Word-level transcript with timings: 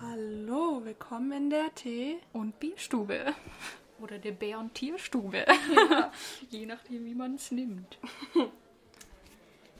Hallo, 0.00 0.84
willkommen 0.84 1.32
in 1.32 1.50
der 1.50 1.74
Tee. 1.74 2.18
und 2.32 2.58
Bierstube. 2.60 3.34
Oder 4.06 4.20
der 4.20 4.30
Bär- 4.30 4.60
und 4.60 4.72
Tierstube. 4.72 5.44
Je 6.50 6.64
nachdem, 6.64 7.06
wie 7.06 7.14
man 7.16 7.34
es 7.34 7.50
nimmt. 7.50 7.98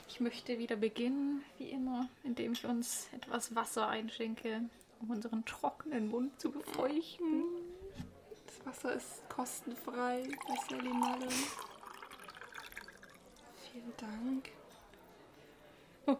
Ich 0.08 0.18
möchte 0.18 0.58
wieder 0.58 0.74
beginnen, 0.74 1.44
wie 1.58 1.70
immer, 1.70 2.08
indem 2.24 2.54
ich 2.54 2.66
uns 2.66 3.06
etwas 3.12 3.54
Wasser 3.54 3.86
einschenke, 3.86 4.62
um 5.00 5.10
unseren 5.10 5.44
trockenen 5.44 6.08
Mund 6.08 6.40
zu 6.40 6.50
befeuchten. 6.50 7.44
Das 8.46 8.66
Wasser 8.66 8.94
ist 8.94 9.28
kostenfrei 9.28 10.24
bei 10.48 10.54
Sally 10.68 10.88
Mullen. 10.88 11.30
Vielen 13.70 13.92
Dank. 13.96 14.48
Oh, 16.06 16.16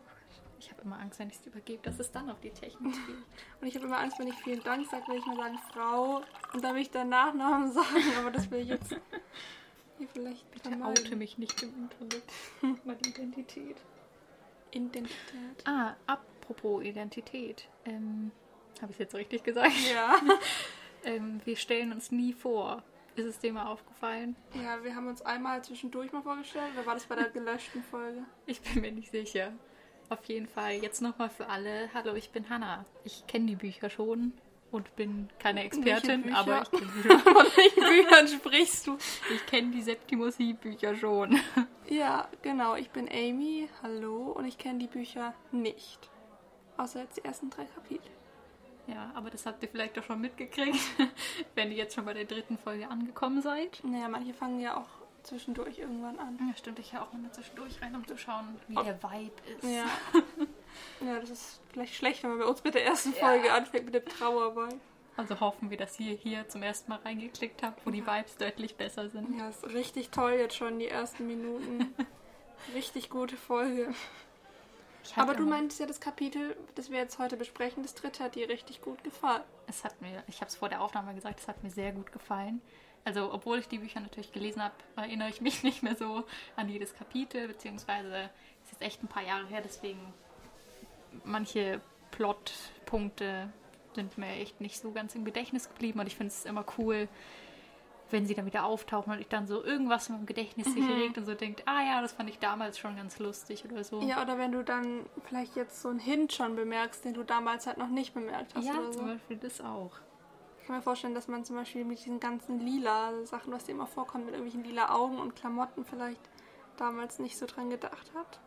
ich 0.61 0.71
habe 0.71 0.83
immer 0.83 0.95
Angst, 1.06 1.19
wenn 1.20 1.28
ich 1.30 1.37
es 1.37 1.46
übergebe, 1.46 1.83
dass 1.83 1.98
es 2.01 2.10
dann 2.10 2.28
auf 2.28 2.41
die 2.41 2.51
Technik 2.51 2.92
geht. 3.06 3.16
Und 3.60 3.66
ich 3.69 3.77
habe 3.77 3.87
immer 3.87 3.98
Angst, 3.98 4.19
wenn 4.19 4.27
ich 4.28 4.34
vielen 4.34 4.62
Dank 4.62 4.87
sage, 4.91 5.06
will 5.09 5.19
ich 5.19 5.27
mal 5.27 5.37
sagen 5.37 5.59
Frau 5.73 6.23
und 6.52 6.65
dann 6.65 6.74
will 6.74 6.82
ich 6.82 6.91
dann 6.91 7.09
Nachnamen 7.09 7.70
sagen, 7.73 8.12
aber 8.19 8.30
das 8.30 8.51
will 8.51 8.60
ich 8.60 8.69
jetzt 8.69 8.91
hier 9.98 10.09
vielleicht 10.09 10.51
Bitte 10.51 10.69
vermeiden. 10.69 11.05
oute 11.05 11.16
mich 11.16 11.38
nicht 11.38 11.62
im 11.62 11.73
Internet. 11.74 12.24
Meine 12.84 13.01
Identität. 13.01 13.76
Identität. 14.73 15.65
Ah, 15.65 15.95
apropos 16.07 16.82
Identität. 16.82 17.68
Ähm, 17.85 18.32
habe 18.82 18.91
ich 18.91 18.96
es 18.96 18.98
jetzt 18.98 19.15
richtig 19.15 19.45
gesagt? 19.45 19.73
Ja. 19.95 20.16
Ähm, 21.04 21.41
wir 21.45 21.57
stellen 21.57 21.93
uns 21.93 22.10
nie 22.10 22.32
vor. 22.32 22.82
Ist 23.15 23.24
es 23.26 23.38
dir 23.38 23.52
mal 23.52 23.66
aufgefallen? 23.66 24.37
ja, 24.54 24.82
wir 24.82 24.95
haben 24.95 25.07
uns 25.07 25.23
einmal 25.23 25.63
zwischendurch 25.65 26.13
mal 26.13 26.20
vorgestellt, 26.23 26.73
oder 26.74 26.85
war 26.85 26.95
das 26.95 27.07
bei 27.07 27.15
der 27.15 27.30
gelöschten 27.30 27.82
Folge? 27.85 28.24
Ich 28.45 28.60
bin 28.60 28.82
mir 28.82 28.93
nicht 28.93 29.10
sicher. 29.10 29.52
Auf 30.09 30.24
jeden 30.26 30.46
Fall 30.46 30.74
jetzt 30.74 31.02
nochmal 31.02 31.30
für 31.30 31.49
alle. 31.49 31.88
Hallo, 31.93 32.15
ich 32.15 32.30
bin 32.30 32.49
Hanna. 32.49 32.85
Ich 33.04 33.26
kenne 33.26 33.46
die 33.46 33.57
Bücher 33.57 33.90
schon 33.90 34.32
und 34.71 34.95
bin 34.95 35.29
keine 35.40 35.65
Expertin, 35.65 36.23
Bücher? 36.23 36.37
aber 36.37 36.63
ich 36.63 36.71
kenne 36.71 36.93
schon. 37.02 37.18
Von 37.35 37.46
welchen 37.57 38.04
Büchern 38.04 38.29
sprichst 38.29 38.87
du? 38.87 38.98
Ich 39.35 39.45
kenne 39.46 39.73
die 39.73 39.82
Septimus 39.82 40.37
Hieb-Bücher 40.37 40.95
schon. 40.95 41.40
Ja, 41.88 42.29
genau. 42.43 42.76
Ich 42.76 42.90
bin 42.90 43.09
Amy. 43.09 43.68
Hallo. 43.82 44.32
Und 44.32 44.45
ich 44.45 44.59
kenne 44.59 44.79
die 44.79 44.87
Bücher 44.87 45.35
nicht. 45.51 46.09
Außer 46.76 47.01
jetzt 47.01 47.16
die 47.16 47.24
ersten 47.24 47.51
drei 47.51 47.65
Kapitel. 47.65 48.10
Ja, 48.87 49.10
aber 49.15 49.30
das 49.30 49.46
habt 49.46 49.63
ihr 49.65 49.68
vielleicht 49.68 49.98
auch 49.98 50.04
schon 50.04 50.20
mitgekriegt, 50.20 50.79
wenn 51.57 51.73
ihr 51.73 51.79
jetzt 51.79 51.96
schon 51.96 52.04
bei 52.04 52.15
der 52.15 52.24
dritten 52.24 52.57
Folge 52.59 52.88
angekommen 52.88 53.43
seid. 53.43 53.80
Naja, 53.82 54.09
manche 54.09 54.32
fangen 54.32 54.60
ja 54.60 54.76
auch 54.76 54.88
zwischendurch 55.27 55.79
irgendwann 55.79 56.19
an. 56.19 56.38
Ja, 56.49 56.57
stimmt. 56.57 56.79
Ich 56.79 56.93
ja 56.93 57.02
auch 57.02 57.13
nochmal 57.13 57.32
zwischendurch 57.32 57.80
rein, 57.82 57.95
um 57.95 58.07
zu 58.07 58.16
schauen, 58.16 58.59
wie 58.69 58.74
der 58.74 59.02
Vibe 59.02 59.32
ist. 59.57 59.65
Ja. 59.65 59.87
ja, 61.07 61.21
das 61.21 61.30
ist 61.30 61.60
vielleicht 61.73 61.95
schlecht, 61.95 62.23
wenn 62.23 62.30
man 62.30 62.38
bei 62.41 62.46
uns 62.46 62.63
mit 62.65 62.74
der 62.74 62.85
ersten 62.85 63.13
Folge 63.13 63.52
anfängt 63.52 63.87
mit 63.87 63.95
dem 63.95 64.04
Trauerball. 64.06 64.75
Also 65.16 65.41
hoffen 65.41 65.71
wir, 65.71 65.78
dass 65.78 65.99
ihr 65.99 66.15
hier 66.15 66.47
zum 66.49 66.62
ersten 66.62 66.91
Mal 66.91 67.00
reingeklickt 67.00 67.62
habt, 67.62 67.87
wo 67.87 67.91
die 67.91 68.06
Vibes 68.06 68.37
deutlich 68.37 68.77
besser 68.77 69.09
sind. 69.09 69.38
Ja, 69.38 69.49
ist 69.49 69.65
richtig 69.65 70.10
toll 70.10 70.32
jetzt 70.32 70.56
schon, 70.56 70.78
die 70.78 70.88
ersten 70.88 71.27
Minuten. 71.27 71.94
Richtig 72.75 73.10
gute 73.10 73.37
Folge. 73.37 73.94
Aber 75.15 75.34
du 75.34 75.43
immer- 75.43 75.56
meintest 75.56 75.78
ja, 75.78 75.87
das 75.87 76.00
Kapitel, 76.00 76.56
das 76.75 76.91
wir 76.91 76.99
jetzt 76.99 77.19
heute 77.19 77.37
besprechen, 77.37 77.82
das 77.82 77.94
dritte 77.94 78.25
hat 78.25 78.34
dir 78.34 78.48
richtig 78.48 78.81
gut 78.81 79.04
gefallen. 79.04 79.43
Es 79.69 79.84
hat 79.84 80.00
mir, 80.00 80.25
ich 80.26 80.41
habe 80.41 80.48
es 80.48 80.56
vor 80.56 80.69
der 80.69 80.81
Aufnahme 80.82 81.14
gesagt, 81.14 81.38
es 81.38 81.48
hat 81.48 81.62
mir 81.62 81.70
sehr 81.70 81.93
gut 81.93 82.10
gefallen. 82.12 82.60
Also, 83.06 83.33
obwohl 83.33 83.61
ich 83.61 83.69
die 83.69 83.78
Bücher 83.78 84.00
natürlich 84.00 84.33
gelesen 84.33 84.61
habe, 84.61 84.75
erinnere 84.97 85.28
ich 85.28 85.41
mich 85.41 85.62
nicht 85.62 85.84
mehr 85.84 85.94
so 85.94 86.25
an 86.56 86.69
jedes 86.69 86.93
Kapitel, 86.93 87.47
beziehungsweise 87.47 88.31
es 88.65 88.72
ist 88.72 88.83
echt 88.83 89.00
ein 89.03 89.06
paar 89.06 89.22
Jahre 89.22 89.47
her, 89.47 89.61
deswegen 89.62 90.00
manche 91.25 91.81
Plotpunkte 92.11 93.49
sind 93.94 94.19
mir 94.19 94.33
echt 94.33 94.61
nicht 94.61 94.78
so 94.78 94.91
ganz 94.91 95.15
im 95.15 95.25
Gedächtnis 95.25 95.69
geblieben 95.69 96.00
und 96.00 96.09
ich 96.09 96.17
finde 96.17 96.33
es 96.33 96.44
immer 96.47 96.65
cool, 96.78 97.09
wenn 98.11 98.27
sie 98.27 98.34
dann 98.34 98.44
wieder 98.44 98.65
auftauchen 98.65 99.12
und 99.12 99.21
ich 99.21 99.28
dann 99.28 99.47
so 99.47 99.65
irgendwas 99.65 100.09
im 100.09 100.27
Gedächtnis 100.27 100.67
sich 100.73 100.88
regt 100.88 101.17
und 101.17 101.27
so 101.27 101.34
denkt, 101.34 101.62
ah 101.67 101.83
ja, 101.83 102.03
das 102.03 102.12
fand 102.12 102.28
ich 102.28 102.41
damals 102.41 102.77
schon 102.77 102.97
ganz 102.97 103.21
lustig 103.21 103.65
oder 103.65 103.84
so. 103.84 104.03
Ja, 104.03 104.21
oder 104.21 104.37
wenn 104.37 104.50
du 104.50 104.65
dann 104.65 105.06
vielleicht 105.28 105.55
jetzt 105.55 105.81
so 105.81 105.91
einen 105.91 106.00
Hint 106.00 106.33
schon 106.33 106.56
bemerkst, 106.56 107.05
den 107.05 107.15
du 107.15 107.23
damals 107.23 107.69
halt 107.69 107.78
noch 107.78 107.88
nicht 107.88 108.15
bemerkt 108.15 108.55
hast 108.56 108.67
Ja, 108.67 108.75
oder 108.75 108.93
so. 108.93 108.99
zum 108.99 109.06
Beispiel 109.06 109.37
das 109.37 109.61
auch. 109.61 109.93
Ich 110.66 110.69
kann 110.69 110.78
mir 110.78 110.82
vorstellen, 110.82 111.15
dass 111.15 111.28
man 111.28 111.44
zum 111.44 111.54
Beispiel 111.54 111.84
mit 111.84 112.00
diesen 112.00 112.19
ganzen 112.19 112.59
lila 112.59 113.25
Sachen, 113.25 113.53
was 113.53 113.66
dir 113.66 113.71
immer 113.71 113.87
vorkommt, 113.87 114.25
mit 114.25 114.34
irgendwelchen 114.34 114.65
lila 114.69 114.93
Augen 114.93 115.16
und 115.21 115.37
Klamotten 115.37 115.84
vielleicht 115.84 116.21
damals 116.77 117.21
nicht 117.21 117.38
so 117.38 117.47
dran 117.47 117.71
gedacht 117.71 118.10
hat. 118.16 118.41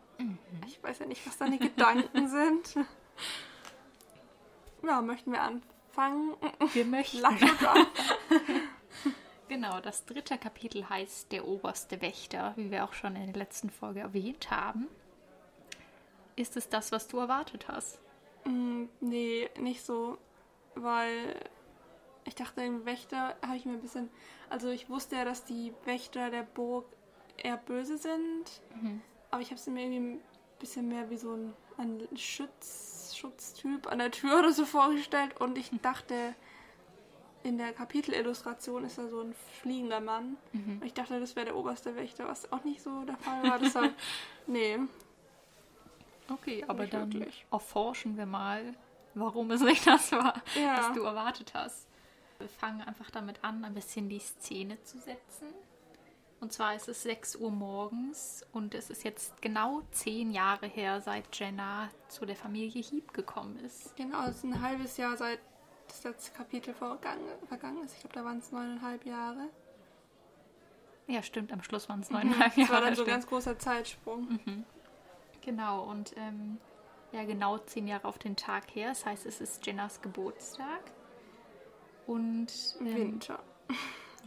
Ich 0.68 0.84
weiß 0.84 1.00
ja 1.00 1.06
nicht, 1.06 1.25
was 1.25 1.38
deine 1.38 1.58
Gedanken 1.58 2.28
sind. 2.75 2.85
Ja, 4.84 5.02
möchten 5.02 5.31
wir 5.31 5.41
anfangen? 5.41 6.35
Wir 6.74 6.84
möchten. 6.84 7.24
Genau, 9.47 9.79
das 9.79 10.03
dritte 10.03 10.38
Kapitel 10.38 10.90
heißt 10.90 11.31
Der 11.31 11.47
oberste 11.47 12.02
Wächter, 12.02 12.52
wie 12.58 12.69
wir 12.69 12.84
auch 12.84 12.91
schon 12.91 13.16
in 13.16 13.28
der 13.28 13.35
letzten 13.41 13.69
Folge 13.69 14.02
erwähnt 14.02 14.52
haben. 14.52 14.90
Ist 16.35 16.58
es 16.58 16.68
das, 16.68 16.91
was 16.91 17.08
du 17.08 17.18
erwartet 17.19 17.69
hast? 17.69 18.02
Mm, 18.44 18.88
Nee, 19.00 19.50
nicht 19.58 19.85
so, 19.85 20.18
weil 20.75 21.34
ich 22.25 22.35
dachte, 22.35 22.62
im 22.62 22.85
Wächter 22.85 23.35
habe 23.46 23.56
ich 23.57 23.66
mir 23.66 23.74
ein 23.74 23.81
bisschen. 23.81 24.09
Also, 24.50 24.69
ich 24.69 24.90
wusste 24.90 25.16
ja, 25.16 25.25
dass 25.25 25.46
die 25.46 25.74
Wächter 25.85 26.30
der 26.30 26.44
Burg 26.44 26.85
eher 27.38 27.57
böse 27.57 27.97
sind, 27.97 28.62
aber 29.31 29.41
ich 29.41 29.50
habe 29.52 29.59
sie 29.59 29.72
mir 29.72 29.84
irgendwie 29.84 30.13
ein 30.16 30.22
bisschen 30.59 30.88
mehr 30.88 31.09
wie 31.09 31.18
so 31.18 31.34
ein, 31.34 31.53
ein 31.78 32.08
Schutz, 32.18 33.13
Schutztyp 33.16 33.88
an 33.91 34.00
der 34.00 34.12
Tür 34.12 34.40
oder 34.40 34.52
so 34.52 34.66
vorgestellt 34.66 35.40
und 35.40 35.58
ich 35.58 35.72
dachte. 35.81 36.35
In 37.41 37.58
der 37.58 37.72
Kapitelillustration 37.72 38.84
ist 38.84 38.97
da 38.97 39.08
so 39.08 39.22
ein 39.22 39.34
fliegender 39.62 40.02
Mann. 40.02 40.35
Und 40.52 40.84
ich 40.84 40.94
dachte, 40.94 41.22
das 41.22 41.38
wäre 41.38 41.46
der 41.46 41.56
oberste 41.56 41.96
Wächter, 41.96 42.28
was 42.28 42.52
auch 42.52 42.66
nicht 42.66 42.81
so 42.84 43.03
der 43.06 43.16
Fall 43.16 43.44
war. 43.50 43.58
Deshalb, 43.59 43.94
nee. 44.46 44.78
Okay, 46.29 46.66
aber 46.68 46.81
Nicht 46.81 46.94
dann 46.94 47.13
wirklich. 47.13 47.46
erforschen 47.50 48.18
wir 48.18 48.25
mal, 48.25 48.75
warum 49.16 49.52
es 49.52 49.62
nicht 49.62 49.88
das 49.88 50.12
war, 50.12 50.34
Ja. 50.62 50.79
was 50.79 50.94
du 50.94 51.03
erwartet 51.03 51.53
hast. 51.53 51.88
Wir 52.39 52.50
fangen 52.50 52.81
einfach 52.81 53.11
damit 53.11 53.44
an, 53.44 53.63
ein 53.66 53.73
bisschen 53.73 54.09
die 54.09 54.19
Szene 54.19 54.81
zu 54.83 54.97
setzen. 54.97 55.47
Und 56.39 56.53
zwar 56.53 56.73
ist 56.73 56.88
es 56.88 57.03
6 57.03 57.35
Uhr 57.35 57.51
morgens 57.51 58.45
und 58.53 58.73
es 58.73 58.89
ist 58.89 59.03
jetzt 59.03 59.41
genau 59.41 59.81
zehn 59.91 60.31
Jahre 60.31 60.67
her, 60.67 61.01
seit 61.01 61.38
Jenna 61.38 61.89
zu 62.07 62.25
der 62.25 62.38
Familie 62.38 62.81
Heap 62.81 63.13
gekommen 63.13 63.59
ist. 63.59 63.94
Genau, 63.97 64.23
es 64.23 64.38
ist 64.38 64.44
ein 64.45 64.61
halbes 64.61 64.95
Jahr 64.95 65.17
seit 65.17 65.39
das 65.89 66.03
letzte 66.05 66.31
Kapitel 66.31 66.73
vergangen, 66.73 67.83
ist. 67.83 67.95
Ich 67.95 67.99
glaube, 67.99 68.16
da 68.16 68.23
waren 68.23 68.38
es 68.38 68.51
neuneinhalb 68.53 69.05
Jahre. 69.05 69.49
Ja, 71.07 71.23
stimmt, 71.23 71.51
am 71.51 71.61
Schluss 71.61 71.89
waren 71.89 71.99
es 72.01 72.09
neuneinhalb 72.09 72.55
Das 72.55 72.69
war 72.69 72.75
Jahre. 72.75 72.85
dann 72.85 72.95
so 72.95 73.01
ein 73.03 73.07
ganz 73.09 73.28
großer 73.28 73.59
Zeitsprung. 73.59 74.39
Genau, 75.41 75.83
und 75.89 76.13
ähm, 76.16 76.57
ja, 77.11 77.25
genau 77.25 77.57
zehn 77.57 77.88
Jahre 77.88 78.07
auf 78.07 78.17
den 78.19 78.38
Tag 78.38 78.73
her. 78.75 78.89
Das 78.89 79.05
heißt, 79.05 79.25
es 79.25 79.41
ist 79.41 79.66
Jennas 79.66 80.01
Geburtstag. 80.01 80.91
Und 82.09 82.47
ähm, 82.80 82.96
Winter. 82.96 83.40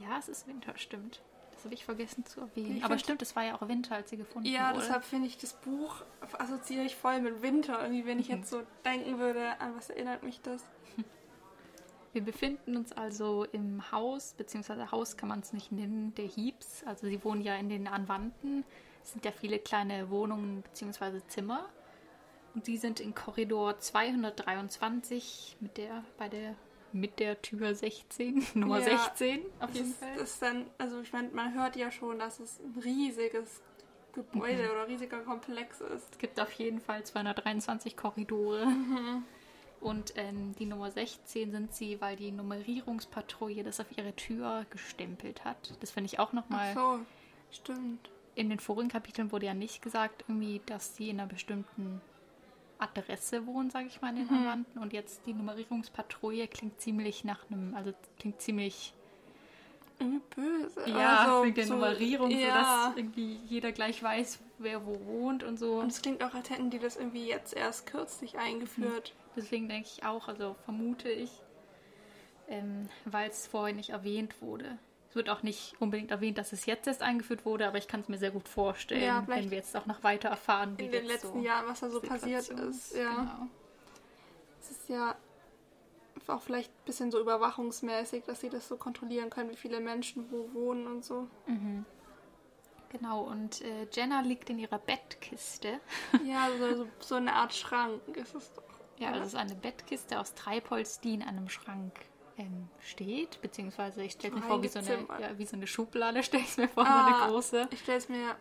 ja, 0.01 0.17
es 0.19 0.29
ist 0.29 0.47
Winter, 0.47 0.73
stimmt. 0.77 1.21
Das 1.53 1.65
habe 1.65 1.75
ich 1.75 1.85
vergessen 1.85 2.25
zu 2.25 2.41
erwähnen. 2.41 2.77
Ich 2.77 2.85
Aber 2.85 2.99
stimmt, 2.99 3.23
es 3.23 3.35
war 3.37 3.45
ja 3.45 3.55
auch 3.55 3.69
Winter, 3.69 3.95
als 3.97 4.11
sie 4.11 4.17
gefunden 4.17 4.49
Ja, 4.49 4.71
wurde. 4.71 4.81
deshalb 4.81 5.05
finde 5.05 5.27
ich 5.29 5.37
das 5.39 5.53
Buch 5.55 6.03
assoziiere 6.39 6.85
ich 6.85 6.97
voll 6.97 7.21
mit 7.21 7.43
Winter. 7.43 7.81
Irgendwie, 7.83 8.07
wenn 8.07 8.19
ich 8.19 8.29
Mhm. 8.29 8.35
jetzt 8.39 8.51
so 8.51 8.63
denken 8.85 9.19
würde, 9.19 9.61
an 9.61 9.77
was 9.77 9.91
erinnert 9.91 10.23
mich 10.23 10.41
das? 10.43 10.65
Wir 12.13 12.23
befinden 12.23 12.77
uns 12.77 12.93
also 12.93 13.45
im 13.53 13.91
Haus, 13.91 14.35
beziehungsweise 14.37 14.91
Haus 14.93 15.17
kann 15.17 15.29
man 15.29 15.41
es 15.41 15.53
nicht 15.53 15.73
nennen, 15.73 16.15
der 16.17 16.27
Heaps. 16.27 16.85
Also 16.85 17.07
sie 17.07 17.23
wohnen 17.25 17.43
ja 17.43 17.57
in 17.57 17.69
den 17.69 17.89
Anwanden. 17.89 18.65
Es 19.03 19.13
sind 19.13 19.25
ja 19.25 19.33
viele 19.33 19.59
kleine 19.59 20.11
Wohnungen 20.11 20.63
beziehungsweise 20.63 21.27
Zimmer. 21.27 21.69
Und 22.55 22.67
die 22.67 22.77
sind 22.77 23.01
in 23.01 23.15
Korridor 23.15 23.79
223 23.79 25.57
mit 25.61 25.77
der, 25.79 26.05
bei 26.19 26.29
der, 26.29 26.55
mit 26.93 27.19
der 27.19 27.41
Tür 27.43 27.75
16, 27.75 28.47
Nummer 28.55 28.79
Ja, 28.81 28.99
16 28.99 29.41
auf 29.61 29.69
Das 29.69 29.75
jeden 29.77 29.91
ist, 29.91 29.99
Fall. 29.99 30.17
ist 30.17 30.43
dann, 30.43 30.67
also 30.79 31.01
ich 31.01 31.13
meine, 31.13 31.29
man 31.31 31.55
hört 31.55 31.77
ja 31.77 31.91
schon, 31.91 32.19
dass 32.19 32.41
es 32.41 32.61
ein 32.61 32.81
riesiges 32.83 33.61
Gebäude 34.13 34.65
Mhm. 34.65 34.71
oder 34.71 34.89
riesiger 34.89 35.21
Komplex 35.21 35.81
ist. 35.81 36.13
Es 36.13 36.19
gibt 36.19 36.39
auf 36.39 36.53
jeden 36.53 36.81
Fall 36.81 37.03
223 37.05 37.97
Korridore. 37.97 38.67
Mhm. 38.67 39.25
Und 39.81 40.13
ähm, 40.17 40.55
die 40.59 40.67
Nummer 40.67 40.91
16 40.93 41.51
sind 41.51 41.75
sie, 41.75 42.01
weil 42.01 42.15
die 42.17 42.31
Nummerierungspatrouille 42.31 43.65
das 43.65 43.81
auf 43.81 43.87
ihre 43.97 44.15
Tür 44.15 44.65
gestempelt 44.71 45.45
hat. 45.45 45.75
Das 45.81 45.91
finde 45.91 46.07
ich 46.07 46.19
auch 46.19 46.29
Ach 46.29 46.33
nochmal 46.35 46.75
so, 46.75 47.01
stimmt. 47.51 48.11
in 48.37 48.49
den 48.51 48.61
vorigen 48.61 48.89
Kapiteln 48.91 49.33
wurde 49.33 49.47
ja 49.47 49.55
nicht 49.55 49.83
gesagt, 49.83 50.25
irgendwie, 50.29 50.61
dass 50.67 50.95
sie 50.97 51.09
in 51.11 51.19
einer 51.19 51.29
bestimmten 51.29 52.01
Adresse 52.83 53.47
wohnen, 53.47 53.71
sage 53.71 53.87
ich 53.87 54.01
mal, 54.01 54.11
in 54.11 54.17
den 54.17 54.25
Mhm. 54.25 54.43
Verwandten. 54.43 54.79
Und 54.79 54.93
jetzt 54.93 55.23
die 55.27 55.35
Nummerierungspatrouille 55.35 56.49
klingt 56.49 56.81
ziemlich 56.81 57.25
nach 57.25 57.41
einem, 57.51 57.75
also 57.75 57.93
klingt 58.19 58.41
ziemlich 58.41 58.93
böse. 60.35 60.83
ja, 60.91 61.19
also, 61.19 61.45
wegen 61.45 61.55
der 61.55 61.67
so- 61.67 61.75
Nummerierung, 61.75 62.31
ja. 62.31 62.39
sodass 62.89 62.97
irgendwie 62.97 63.35
jeder 63.47 63.71
gleich 63.73 64.03
weiß, 64.03 64.41
wer 64.59 64.85
wo 64.85 64.99
wohnt 65.07 65.45
und 65.45 65.59
so. 65.59 65.75
Und 65.79 65.89
es 65.93 66.03
klingt 66.03 66.25
auch, 66.25 66.35
als 66.35 66.51
hätten 66.51 66.71
die 66.71 66.79
das 66.81 66.97
irgendwie 66.97 67.27
jetzt 67.27 67.55
erst 67.55 67.87
kürzlich 67.87 68.37
eingeführt. 68.39 69.15
Deswegen 69.37 69.69
denke 69.69 69.89
ich 69.95 70.05
auch, 70.05 70.27
also 70.29 70.57
vermute 70.65 71.09
ich, 71.09 71.31
ähm, 72.49 72.89
weil 73.05 73.31
es 73.31 73.47
vorher 73.47 73.75
nicht 73.75 73.91
erwähnt 73.91 74.43
wurde. 74.43 74.77
Es 75.13 75.17
wird 75.17 75.29
auch 75.29 75.43
nicht 75.43 75.75
unbedingt 75.79 76.11
erwähnt, 76.11 76.39
dass 76.39 76.55
es 76.55 76.65
jetzt 76.65 76.87
erst 76.87 77.03
eingeführt 77.03 77.45
wurde, 77.45 77.69
aber 77.69 77.77
ich 77.77 77.87
kann 77.87 78.01
es 78.01 78.09
mir 78.09 78.17
sehr 78.17 78.31
gut 78.31 78.49
vorstellen, 78.49 79.03
Ja, 79.03 79.23
wenn 79.27 79.51
wir 79.51 79.59
jetzt 79.59 79.77
auch 79.77 79.85
noch 79.85 80.03
weiter 80.03 80.31
erfahren, 80.31 80.79
wie 80.79 80.87
In 80.87 80.91
den 80.91 81.05
letzten 81.05 81.41
so 81.41 81.45
Jahren, 81.45 81.67
was 81.69 81.81
da 81.81 81.91
so 81.91 82.01
passiert 82.01 82.45
Situation 82.45 82.71
ist. 82.71 82.97
Ja. 82.97 83.15
Genau. 83.17 83.47
Es 84.59 84.71
ist 84.71 84.89
ja 84.89 85.15
auch 86.29 86.41
vielleicht 86.41 86.71
ein 86.71 86.85
bisschen 86.87 87.11
so 87.11 87.21
überwachungsmäßig, 87.21 88.25
dass 88.25 88.41
sie 88.41 88.49
das 88.49 88.67
so 88.67 88.79
kontrollieren 88.79 89.29
können, 89.29 89.51
wie 89.51 89.57
viele 89.57 89.81
Menschen 89.81 90.31
wo 90.31 90.49
wohnen 90.55 90.87
und 90.87 91.05
so. 91.05 91.29
genau, 92.89 93.21
und 93.21 93.61
äh, 93.61 93.87
Jenna 93.93 94.23
liegt 94.23 94.49
in 94.49 94.59
ihrer 94.59 94.79
Bettkiste. 94.79 95.79
Ja, 96.25 96.49
so, 96.59 96.87
so, 97.01 97.17
eine 97.17 97.35
Art 97.35 97.53
Schrank 97.53 98.01
ist 98.17 98.35
es 98.35 98.51
doch. 98.55 98.63
Ja, 98.97 99.09
also 99.09 99.21
es 99.21 99.29
ist 99.29 99.35
eine 99.35 99.57
Bettkiste 99.57 100.19
aus 100.19 100.33
Treibholz, 100.33 101.01
die 101.01 101.13
in 101.13 101.23
einem 101.23 101.51
Schrank 101.51 101.93
ähm, 102.39 102.69
steht, 102.81 103.41
beziehungsweise 103.43 104.03
ich 104.03 104.13
stelle 104.13 104.35
mir 104.37 104.43
vor, 104.43 104.63
wie 104.63 104.69
so, 104.69 104.79
eine, 104.79 105.07
ja, 105.21 105.37
wie 105.39 105.45
so 105.47 105.57
eine 105.57 105.67
Schublade, 105.67 106.23
stelle 106.23 106.43
ich 106.45 106.57
mir 106.57 106.69
vor, 106.69 106.87
Ah. 106.87 107.07
eine 107.25 107.31
große. 107.33 107.69
Ich 107.71 107.81
stelle 107.81 107.99
es 107.99 108.09
mir 108.09 108.37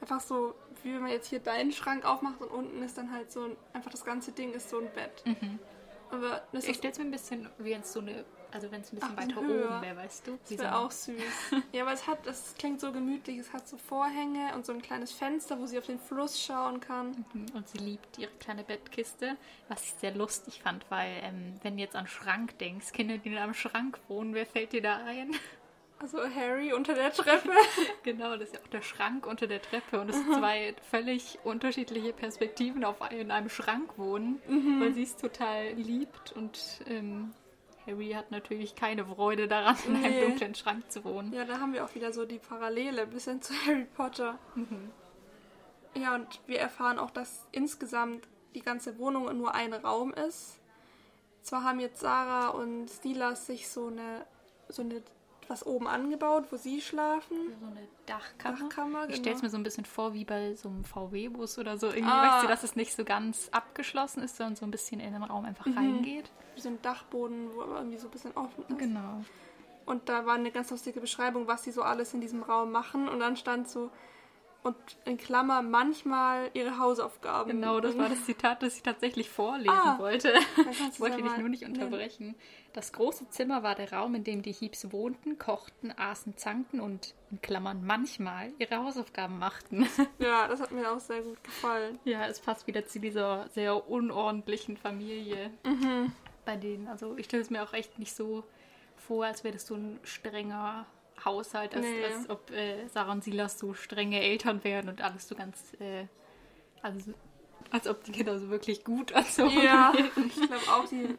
einfach 0.00 0.20
so, 0.20 0.54
wie 0.82 0.94
wenn 0.94 1.02
man 1.02 1.10
jetzt 1.10 1.28
hier 1.28 1.40
deinen 1.40 1.72
Schrank 1.72 2.04
aufmacht 2.04 2.40
und 2.40 2.48
unten 2.50 2.82
ist 2.82 2.96
dann 2.98 3.10
halt 3.12 3.32
so 3.32 3.44
ein, 3.44 3.56
einfach 3.72 3.90
das 3.90 4.04
ganze 4.04 4.32
Ding 4.32 4.52
ist 4.52 4.70
so 4.70 4.78
ein 4.78 4.88
Bett. 4.92 5.24
Aber 6.10 6.42
das 6.52 6.68
Ich 6.68 6.76
stelle 6.76 6.92
es 6.92 6.98
mir 6.98 7.04
ein 7.06 7.10
bisschen 7.10 7.48
wie 7.58 7.72
es 7.72 7.92
so 7.92 8.00
eine, 8.00 8.24
also 8.52 8.70
wenn 8.70 8.80
es 8.80 8.92
ein 8.92 8.96
bisschen 8.96 9.14
Ach, 9.16 9.22
weiter 9.22 9.40
höher. 9.40 9.66
oben 9.70 9.82
wäre, 9.82 9.96
weißt 9.96 10.26
du? 10.26 10.38
Das 10.48 10.58
wäre 10.58 10.76
auch 10.76 10.90
süß. 10.90 11.16
ja, 11.72 11.82
aber 11.82 11.92
es 11.92 12.06
hat, 12.06 12.26
es 12.26 12.54
klingt 12.58 12.80
so 12.80 12.92
gemütlich. 12.92 13.38
Es 13.38 13.52
hat 13.52 13.68
so 13.68 13.76
Vorhänge 13.76 14.54
und 14.54 14.64
so 14.66 14.72
ein 14.72 14.82
kleines 14.82 15.12
Fenster, 15.12 15.58
wo 15.58 15.66
sie 15.66 15.78
auf 15.78 15.86
den 15.86 15.98
Fluss 15.98 16.40
schauen 16.42 16.80
kann. 16.80 17.24
Und 17.54 17.68
sie 17.68 17.78
liebt 17.78 18.18
ihre 18.18 18.30
kleine 18.40 18.64
Bettkiste, 18.64 19.36
was 19.68 19.82
ich 19.84 19.92
sehr 19.94 20.14
lustig 20.14 20.60
fand, 20.62 20.84
weil 20.90 21.10
ähm, 21.22 21.54
wenn 21.62 21.76
du 21.76 21.82
jetzt 21.82 21.96
an 21.96 22.06
Schrank 22.06 22.58
denkst, 22.58 22.92
Kinder, 22.92 23.18
die 23.18 23.28
in 23.30 23.38
einem 23.38 23.54
Schrank 23.54 23.98
wohnen, 24.08 24.34
wer 24.34 24.46
fällt 24.46 24.72
dir 24.72 24.82
da 24.82 24.96
ein? 25.04 25.34
Also 25.98 26.18
Harry 26.28 26.74
unter 26.74 26.92
der 26.94 27.10
Treppe. 27.14 27.48
genau, 28.02 28.36
das 28.36 28.48
ist 28.50 28.54
ja 28.56 28.60
auch 28.62 28.66
der 28.68 28.82
Schrank 28.82 29.26
unter 29.26 29.46
der 29.46 29.62
Treppe 29.62 29.98
und 29.98 30.10
es 30.10 30.16
sind 30.16 30.34
zwei 30.38 30.74
völlig 30.90 31.38
unterschiedliche 31.42 32.12
Perspektiven 32.12 32.84
auf 32.84 32.96
in 33.10 33.30
einem 33.30 33.48
Schrank 33.48 33.96
wohnen, 33.96 34.38
weil 34.78 34.92
sie 34.92 35.04
es 35.04 35.16
total 35.16 35.72
liebt 35.72 36.32
und 36.32 36.58
ähm, 36.86 37.32
Harry 37.86 38.10
hat 38.10 38.30
natürlich 38.30 38.74
keine 38.74 39.04
Freude 39.06 39.46
daran, 39.48 39.76
in 39.86 39.96
einem 39.96 40.12
Nee. 40.12 40.20
dunklen 40.26 40.54
Schrank 40.54 40.90
zu 40.90 41.04
wohnen. 41.04 41.32
ja, 41.32 41.44
da 41.44 41.60
haben 41.60 41.72
wir 41.72 41.84
auch 41.84 41.94
wieder 41.94 42.12
so 42.12 42.24
die 42.26 42.38
Parallele 42.38 43.02
ein 43.02 43.10
bisschen 43.10 43.40
zu 43.42 43.54
Harry 43.66 43.84
Potter. 43.96 44.38
Ja, 45.94 46.14
und 46.14 46.40
wir 46.46 46.58
erfahren 46.58 46.98
auch, 46.98 47.10
dass 47.10 47.46
insgesamt 47.52 48.26
die 48.54 48.60
ganze 48.62 48.98
Wohnung 48.98 49.36
nur 49.38 49.54
ein 49.54 49.72
Raum 49.72 50.12
ist. 50.12 50.58
Zwar 51.42 51.62
haben 51.64 51.78
jetzt 51.80 52.00
Sarah 52.00 52.48
und 52.48 52.88
Silas 52.90 53.46
sich 53.46 53.68
so 53.68 53.86
eine, 53.86 54.26
so 54.68 54.82
eine 54.82 55.00
was 55.48 55.64
oben 55.66 55.86
angebaut, 55.86 56.44
wo 56.50 56.56
sie 56.56 56.80
schlafen. 56.80 57.36
So 57.60 57.66
eine 57.66 57.86
Dachkammer. 58.06 58.58
Dachkammer, 58.58 59.00
Ich 59.02 59.06
genau. 59.08 59.18
stelle 59.20 59.36
es 59.36 59.42
mir 59.42 59.50
so 59.50 59.56
ein 59.56 59.62
bisschen 59.62 59.84
vor 59.84 60.12
wie 60.14 60.24
bei 60.24 60.54
so 60.54 60.68
einem 60.68 60.84
VW-Bus 60.84 61.58
oder 61.58 61.78
so. 61.78 61.86
Irgendwie, 61.88 62.04
Ah. 62.10 62.34
weißt 62.34 62.44
du, 62.44 62.48
dass 62.48 62.62
es 62.62 62.76
nicht 62.76 62.94
so 62.94 63.04
ganz 63.04 63.48
abgeschlossen 63.52 64.22
ist, 64.22 64.36
sondern 64.36 64.56
so 64.56 64.64
ein 64.64 64.70
bisschen 64.70 65.00
in 65.00 65.12
den 65.12 65.22
Raum 65.22 65.44
einfach 65.44 65.66
Mhm. 65.66 65.78
reingeht. 65.78 66.30
Wie 66.54 66.60
so 66.60 66.68
ein 66.68 66.80
Dachboden, 66.82 67.48
wo 67.54 67.62
aber 67.62 67.76
irgendwie 67.78 67.98
so 67.98 68.08
ein 68.08 68.10
bisschen 68.10 68.32
offen 68.36 68.64
ist. 68.68 68.78
Genau. 68.78 69.24
Und 69.84 70.08
da 70.08 70.26
war 70.26 70.34
eine 70.34 70.50
ganz 70.50 70.70
lustige 70.70 71.00
Beschreibung, 71.00 71.46
was 71.46 71.62
sie 71.64 71.70
so 71.70 71.82
alles 71.82 72.12
in 72.14 72.20
diesem 72.20 72.42
Raum 72.42 72.72
machen. 72.72 73.08
Und 73.08 73.20
dann 73.20 73.36
stand 73.36 73.68
so, 73.68 73.90
und 74.66 74.76
in 75.04 75.16
Klammer 75.16 75.62
manchmal 75.62 76.50
ihre 76.54 76.78
Hausaufgaben. 76.78 77.50
Genau, 77.50 77.80
das 77.80 77.96
war 77.96 78.08
das 78.08 78.24
Zitat, 78.24 78.62
das 78.62 78.76
ich 78.76 78.82
tatsächlich 78.82 79.30
vorlesen 79.30 79.70
Ah. 79.70 79.98
wollte. 79.98 80.34
Ich 80.92 81.00
wollte 81.00 81.22
dich 81.22 81.36
nur 81.36 81.48
nicht 81.48 81.62
nennen. 81.62 81.74
unterbrechen. 81.74 82.34
Das 82.72 82.92
große 82.92 83.28
Zimmer 83.30 83.62
war 83.62 83.74
der 83.74 83.92
Raum, 83.92 84.14
in 84.14 84.24
dem 84.24 84.42
die 84.42 84.52
Heeps 84.52 84.92
wohnten, 84.92 85.38
kochten, 85.38 85.92
aßen, 85.96 86.36
zankten 86.36 86.80
und 86.80 87.14
in 87.30 87.40
Klammern 87.40 87.84
manchmal 87.86 88.52
ihre 88.58 88.76
Hausaufgaben 88.76 89.38
machten. 89.38 89.86
Ja, 90.18 90.46
das 90.48 90.60
hat 90.60 90.72
mir 90.72 90.90
auch 90.92 91.00
sehr 91.00 91.22
gut 91.22 91.42
gefallen. 91.44 91.98
Ja, 92.04 92.26
es 92.26 92.40
passt 92.40 92.66
wieder 92.66 92.86
zu 92.86 92.98
dieser 93.00 93.48
sehr 93.48 93.88
unordentlichen 93.88 94.76
Familie. 94.76 95.50
Mhm. 95.64 96.12
Bei 96.44 96.56
denen, 96.56 96.86
also 96.88 97.16
ich 97.16 97.26
stelle 97.26 97.42
es 97.42 97.50
mir 97.50 97.62
auch 97.62 97.72
echt 97.72 97.98
nicht 97.98 98.14
so 98.14 98.44
vor, 98.96 99.24
als 99.26 99.42
wäre 99.44 99.54
das 99.54 99.66
so 99.66 99.74
ein 99.74 99.98
strenger 100.02 100.86
Haushalt, 101.24 101.74
als, 101.74 101.84
Nee. 101.84 102.04
als 102.04 102.30
ob 102.30 102.50
äh, 102.50 102.86
Sarah 102.88 103.12
und 103.12 103.24
Silas 103.24 103.58
so 103.58 103.74
strenge 103.74 104.20
Eltern 104.20 104.62
wären 104.64 104.88
und 104.88 105.00
alles 105.02 105.26
so 105.28 105.34
ganz, 105.34 105.72
äh, 105.80 106.06
also 106.82 107.12
als 107.70 107.88
ob 107.88 108.04
die 108.04 108.12
Kinder 108.12 108.38
so 108.38 108.48
wirklich 108.48 108.84
gut 108.84 109.10
erzogen 109.10 109.60
Ja, 109.62 109.92
ich 110.16 110.34
glaube 110.36 110.62
auch, 110.70 110.86
die 110.88 111.16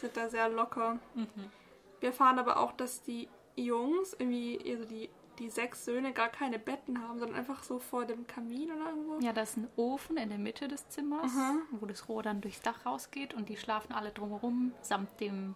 sind 0.00 0.16
da 0.16 0.28
sehr 0.28 0.48
locker. 0.48 0.98
Wir 2.00 2.08
erfahren 2.08 2.38
aber 2.38 2.58
auch, 2.58 2.72
dass 2.72 3.02
die 3.02 3.28
Jungs, 3.56 4.14
irgendwie, 4.18 4.58
also 4.72 4.84
die, 4.86 5.10
die 5.38 5.50
sechs 5.50 5.84
Söhne, 5.84 6.12
gar 6.12 6.28
keine 6.28 6.58
Betten 6.58 7.00
haben, 7.02 7.18
sondern 7.18 7.36
einfach 7.38 7.62
so 7.62 7.78
vor 7.78 8.04
dem 8.06 8.26
Kamin 8.26 8.70
oder 8.72 8.88
irgendwo. 8.90 9.18
Ja, 9.24 9.32
da 9.32 9.42
ist 9.42 9.56
ein 9.56 9.68
Ofen 9.76 10.16
in 10.16 10.28
der 10.30 10.38
Mitte 10.38 10.68
des 10.68 10.88
Zimmers, 10.88 11.32
Mhm. 11.32 11.62
wo 11.72 11.86
das 11.86 12.08
Rohr 12.08 12.22
dann 12.22 12.40
durchs 12.40 12.62
Dach 12.62 12.86
rausgeht 12.86 13.34
und 13.34 13.48
die 13.48 13.56
schlafen 13.56 13.92
alle 13.92 14.10
drumherum, 14.10 14.72
samt 14.80 15.20
dem 15.20 15.54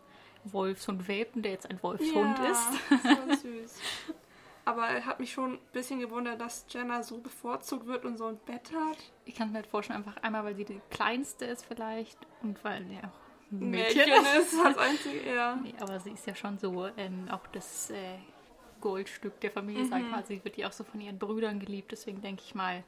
Wolfshund 0.52 1.08
Welpen, 1.08 1.43
der 1.43 1.52
jetzt 1.52 1.69
ein 1.70 1.82
Wolfshund 1.82 2.38
ja, 2.38 2.50
ist. 2.50 2.69
So 3.02 3.34
süß. 3.48 3.78
Aber 4.64 4.87
er 4.88 5.06
hat 5.06 5.20
mich 5.20 5.32
schon 5.32 5.54
ein 5.54 5.58
bisschen 5.72 6.00
gewundert, 6.00 6.40
dass 6.40 6.66
Jenna 6.69 7.02
so 7.02 7.19
bevorzugt 7.19 7.87
wird 7.87 8.04
und 8.04 8.16
so 8.19 8.26
ein 8.26 8.37
Bett 8.46 8.72
hat. 8.75 8.98
Ich 9.25 9.34
kann 9.37 9.50
mir 9.52 9.56
halt 9.58 9.66
vorstellen, 9.69 9.98
einfach 10.04 10.20
einmal, 10.22 10.44
weil 10.44 10.56
sie 10.56 10.64
die 10.64 10.81
kleinste 10.90 11.44
ist 11.44 11.64
vielleicht 11.64 12.19
und 12.43 12.62
weil 12.64 12.82
ja 12.90 12.98
auch 13.00 13.52
ein 13.52 13.70
Mädchen, 13.70 14.08
Mädchen 14.10 14.40
ist 14.40 14.54
das 14.64 14.76
einzige, 14.78 15.34
ja. 15.34 15.54
Nee, 15.62 15.75
aber 15.78 16.00
sie 16.00 16.10
ist 16.10 16.26
ja 16.26 16.34
schon 16.34 16.58
so 16.58 16.88
ähm, 16.96 17.28
auch 17.31 17.46
das 17.52 17.90
äh, 17.90 18.16
Goldstück 18.81 19.38
der 19.40 19.52
Familie, 19.52 19.84
sag 19.87 20.00
Mhm. 20.00 20.06
ich 20.06 20.10
mal. 20.10 20.26
Sie 20.26 20.44
wird 20.44 20.56
ja 20.56 20.66
auch 20.69 20.72
so 20.72 20.82
von 20.82 21.00
ihren 21.00 21.19
Brüdern 21.19 21.60
geliebt, 21.60 21.92
deswegen 21.92 22.20
denke 22.20 22.42
ich 22.44 22.56
mal, 22.56 22.82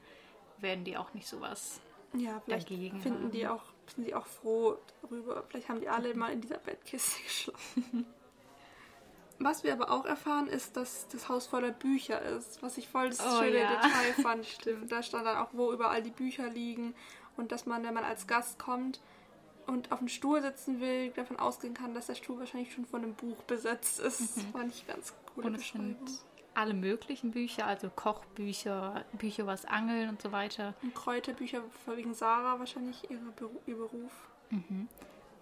werden 0.58 0.82
die 0.82 0.96
auch 0.96 1.14
nicht 1.14 1.28
sowas. 1.28 1.80
Ja, 2.12 2.40
vielleicht 2.44 2.68
Dagegen 2.70 3.00
finden 3.00 3.30
die 3.30 3.46
haben. 3.46 3.56
auch, 3.58 3.62
sind 3.90 4.06
die 4.06 4.14
auch 4.14 4.26
froh 4.26 4.78
darüber. 5.02 5.44
Vielleicht 5.48 5.68
haben 5.68 5.80
die 5.80 5.88
alle 5.88 6.14
mal 6.14 6.32
in 6.32 6.40
dieser 6.40 6.58
Bettkiste 6.58 7.22
geschlafen. 7.22 8.06
Was 9.40 9.62
wir 9.62 9.72
aber 9.72 9.92
auch 9.92 10.04
erfahren, 10.04 10.48
ist, 10.48 10.76
dass 10.76 11.06
das 11.08 11.28
Haus 11.28 11.46
voller 11.46 11.70
Bücher 11.70 12.20
ist, 12.22 12.60
was 12.60 12.76
ich 12.76 12.88
voll 12.88 13.10
das 13.10 13.20
Oh 13.20 13.40
schöne 13.40 13.60
ja. 13.60 13.70
Detail 13.76 14.12
fand. 14.22 14.44
Stimmt. 14.44 14.90
Da 14.90 15.00
stand 15.00 15.26
dann 15.26 15.36
auch, 15.36 15.50
wo 15.52 15.72
überall 15.72 16.02
die 16.02 16.10
Bücher 16.10 16.48
liegen 16.48 16.92
und 17.36 17.52
dass 17.52 17.64
man, 17.64 17.84
wenn 17.84 17.94
man 17.94 18.02
als 18.02 18.26
Gast 18.26 18.58
kommt 18.58 19.00
und 19.68 19.92
auf 19.92 20.00
dem 20.00 20.08
Stuhl 20.08 20.42
sitzen 20.42 20.80
will, 20.80 21.10
davon 21.10 21.38
ausgehen 21.38 21.72
kann, 21.72 21.94
dass 21.94 22.06
der 22.06 22.16
Stuhl 22.16 22.40
wahrscheinlich 22.40 22.72
schon 22.72 22.84
von 22.84 23.04
einem 23.04 23.14
Buch 23.14 23.36
besetzt 23.44 24.00
ist. 24.00 24.38
Das 24.38 24.44
fand 24.52 24.74
ich 24.74 24.84
ganz 24.88 25.14
coole 25.34 25.50
Mhm. 25.50 25.54
Und 25.54 25.60
es 25.60 25.68
sind. 25.68 25.98
Alle 26.58 26.74
möglichen 26.74 27.30
Bücher, 27.30 27.66
also 27.66 27.88
Kochbücher, 27.88 29.04
Bücher 29.12 29.46
was 29.46 29.64
Angeln 29.64 30.08
und 30.08 30.20
so 30.20 30.32
weiter. 30.32 30.74
Und 30.82 30.94
Kräuterbücher, 30.94 31.62
vorwiegend 31.84 32.16
Sarah 32.16 32.58
wahrscheinlich 32.58 33.08
ihre 33.10 33.30
Beru 33.36 33.60
ihr 33.66 33.76
Beruf. 33.76 34.12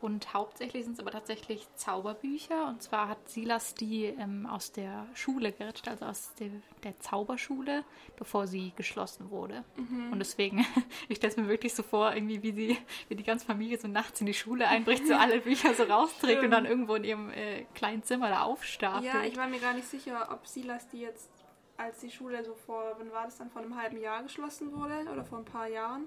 Und 0.00 0.34
hauptsächlich 0.34 0.84
sind 0.84 0.94
es 0.94 1.00
aber 1.00 1.10
tatsächlich 1.10 1.66
Zauberbücher. 1.74 2.68
Und 2.68 2.82
zwar 2.82 3.08
hat 3.08 3.28
Silas 3.28 3.74
die 3.74 4.04
ähm, 4.04 4.46
aus 4.46 4.72
der 4.72 5.06
Schule 5.14 5.52
gerettet, 5.52 5.88
also 5.88 6.04
aus 6.04 6.34
der, 6.34 6.50
der 6.84 6.98
Zauberschule, 7.00 7.84
bevor 8.16 8.46
sie 8.46 8.72
geschlossen 8.76 9.30
wurde. 9.30 9.64
Und 10.12 10.18
deswegen, 10.18 10.66
ich 11.08 11.16
stelle 11.16 11.30
es 11.32 11.36
mir 11.36 11.48
wirklich 11.48 11.74
so 11.74 11.82
vor, 11.82 12.14
irgendwie 12.14 12.42
wie 12.42 12.52
sie, 12.52 12.78
wie 13.08 13.16
die 13.16 13.22
ganze 13.22 13.46
Familie 13.46 13.78
so 13.78 13.88
nachts 13.88 14.20
in 14.20 14.26
die 14.26 14.34
Schule 14.34 14.68
einbricht, 14.68 15.06
so 15.06 15.14
alle 15.14 15.40
Bücher 15.40 15.74
so 15.74 15.84
rausträgt 15.84 16.42
und 16.42 16.50
dann 16.50 16.66
irgendwo 16.66 16.94
in 16.96 17.04
ihrem 17.04 17.30
äh, 17.30 17.64
kleinen 17.74 18.02
Zimmer 18.02 18.28
da 18.28 18.42
aufstapelt. 18.42 19.04
Ja, 19.04 19.22
ich 19.24 19.36
war 19.36 19.48
mir 19.48 19.60
gar 19.60 19.74
nicht 19.74 19.88
sicher, 19.88 20.28
ob 20.30 20.46
Silas 20.46 20.88
die 20.88 21.00
jetzt, 21.00 21.30
als 21.76 22.00
die 22.00 22.10
Schule 22.10 22.44
so 22.44 22.54
vor, 22.54 22.96
wann 22.98 23.10
war 23.12 23.24
das 23.24 23.38
dann, 23.38 23.50
vor 23.50 23.62
einem 23.62 23.76
halben 23.76 24.00
Jahr 24.00 24.22
geschlossen 24.22 24.72
wurde 24.72 25.10
oder 25.10 25.24
vor 25.24 25.38
ein 25.38 25.44
paar 25.44 25.68
Jahren, 25.68 26.06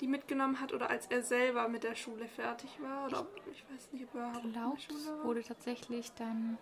die 0.00 0.06
mitgenommen 0.06 0.60
hat 0.60 0.72
oder 0.72 0.90
als 0.90 1.06
er 1.06 1.22
selber 1.22 1.68
mit 1.68 1.82
der 1.82 1.94
Schule 1.94 2.26
fertig 2.28 2.70
war 2.80 3.06
oder 3.06 3.20
ob, 3.20 3.28
ich 3.50 3.64
weiß 3.72 3.92
nicht, 3.92 4.04
ob 4.04 4.14
er 4.20 4.42
überhaupt 4.44 4.78
Ich 4.78 4.86
Schule 4.86 5.18
war. 5.18 5.24
wurde 5.24 5.42
tatsächlich 5.42 6.12
dann 6.12 6.58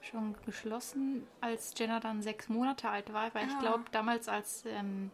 schon 0.00 0.34
geschlossen, 0.44 1.26
als 1.40 1.74
Jenna 1.76 2.00
dann 2.00 2.22
sechs 2.22 2.48
Monate 2.48 2.88
alt 2.88 3.12
war, 3.12 3.32
weil 3.34 3.46
ich 3.46 3.54
Ah. 3.54 3.60
glaube, 3.60 3.84
damals 3.92 4.28
als 4.28 4.64
ähm, 4.66 5.10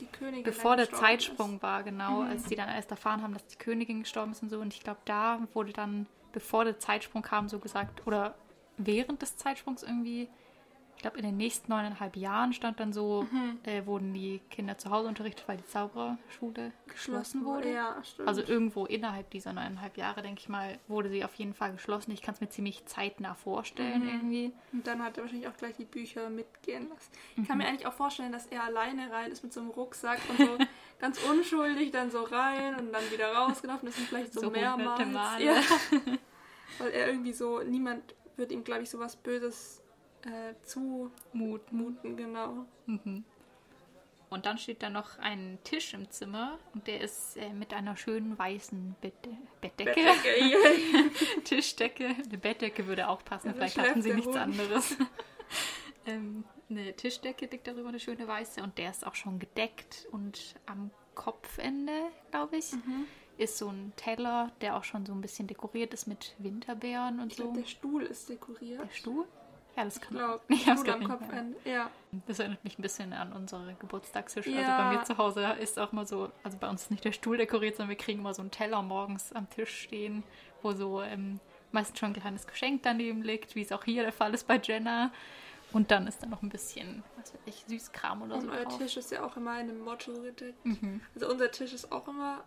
Die 0.00 0.06
Königin 0.06 0.44
bevor 0.44 0.76
der 0.76 0.90
Zeitsprung 0.90 1.60
war, 1.62 1.82
genau, 1.82 2.22
als 2.22 2.44
die 2.44 2.56
dann 2.56 2.68
erst 2.68 2.90
erfahren 2.90 3.22
haben, 3.22 3.34
dass 3.34 3.46
die 3.46 3.56
Königin 3.58 4.00
gestorben 4.00 4.32
ist 4.32 4.42
und 4.42 4.48
so. 4.50 4.60
Und 4.60 4.72
ich 4.72 4.80
glaube, 4.82 5.00
da 5.04 5.40
wurde 5.52 5.72
dann, 5.72 6.06
bevor 6.32 6.64
der 6.64 6.78
Zeitsprung 6.78 7.22
kam, 7.22 7.48
so 7.48 7.58
gesagt, 7.58 8.06
oder 8.06 8.34
während 8.76 9.20
des 9.22 9.36
Zeitsprungs 9.36 9.82
irgendwie, 9.82 10.28
ich 10.96 11.02
glaube, 11.02 11.18
in 11.18 11.24
den 11.24 11.36
nächsten 11.36 11.70
neuneinhalb 11.70 12.16
Jahren 12.16 12.52
stand 12.52 12.80
dann 12.80 12.92
so, 12.92 13.26
Mhm. 13.30 13.58
äh, 13.64 13.84
wurden 13.84 14.14
die 14.14 14.40
Kinder 14.50 14.78
zu 14.78 14.90
Hause 14.90 15.08
unterrichtet, 15.08 15.46
weil 15.46 15.58
die 15.58 15.66
Zauberschule 15.66 16.72
geschlossen 16.88 17.44
wurde. 17.44 17.72
Ja, 17.72 18.02
stimmt. 18.02 18.28
Also 18.28 18.42
irgendwo 18.42 18.86
innerhalb 18.86 19.28
dieser 19.30 19.52
neuneinhalb 19.52 19.96
Jahre, 19.98 20.22
denke 20.22 20.40
ich 20.40 20.48
mal, 20.48 20.78
wurde 20.88 21.10
sie 21.10 21.24
auf 21.24 21.34
jeden 21.34 21.52
Fall 21.52 21.72
geschlossen. 21.72 22.10
Ich 22.12 22.22
kann 22.22 22.34
es 22.34 22.40
mir 22.40 22.48
ziemlich 22.48 22.86
zeitnah 22.86 23.34
vorstellen 23.34 24.02
Mhm. 24.02 24.08
irgendwie. 24.08 24.52
Und 24.72 24.86
dann 24.86 25.02
hat 25.02 25.18
er 25.18 25.24
wahrscheinlich 25.24 25.48
auch 25.48 25.56
gleich 25.56 25.76
die 25.76 25.84
Bücher 25.84 26.30
mitgehen 26.30 26.88
lassen. 26.88 27.10
Ich 27.32 27.38
Mhm. 27.38 27.46
kann 27.46 27.58
mir 27.58 27.66
eigentlich 27.66 27.86
auch 27.86 27.92
vorstellen, 27.92 28.32
dass 28.32 28.46
er 28.46 28.64
alleine 28.64 29.10
rein 29.10 29.30
ist 29.30 29.42
mit 29.42 29.52
so 29.52 29.60
einem 29.60 29.70
Rucksack 29.70 30.20
und 30.30 30.38
so 30.38 30.58
ganz 31.00 31.22
unschuldig 31.22 31.90
dann 31.90 32.10
so 32.10 32.22
rein 32.22 32.76
und 32.76 32.92
dann 32.92 33.10
wieder 33.10 33.32
rausgelaufen 33.34 33.88
ist 33.88 33.98
und 33.98 34.08
vielleicht 34.08 34.32
so, 34.32 34.40
So 34.40 34.50
mehrmals. 34.50 34.98
Ja. 35.38 35.54
Weil 36.78 36.90
er 36.90 37.08
irgendwie 37.08 37.32
so, 37.32 37.60
niemand 37.60 38.14
wird 38.36 38.50
ihm, 38.50 38.64
glaube 38.64 38.82
ich, 38.82 38.90
so 38.90 38.98
was 38.98 39.16
Böses 39.16 39.80
äh, 40.26 40.54
zumuten, 40.62 41.12
Mut. 41.72 41.96
genau. 42.16 42.66
Mhm. 42.86 43.24
Und 44.30 44.46
dann 44.46 44.58
steht 44.58 44.82
da 44.82 44.90
noch 44.90 45.18
ein 45.20 45.58
Tisch 45.62 45.94
im 45.94 46.10
Zimmer 46.10 46.58
und 46.74 46.86
der 46.88 47.00
ist 47.02 47.36
äh, 47.36 47.50
mit 47.52 47.72
einer 47.72 47.96
schönen 47.96 48.36
weißen 48.36 48.96
Bette, 49.00 49.30
Bettdecke. 49.60 49.92
Bettdecke, 49.94 50.44
ja. 50.50 51.40
Tischdecke. 51.44 52.06
Eine 52.06 52.38
Bettdecke 52.38 52.86
würde 52.86 53.08
auch 53.08 53.24
passen, 53.24 53.48
da 53.48 53.54
vielleicht 53.54 53.78
hatten 53.78 54.02
sie 54.02 54.12
nichts 54.12 54.28
Hund. 54.32 54.38
anderes. 54.38 54.96
ähm, 56.06 56.44
eine 56.68 56.94
Tischdecke 56.96 57.46
liegt 57.46 57.66
darüber, 57.68 57.90
eine 57.90 58.00
schöne 58.00 58.26
weiße 58.26 58.62
und 58.62 58.76
der 58.78 58.90
ist 58.90 59.06
auch 59.06 59.14
schon 59.14 59.38
gedeckt 59.38 60.08
und 60.10 60.56
am 60.66 60.90
Kopfende, 61.14 61.92
glaube 62.32 62.56
ich, 62.56 62.72
Mhm. 62.72 63.06
ist 63.38 63.58
so 63.58 63.68
ein 63.68 63.92
Teller, 63.94 64.50
der 64.62 64.76
auch 64.76 64.84
schon 64.84 65.06
so 65.06 65.12
ein 65.12 65.20
bisschen 65.20 65.46
dekoriert 65.46 65.94
ist 65.94 66.06
mit 66.08 66.34
Winterbeeren 66.38 67.20
und 67.20 67.30
Ich 67.30 67.36
so. 67.36 67.44
glaube, 67.44 67.60
der 67.60 67.68
Stuhl 67.68 68.02
ist 68.02 68.28
dekoriert. 68.28 68.80
Der 68.82 68.90
Stuhl? 68.94 69.26
Ja, 69.76 69.84
das 69.84 69.96
Ich 69.96 70.00
kann 70.02 70.16
glaube, 70.16 70.42
Ich 70.48 70.64
grad 70.66 70.88
am. 70.88 71.08
Kopfende. 71.08 71.56
Ja. 71.64 71.90
Das 72.26 72.38
erinnert 72.38 72.62
mich 72.64 72.78
ein 72.78 72.82
bisschen 72.82 73.12
an 73.12 73.32
unsere 73.32 73.74
Geburtstagstische. 73.74 74.50
Also 74.50 74.60
Ja. 74.62 74.76
bei 74.90 74.96
mir 74.96 75.04
zu 75.04 75.18
Hause 75.18 75.44
ist 75.60 75.78
auch 75.78 75.92
mal 75.92 76.06
so, 76.06 76.30
also 76.42 76.56
bei 76.58 76.68
uns 76.68 76.82
ist 76.82 76.90
nicht 76.90 77.04
der 77.04 77.12
Stuhl 77.12 77.36
dekoriert, 77.36 77.76
sondern 77.76 77.90
wir 77.90 77.96
kriegen 77.96 78.20
immer 78.20 78.34
so 78.34 78.42
einen 78.42 78.50
Teller 78.50 78.82
morgens 78.82 79.32
am 79.32 79.48
Tisch 79.50 79.82
stehen, 79.82 80.22
wo 80.62 80.72
so 80.72 81.02
ähm, 81.02 81.40
meistens 81.72 81.98
schon 81.98 82.10
ein 82.10 82.20
kleines 82.20 82.46
Geschenk 82.46 82.82
daneben 82.84 83.22
liegt, 83.22 83.54
wie 83.56 83.62
es 83.62 83.72
auch 83.72 83.84
hier 83.84 84.02
der 84.02 84.12
Fall 84.12 84.32
ist 84.34 84.46
bei 84.46 84.60
Jenna. 84.62 85.10
Und 85.72 85.90
dann 85.90 86.06
ist 86.06 86.22
da 86.22 86.26
noch 86.28 86.40
ein 86.42 86.50
bisschen, 86.50 87.02
was 87.16 87.34
weiß 87.34 87.40
ich, 87.46 87.64
Süßkram 87.66 88.22
oder 88.22 88.36
Und 88.36 88.42
so 88.42 88.50
euer 88.52 88.62
drauf. 88.64 88.78
Tisch 88.78 88.96
ist 88.96 89.10
ja 89.10 89.24
auch 89.24 89.36
immer 89.36 89.54
in 89.60 89.70
einem 89.70 89.80
Motto 89.80 90.12
gedeckt. 90.12 90.64
Mhm. 90.64 91.00
Also 91.16 91.28
unser 91.28 91.50
Tisch 91.50 91.72
ist 91.72 91.90
auch 91.90 92.06
immer 92.06 92.44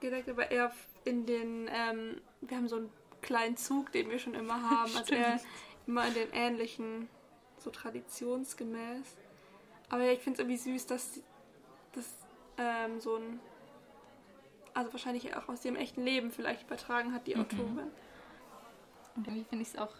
gedeckt, 0.00 0.28
aber 0.28 0.48
eher 0.52 0.70
in 1.04 1.26
den, 1.26 1.68
ähm, 1.72 2.20
wir 2.42 2.56
haben 2.56 2.68
so 2.68 2.76
einen 2.76 2.90
kleinen 3.22 3.56
Zug, 3.56 3.90
den 3.90 4.08
wir 4.10 4.20
schon 4.20 4.34
immer 4.34 4.54
haben. 4.62 4.82
Also 4.96 5.06
Stimmt. 5.06 5.20
eher 5.22 5.40
immer 5.86 6.06
in 6.06 6.14
den 6.14 6.32
ähnlichen, 6.32 7.08
so 7.58 7.70
traditionsgemäß. 7.70 9.16
Aber 9.88 10.02
ja, 10.02 10.12
ich 10.12 10.20
finde 10.20 10.34
es 10.42 10.48
irgendwie 10.48 10.72
süß, 10.72 10.86
dass 10.86 11.20
das 11.92 12.04
ähm, 12.58 13.00
so 13.00 13.16
ein, 13.16 13.40
also 14.74 14.92
wahrscheinlich 14.92 15.34
auch 15.36 15.48
aus 15.48 15.60
dem 15.60 15.76
echten 15.76 16.02
Leben 16.02 16.30
vielleicht 16.30 16.64
übertragen 16.64 17.12
hat, 17.14 17.26
die 17.26 17.34
Mhm. 17.34 17.40
Autorin. 17.42 17.90
Und 19.16 19.26
irgendwie 19.26 19.44
finde 19.44 19.62
ich 19.62 19.68
es 19.68 19.78
auch 19.78 19.94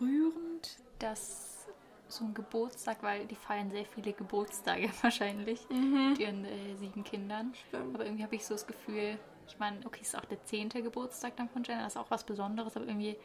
rührend, 0.00 0.78
dass 0.98 1.66
so 2.08 2.24
ein 2.24 2.34
Geburtstag, 2.34 3.02
weil 3.02 3.26
die 3.26 3.36
feiern 3.36 3.70
sehr 3.70 3.84
viele 3.84 4.12
Geburtstage 4.12 4.90
wahrscheinlich 5.02 5.60
mit 5.68 6.18
ihren 6.18 6.44
äh, 6.44 6.74
sieben 6.76 7.04
Kindern. 7.04 7.54
Stimmt. 7.68 7.94
Aber 7.94 8.04
irgendwie 8.04 8.24
habe 8.24 8.34
ich 8.34 8.44
so 8.44 8.54
das 8.54 8.66
Gefühl, 8.66 9.16
ich 9.46 9.58
meine, 9.58 9.84
okay, 9.86 10.00
es 10.02 10.08
ist 10.08 10.16
auch 10.16 10.24
der 10.24 10.44
zehnte 10.44 10.82
Geburtstag 10.82 11.36
dann 11.36 11.48
von 11.48 11.62
Jenna, 11.62 11.84
das 11.84 11.94
ist 11.94 11.98
auch 11.98 12.10
was 12.10 12.24
Besonderes, 12.24 12.76
aber 12.76 12.86
irgendwie 12.86 13.16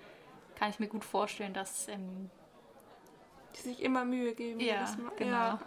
kann 0.55 0.69
ich 0.69 0.79
mir 0.79 0.87
gut 0.87 1.03
vorstellen, 1.05 1.53
dass 1.53 1.87
ähm, 1.87 2.29
Die 3.55 3.61
sich 3.61 3.81
immer 3.83 4.05
Mühe 4.05 4.33
geben. 4.33 4.59
Ja, 4.59 4.85
genau. 5.17 5.31
Ja, 5.31 5.59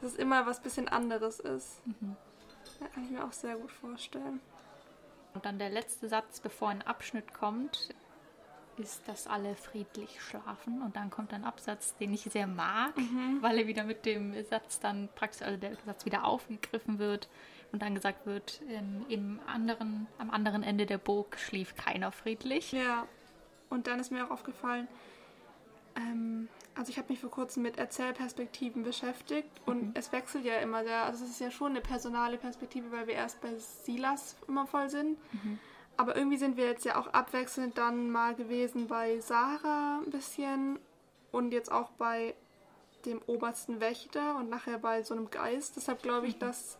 dass 0.00 0.12
es 0.12 0.18
immer 0.18 0.46
was 0.46 0.60
bisschen 0.62 0.88
anderes 0.88 1.40
ist. 1.40 1.86
Mhm. 1.86 2.16
Ja, 2.80 2.88
kann 2.88 3.04
ich 3.04 3.10
mir 3.10 3.24
auch 3.24 3.32
sehr 3.32 3.56
gut 3.56 3.72
vorstellen. 3.72 4.40
und 5.34 5.44
dann 5.44 5.58
der 5.58 5.70
letzte 5.70 6.08
Satz, 6.08 6.40
bevor 6.40 6.70
ein 6.70 6.82
Abschnitt 6.82 7.32
kommt, 7.34 7.94
ist, 8.78 9.06
dass 9.06 9.26
alle 9.26 9.54
friedlich 9.54 10.20
schlafen. 10.22 10.80
Und 10.82 10.96
dann 10.96 11.10
kommt 11.10 11.32
ein 11.34 11.44
Absatz, 11.44 11.96
den 11.96 12.12
ich 12.14 12.22
sehr 12.22 12.46
mag, 12.46 12.94
weil 13.40 13.58
er 13.58 13.66
wieder 13.66 13.84
mit 13.84 14.06
dem 14.06 14.42
Satz 14.44 14.80
dann 14.80 15.08
praktisch, 15.14 15.42
also 15.42 15.58
der 15.58 15.76
Satz 15.86 16.04
wieder 16.04 16.24
aufgegriffen 16.24 16.98
wird 16.98 17.28
und 17.72 17.82
dann 17.82 17.94
gesagt 17.94 18.26
wird, 18.26 18.60
ähm, 18.68 19.04
im 19.08 19.40
anderen, 19.46 20.06
am 20.18 20.30
anderen 20.30 20.62
Ende 20.62 20.86
der 20.86 20.98
Burg 20.98 21.38
schlief 21.38 21.76
keiner 21.76 22.10
friedlich. 22.10 22.72
Ja, 22.72 23.06
und 23.70 23.86
dann 23.86 23.98
ist 23.98 24.12
mir 24.12 24.26
auch 24.26 24.30
aufgefallen, 24.30 24.86
ähm, 25.96 26.48
also 26.74 26.90
ich 26.90 26.98
habe 26.98 27.08
mich 27.08 27.20
vor 27.20 27.30
kurzem 27.30 27.62
mit 27.62 27.78
Erzählperspektiven 27.78 28.82
beschäftigt 28.84 29.50
und 29.66 29.96
es 29.96 30.12
wechselt 30.12 30.44
ja 30.44 30.56
immer 30.58 30.84
sehr. 30.84 31.04
Also 31.04 31.24
es 31.24 31.32
ist 31.32 31.40
ja 31.40 31.50
schon 31.50 31.72
eine 31.72 31.80
personale 31.80 32.38
Perspektive, 32.38 32.92
weil 32.92 33.06
wir 33.06 33.14
erst 33.14 33.40
bei 33.40 33.54
Silas 33.56 34.36
immer 34.46 34.66
voll 34.66 34.88
sind. 34.88 35.18
Aber 35.96 36.16
irgendwie 36.16 36.38
sind 36.38 36.56
wir 36.56 36.66
jetzt 36.66 36.84
ja 36.84 36.98
auch 36.98 37.08
abwechselnd 37.08 37.76
dann 37.76 38.10
mal 38.10 38.34
gewesen 38.34 38.86
bei 38.86 39.20
Sarah 39.20 40.00
ein 40.02 40.10
bisschen 40.10 40.78
und 41.32 41.52
jetzt 41.52 41.70
auch 41.70 41.90
bei 41.90 42.34
dem 43.04 43.20
obersten 43.26 43.80
Wächter 43.80 44.36
und 44.36 44.48
nachher 44.48 44.78
bei 44.78 45.02
so 45.02 45.14
einem 45.14 45.30
Geist. 45.30 45.76
Deshalb 45.76 46.02
glaube 46.02 46.26
ich, 46.26 46.38
dass. 46.38 46.78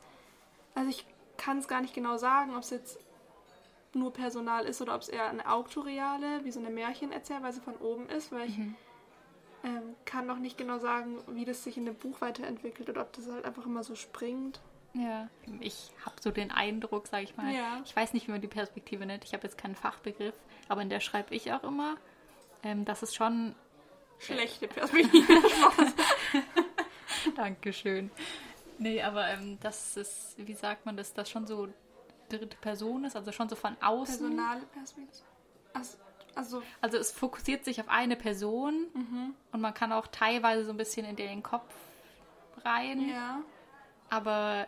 Also 0.75 0.89
ich 0.89 1.05
kann 1.37 1.59
es 1.59 1.69
gar 1.69 1.81
nicht 1.81 1.95
genau 1.95 2.17
sagen, 2.17 2.55
ob 2.55 2.63
es 2.63 2.71
jetzt 2.71 2.99
nur 3.95 4.13
Personal 4.13 4.65
ist 4.65 4.81
oder 4.81 4.95
ob 4.95 5.03
es 5.03 5.09
eher 5.09 5.29
eine 5.29 5.51
Autoriale, 5.51 6.45
wie 6.45 6.51
so 6.51 6.61
eine 6.61 6.71
Märchenerzählweise 6.71 7.61
von 7.61 7.77
oben 7.77 8.09
ist, 8.09 8.33
weil 8.33 8.49
ich 8.49 8.59
ähm, 9.65 9.95
kann 10.05 10.27
noch 10.27 10.39
nicht 10.39 10.57
genau 10.57 10.79
sagen, 10.79 11.19
wie 11.29 11.45
das 11.45 11.65
sich 11.65 11.77
in 11.77 11.85
dem 11.85 11.95
Buch 11.95 12.21
weiterentwickelt 12.21 12.89
oder 12.89 13.03
ob 13.03 13.13
das 13.13 13.29
halt 13.29 13.45
einfach 13.45 13.67
immer 13.67 13.83
so 13.83 13.95
springt. 13.95 14.61
Ja, 14.95 15.29
ich 15.61 15.91
habe 16.05 16.17
so 16.21 16.31
den 16.31 16.51
Eindruck, 16.51 17.07
sage 17.07 17.25
ich 17.25 17.37
mal. 17.37 17.53
Ja. 17.53 17.81
Ich 17.85 17.95
weiß 17.95 18.13
nicht, 18.13 18.27
wie 18.27 18.33
man 18.33 18.41
die 18.41 18.49
Perspektive 18.49 19.07
nennt. 19.07 19.25
Ich 19.25 19.35
habe 19.35 19.45
jetzt 19.45 19.57
keinen 19.57 19.77
Fachbegriff, 19.77 20.35
aber 20.69 20.83
in 20.83 20.89
der 20.89 21.01
schreibe 21.01 21.35
ich 21.35 21.53
auch 21.53 21.63
immer, 21.63 21.97
ähm, 22.63 22.85
dass 22.85 23.03
es 23.03 23.15
schon. 23.15 23.55
Schlechte 24.19 24.69
Perspektive. 24.69 25.33
Dankeschön. 27.37 28.11
Nee, 28.79 29.03
aber 29.03 29.29
ähm, 29.29 29.59
dass 29.61 29.97
es, 29.97 30.35
wie 30.39 30.55
sagt 30.55 30.87
man 30.87 30.97
das, 30.97 31.15
dass 31.15 31.31
schon 31.31 31.47
so 31.47 31.69
dritte 32.31 32.57
Person 32.57 33.05
ist, 33.05 33.17
also 33.17 33.33
schon 33.33 33.49
so 33.49 33.57
von 33.57 33.77
außen. 33.83 34.19
Personale 34.19 34.63
Perspektive. 34.73 35.25
Also, 35.75 35.99
also 36.35 36.63
Also 36.81 36.97
es 36.99 37.13
fokussiert 37.13 37.65
sich 37.65 37.81
auf 37.81 37.89
eine 37.89 38.17
Person 38.17 38.87
und 39.53 39.61
man 39.61 39.75
kann 39.75 39.93
auch 39.93 40.07
teilweise 40.07 40.65
so 40.65 40.71
ein 40.73 40.77
bisschen 40.77 41.05
in 41.07 41.17
den 41.17 41.43
Kopf 41.43 41.73
rein, 42.65 43.09
ja. 43.09 43.41
aber 44.11 44.67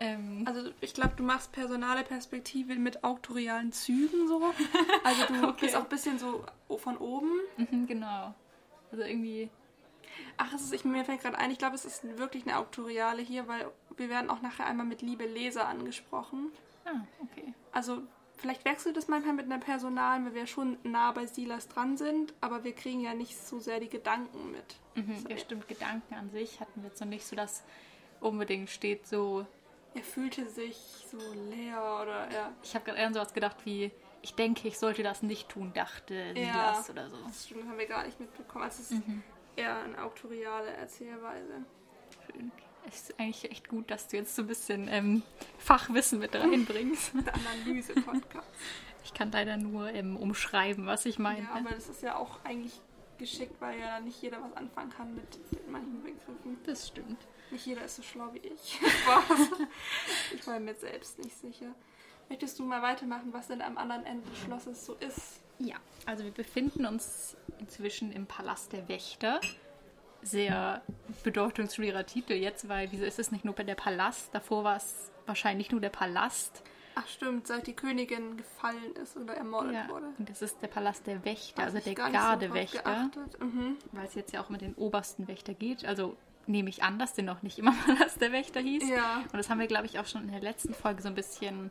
ähm, 0.00 0.44
Also 0.46 0.70
ich 0.80 0.94
glaube, 0.94 1.12
du 1.16 1.22
machst 1.22 1.52
personale 1.52 2.02
Perspektive 2.04 2.74
mit 2.76 3.04
autorialen 3.04 3.72
Zügen 3.72 4.28
so. 4.28 4.52
Also 5.04 5.26
du 5.26 5.48
Okay. 5.48 5.56
bist 5.66 5.76
auch 5.76 5.82
ein 5.84 5.88
bisschen 5.88 6.18
so 6.18 6.44
von 6.78 6.96
oben. 6.98 7.30
mhm, 7.56 7.86
genau. 7.86 8.34
Also 8.92 9.04
irgendwie. 9.04 9.50
Ach, 10.36 10.52
es 10.54 10.62
ist, 10.62 10.72
ich, 10.72 10.84
mir 10.84 11.04
fällt 11.04 11.20
gerade 11.22 11.38
ein, 11.38 11.50
ich 11.50 11.58
glaube, 11.58 11.74
es 11.74 11.84
ist 11.84 12.18
wirklich 12.18 12.46
eine 12.46 12.58
Autoriale 12.58 13.22
hier, 13.22 13.46
weil 13.48 13.70
wir 13.96 14.08
werden 14.08 14.28
auch 14.30 14.40
nachher 14.42 14.66
einmal 14.66 14.86
mit 14.86 15.02
Liebe 15.02 15.24
Leser 15.26 15.68
angesprochen. 15.68 16.50
Ah, 16.90 17.06
okay. 17.22 17.54
Also 17.72 18.02
vielleicht 18.36 18.64
wechselt 18.64 18.96
es 18.96 19.08
manchmal 19.08 19.34
mit 19.34 19.46
einer 19.46 19.58
Personalen, 19.58 20.26
weil 20.26 20.34
wir 20.34 20.46
schon 20.46 20.78
nah 20.82 21.12
bei 21.12 21.26
Silas 21.26 21.68
dran 21.68 21.96
sind, 21.96 22.34
aber 22.40 22.64
wir 22.64 22.74
kriegen 22.74 23.00
ja 23.00 23.14
nicht 23.14 23.36
so 23.36 23.60
sehr 23.60 23.80
die 23.80 23.88
Gedanken 23.88 24.50
mit. 24.50 24.76
Mhm, 24.94 25.26
ja, 25.28 25.36
stimmt, 25.36 25.68
Gedanken 25.68 26.14
an 26.14 26.30
sich 26.30 26.60
hatten 26.60 26.82
wir 26.82 26.88
jetzt 26.88 27.00
noch 27.00 27.08
nicht 27.08 27.26
so, 27.26 27.36
dass 27.36 27.62
unbedingt 28.20 28.70
steht 28.70 29.06
so. 29.06 29.46
Er 29.94 30.02
fühlte 30.02 30.48
sich 30.48 30.76
so 31.10 31.18
leer 31.50 32.00
oder 32.02 32.30
ja. 32.32 32.52
Ich 32.62 32.74
habe 32.74 32.84
gerade 32.84 32.98
eher 32.98 33.06
an 33.08 33.14
sowas 33.14 33.34
gedacht 33.34 33.56
wie, 33.64 33.90
ich 34.22 34.34
denke, 34.34 34.68
ich 34.68 34.78
sollte 34.78 35.02
das 35.02 35.22
nicht 35.22 35.48
tun, 35.48 35.72
dachte 35.74 36.32
Silas 36.34 36.90
oder 36.90 37.10
so. 37.10 37.16
Das 37.26 37.46
stimmt, 37.46 37.68
haben 37.68 37.78
wir 37.78 37.86
gar 37.86 38.04
nicht 38.04 38.20
mitbekommen. 38.20 38.64
Also 38.64 38.82
es 38.82 38.92
ist 38.92 39.02
eher 39.56 39.82
eine 39.82 40.02
autoriale 40.02 40.70
Erzählweise. 40.70 41.64
Schön. 42.26 42.52
Es 42.88 43.10
ist 43.10 43.20
eigentlich 43.20 43.50
echt 43.50 43.68
gut, 43.68 43.90
dass 43.90 44.08
du 44.08 44.16
jetzt 44.16 44.34
so 44.34 44.42
ein 44.42 44.48
bisschen 44.48 44.88
ähm, 44.88 45.22
Fachwissen 45.58 46.18
mit 46.18 46.34
reinbringst. 46.34 47.12
Der 47.26 47.34
Analyse-Podcast. 47.34 48.48
Ich 49.04 49.14
kann 49.14 49.30
leider 49.32 49.56
nur 49.56 49.90
ähm, 49.90 50.16
umschreiben, 50.16 50.86
was 50.86 51.06
ich 51.06 51.18
meine. 51.18 51.42
ja, 51.42 51.54
aber 51.54 51.70
das 51.70 51.88
ist 51.88 52.02
ja 52.02 52.16
auch 52.16 52.44
eigentlich 52.44 52.80
geschickt, 53.18 53.60
weil 53.60 53.78
ja 53.78 54.00
nicht 54.00 54.20
jeder 54.22 54.42
was 54.42 54.54
anfangen 54.54 54.90
kann 54.90 55.14
mit, 55.14 55.68
manchen 55.68 56.02
Begriffen. 56.02 56.58
das 56.64 56.88
stimmt. 56.88 57.18
Nicht 57.50 57.66
jeder 57.66 57.84
ist 57.84 57.96
so 57.96 58.02
schlau 58.02 58.32
wie 58.32 58.38
ich. 58.38 58.78
Ich 60.34 60.46
war 60.46 60.58
mir 60.58 60.74
selbst 60.74 61.18
nicht 61.18 61.36
sicher. 61.36 61.74
Möchtest 62.28 62.58
du 62.58 62.64
mal 62.64 62.80
weitermachen, 62.80 63.32
was 63.32 63.48
denn 63.48 63.60
am 63.60 63.76
anderen 63.76 64.06
Ende 64.06 64.28
des 64.30 64.38
Schlosses 64.38 64.86
so 64.86 64.94
ist? 64.94 65.40
Ja, 65.58 65.76
also 66.06 66.24
wir 66.24 66.30
befinden 66.30 66.86
uns 66.86 67.36
inzwischen 67.58 68.12
im 68.12 68.26
Palast 68.26 68.72
der 68.72 68.88
Wächter. 68.88 69.40
Sehr 70.22 70.82
bedeutungsschwerer 71.24 72.04
Titel 72.06 72.34
jetzt, 72.34 72.68
weil 72.68 72.90
wieso 72.92 73.04
ist 73.04 73.18
es 73.18 73.30
nicht 73.32 73.44
nur 73.44 73.54
der 73.54 73.74
Palast? 73.74 74.34
Davor 74.34 74.64
war 74.64 74.76
es 74.76 75.10
wahrscheinlich 75.26 75.70
nur 75.70 75.80
der 75.80 75.90
Palast. 75.90 76.62
Ach 76.94 77.06
stimmt, 77.06 77.46
seit 77.46 77.66
die 77.66 77.72
Königin 77.74 78.36
gefallen 78.36 78.94
ist 79.00 79.16
oder 79.16 79.34
ermordet 79.34 79.74
Ja, 79.74 79.88
wurde. 79.88 80.06
und 80.18 80.28
das 80.28 80.42
ist 80.42 80.60
der 80.60 80.66
Palast 80.68 81.06
der 81.06 81.24
Wächter, 81.24 81.62
also 81.62 81.78
der 81.78 81.84
so 81.84 81.94
Gardewächter, 81.94 82.82
geachtet. 82.82 83.40
Mhm. 83.40 83.76
weil 83.92 84.06
es 84.06 84.14
jetzt 84.14 84.32
ja 84.32 84.42
auch 84.42 84.48
mit 84.50 84.60
den 84.60 84.74
obersten 84.74 85.28
Wächter 85.28 85.54
geht. 85.54 85.84
Also 85.84 86.16
nehme 86.46 86.68
ich 86.68 86.82
an, 86.82 86.98
dass 86.98 87.14
der 87.14 87.24
noch 87.24 87.42
nicht 87.42 87.58
immer 87.58 87.72
Palast 87.86 88.20
der 88.20 88.32
Wächter 88.32 88.60
hieß. 88.60 88.88
Ja. 88.88 89.18
Und 89.32 89.34
das 89.34 89.48
haben 89.48 89.60
wir, 89.60 89.68
glaube 89.68 89.86
ich, 89.86 89.98
auch 89.98 90.06
schon 90.06 90.22
in 90.22 90.32
der 90.32 90.40
letzten 90.40 90.74
Folge 90.74 91.00
so 91.00 91.08
ein 91.08 91.14
bisschen 91.14 91.70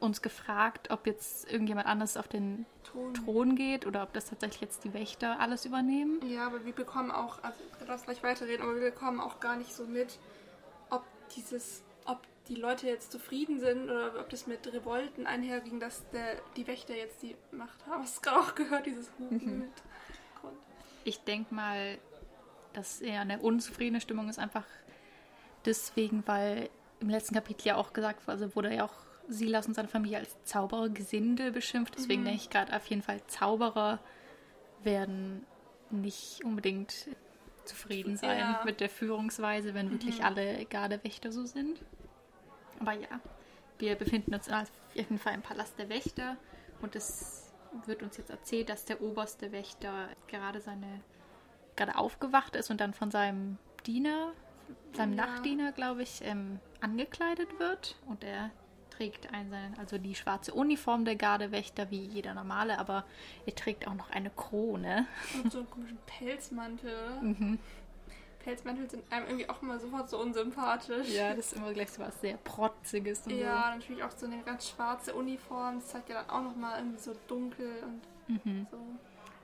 uns 0.00 0.22
gefragt, 0.22 0.90
ob 0.90 1.06
jetzt 1.06 1.50
irgendjemand 1.50 1.86
anderes 1.86 2.16
auf 2.16 2.28
den 2.28 2.66
Ton. 2.84 3.14
Thron 3.14 3.56
geht 3.56 3.86
oder 3.86 4.02
ob 4.02 4.12
das 4.12 4.26
tatsächlich 4.30 4.60
jetzt 4.60 4.84
die 4.84 4.94
Wächter 4.94 5.40
alles 5.40 5.64
übernehmen. 5.64 6.20
Ja, 6.28 6.46
aber 6.46 6.64
wir 6.64 6.72
bekommen 6.72 7.10
auch, 7.10 7.42
also 7.42 7.58
du 7.78 7.84
darfst 7.84 8.04
gleich 8.06 8.22
weiterreden, 8.22 8.62
aber 8.62 8.74
wir 8.76 8.90
bekommen 8.92 9.20
auch 9.20 9.40
gar 9.40 9.56
nicht 9.56 9.74
so 9.74 9.84
mit, 9.86 10.18
ob 10.90 11.04
dieses, 11.34 11.82
ob 12.04 12.20
die 12.48 12.54
Leute 12.54 12.86
jetzt 12.86 13.10
zufrieden 13.12 13.58
sind 13.60 13.84
oder 13.90 14.18
ob 14.20 14.30
das 14.30 14.46
mit 14.46 14.72
Revolten 14.72 15.26
einherging, 15.26 15.80
dass 15.80 16.08
der, 16.10 16.36
die 16.56 16.66
Wächter 16.66 16.94
jetzt 16.94 17.22
die 17.22 17.36
Macht 17.50 17.84
haben. 17.86 18.02
Hast 18.02 18.18
du 18.18 18.20
gerade 18.22 18.40
auch 18.40 18.54
gehört, 18.54 18.86
dieses 18.86 19.10
Hupen 19.18 19.44
Mhm. 19.54 19.58
mit 19.60 19.72
Grund. 20.40 20.56
Ich 21.04 21.20
denke 21.24 21.54
mal, 21.54 21.98
dass 22.72 23.00
eher 23.00 23.20
eine 23.22 23.40
unzufriedene 23.40 24.00
Stimmung 24.00 24.28
ist, 24.28 24.38
einfach 24.38 24.64
deswegen, 25.64 26.22
weil 26.26 26.70
im 27.00 27.08
letzten 27.10 27.34
Kapitel 27.34 27.68
ja 27.68 27.76
auch 27.76 27.92
gesagt 27.92 28.22
wurde, 28.26 28.32
also 28.32 28.54
wurde 28.56 28.74
ja 28.74 28.84
auch 28.84 28.94
Silas 29.28 29.66
und 29.66 29.74
seine 29.74 29.88
Familie 29.88 30.18
als 30.18 30.42
Zauberergesinde 30.44 31.52
beschimpft. 31.52 31.94
Deswegen 31.96 32.24
denke 32.24 32.40
ich 32.40 32.50
gerade 32.50 32.74
auf 32.74 32.86
jeden 32.86 33.02
Fall, 33.02 33.20
Zauberer 33.26 33.98
werden 34.82 35.44
nicht 35.90 36.44
unbedingt 36.44 37.08
zufrieden 37.64 38.16
sein 38.16 38.38
Ja. 38.38 38.62
mit 38.64 38.80
der 38.80 38.88
Führungsweise, 38.88 39.74
wenn 39.74 39.90
wirklich 39.90 40.24
alle 40.24 40.64
Gardewächter 40.66 41.32
so 41.32 41.44
sind. 41.44 41.80
Aber 42.80 42.92
ja, 42.92 43.20
wir 43.78 43.94
befinden 43.96 44.34
uns 44.34 44.48
auf 44.50 44.70
jeden 44.94 45.18
Fall 45.18 45.34
im 45.34 45.42
Palast 45.42 45.78
der 45.78 45.88
Wächter 45.88 46.36
und 46.80 46.96
es 46.96 47.52
wird 47.86 48.02
uns 48.02 48.16
jetzt 48.16 48.30
erzählt, 48.30 48.70
dass 48.70 48.84
der 48.86 49.02
oberste 49.02 49.52
Wächter 49.52 50.08
gerade 50.28 50.60
seine 50.60 51.00
gerade 51.76 51.96
aufgewacht 51.96 52.56
ist 52.56 52.70
und 52.70 52.80
dann 52.80 52.92
von 52.94 53.10
seinem 53.10 53.58
Diener, 53.86 54.32
seinem 54.94 55.12
Ja. 55.16 55.26
Nachtdiener, 55.26 55.72
glaube 55.72 56.02
ich, 56.02 56.20
ähm, 56.24 56.58
angekleidet 56.80 57.58
wird 57.60 57.96
und 58.06 58.24
er 58.24 58.50
trägt 58.98 59.32
ein, 59.32 59.54
also 59.78 59.96
die 59.96 60.14
schwarze 60.14 60.52
Uniform 60.52 61.04
der 61.04 61.14
Gardewächter 61.14 61.90
wie 61.90 62.00
jeder 62.00 62.34
normale, 62.34 62.78
aber 62.78 63.04
er 63.46 63.54
trägt 63.54 63.86
auch 63.86 63.94
noch 63.94 64.10
eine 64.10 64.30
Krone. 64.30 65.06
Und 65.42 65.52
so 65.52 65.58
einen 65.58 65.70
komischen 65.70 65.98
Pelzmantel. 66.06 67.20
Mhm. 67.22 67.58
Pelzmäntel 68.40 68.88
sind 68.90 69.12
einem 69.12 69.26
irgendwie 69.26 69.48
auch 69.48 69.62
immer 69.62 69.78
sofort 69.78 70.08
so 70.08 70.18
unsympathisch. 70.20 71.08
Ja, 71.10 71.34
das 71.34 71.52
ist 71.52 71.52
immer 71.54 71.72
gleich 71.72 71.90
so 71.90 72.02
was 72.02 72.20
sehr 72.20 72.36
Protziges 72.38 73.26
und 73.26 73.38
Ja, 73.38 73.74
natürlich 73.76 74.02
auch 74.02 74.10
so 74.10 74.26
eine 74.26 74.42
ganz 74.42 74.68
schwarze 74.70 75.14
Uniform. 75.14 75.76
Das 75.76 75.88
zeigt 75.88 76.08
ja 76.08 76.22
dann 76.22 76.30
auch 76.30 76.42
nochmal 76.42 76.78
irgendwie 76.78 76.98
so 76.98 77.14
dunkel 77.28 77.82
und 77.84 78.44
Mhm. 78.44 78.66
so. 78.70 78.78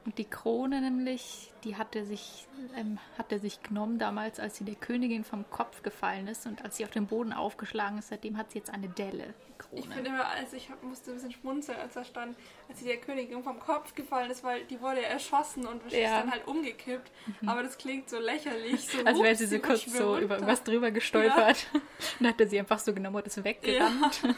Und 0.04 0.18
die 0.18 0.26
Krone 0.26 0.82
nämlich, 0.82 1.50
die 1.64 1.76
hat 1.76 1.96
er 1.96 2.04
sich, 2.04 2.46
ähm, 2.76 2.98
hat 3.16 3.32
er 3.32 3.38
sich 3.38 3.62
genommen 3.62 3.98
damals, 3.98 4.38
als 4.38 4.56
sie 4.58 4.64
der 4.64 4.74
Königin 4.74 5.24
vom 5.24 5.48
Kopf 5.48 5.82
gefallen 5.82 6.28
ist 6.28 6.46
und 6.46 6.62
als 6.62 6.76
sie 6.76 6.84
auf 6.84 6.90
den 6.90 7.06
Boden 7.06 7.32
aufgeschlagen 7.32 7.98
ist. 7.98 8.08
Seitdem 8.08 8.36
hat 8.36 8.52
sie 8.52 8.58
jetzt 8.58 8.70
eine 8.70 8.88
Delle. 8.88 9.32
Krone. 9.56 9.80
Ich 9.80 9.88
finde 9.88 10.10
immer, 10.10 10.26
also 10.26 10.56
ich 10.56 10.68
hab, 10.68 10.82
musste 10.82 11.10
ein 11.10 11.14
bisschen 11.14 11.32
schmunzeln, 11.32 11.78
als 11.78 11.94
da 11.94 12.04
stand, 12.04 12.36
als 12.68 12.80
sie 12.80 12.84
der 12.84 12.98
Königin 12.98 13.42
vom 13.42 13.58
Kopf 13.58 13.94
gefallen 13.94 14.30
ist, 14.30 14.44
weil 14.44 14.64
die 14.64 14.78
wurde 14.80 15.00
ja 15.00 15.08
erschossen 15.08 15.66
und 15.66 15.82
ist 15.86 15.94
Ja. 15.94 16.20
dann 16.20 16.30
halt 16.30 16.46
umgekippt. 16.46 17.10
Aber 17.46 17.62
das 17.62 17.78
klingt 17.78 18.10
so 18.10 18.18
lächerlich. 18.18 18.86
So, 18.86 19.04
Als 19.06 19.18
wäre 19.22 19.34
sie 19.36 19.46
so 19.46 19.58
kurz 19.58 19.84
so 19.86 20.18
über 20.18 20.34
irgendwas 20.34 20.64
drüber 20.64 20.90
gestolpert. 20.90 21.66
Und 22.20 22.26
hat 22.28 22.40
er 22.40 22.48
sie 22.48 22.58
einfach 22.58 22.78
so 22.78 22.92
genommen 22.92 23.16
und 23.16 23.26
ist 23.26 23.42
weggerannt. 23.42 24.20
Ja. 24.22 24.30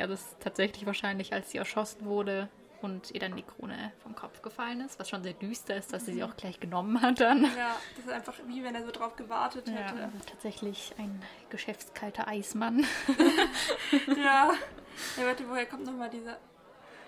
Also 0.00 0.14
es 0.14 0.20
ist 0.22 0.36
tatsächlich 0.40 0.86
wahrscheinlich, 0.86 1.32
als 1.32 1.50
sie 1.50 1.58
erschossen 1.58 2.06
wurde 2.06 2.48
und 2.80 3.10
ihr 3.12 3.20
dann 3.20 3.34
die 3.36 3.42
Krone 3.42 3.92
vom 4.02 4.14
Kopf 4.14 4.40
gefallen 4.42 4.80
ist, 4.80 4.98
was 5.00 5.08
schon 5.08 5.22
sehr 5.22 5.32
düster 5.32 5.76
ist, 5.76 5.92
dass 5.92 6.06
sie 6.06 6.12
sie 6.14 6.22
auch 6.22 6.36
gleich 6.36 6.60
genommen 6.60 7.00
hat 7.02 7.20
dann. 7.20 7.42
ja, 7.44 7.76
das 7.96 8.04
ist 8.06 8.10
einfach 8.12 8.34
wie 8.46 8.62
wenn 8.62 8.74
er 8.74 8.84
so 8.84 8.90
drauf 8.92 9.16
gewartet 9.16 9.66
Ja, 9.68 9.74
hätte. 9.74 10.04
also 10.04 10.18
tatsächlich 10.28 10.92
ein 10.98 11.20
geschäftskalter 11.50 12.28
Eismann. 12.28 12.84
Ja. 14.16 14.52
Ja, 15.16 15.26
warte, 15.26 15.48
woher 15.48 15.64
kommt 15.66 15.84
nochmal 15.84 16.10
dieser. 16.10 16.38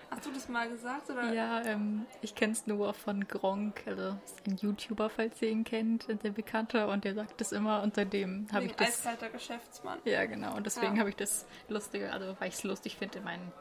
Hast 0.09 0.25
du 0.25 0.31
das 0.31 0.47
mal 0.47 0.69
gesagt? 0.69 1.09
Oder? 1.09 1.33
Ja, 1.33 1.61
ähm, 1.65 2.05
ich 2.21 2.35
kenne 2.35 2.53
es 2.53 2.65
nur 2.65 2.93
von 2.93 3.27
Gronk, 3.27 3.83
also 3.85 4.17
ist 4.23 4.47
ein 4.47 4.55
YouTuber, 4.55 5.09
falls 5.09 5.41
ihr 5.41 5.49
ihn 5.49 5.65
kennt, 5.65 6.09
ein 6.09 6.17
sehr 6.19 6.31
bekannter 6.31 6.87
und 6.87 7.03
der 7.03 7.15
sagt 7.15 7.41
das 7.41 7.51
immer 7.51 7.81
und 7.83 7.95
seitdem 7.95 8.47
habe 8.53 8.65
ich 8.65 8.75
das. 8.75 8.87
eiskalter 9.05 9.29
Geschäftsmann. 9.29 9.99
Ja, 10.05 10.25
genau. 10.25 10.55
Und 10.55 10.65
deswegen 10.65 10.93
Ja. 10.95 10.99
habe 11.01 11.09
ich 11.09 11.17
das 11.17 11.45
lustige, 11.67 12.11
also 12.13 12.33
weil 12.39 12.47
ich 12.47 12.55
es 12.55 12.63
lustig 12.63 12.95
finde, 12.97 13.17
in 13.19 13.23
meinen 13.25 13.51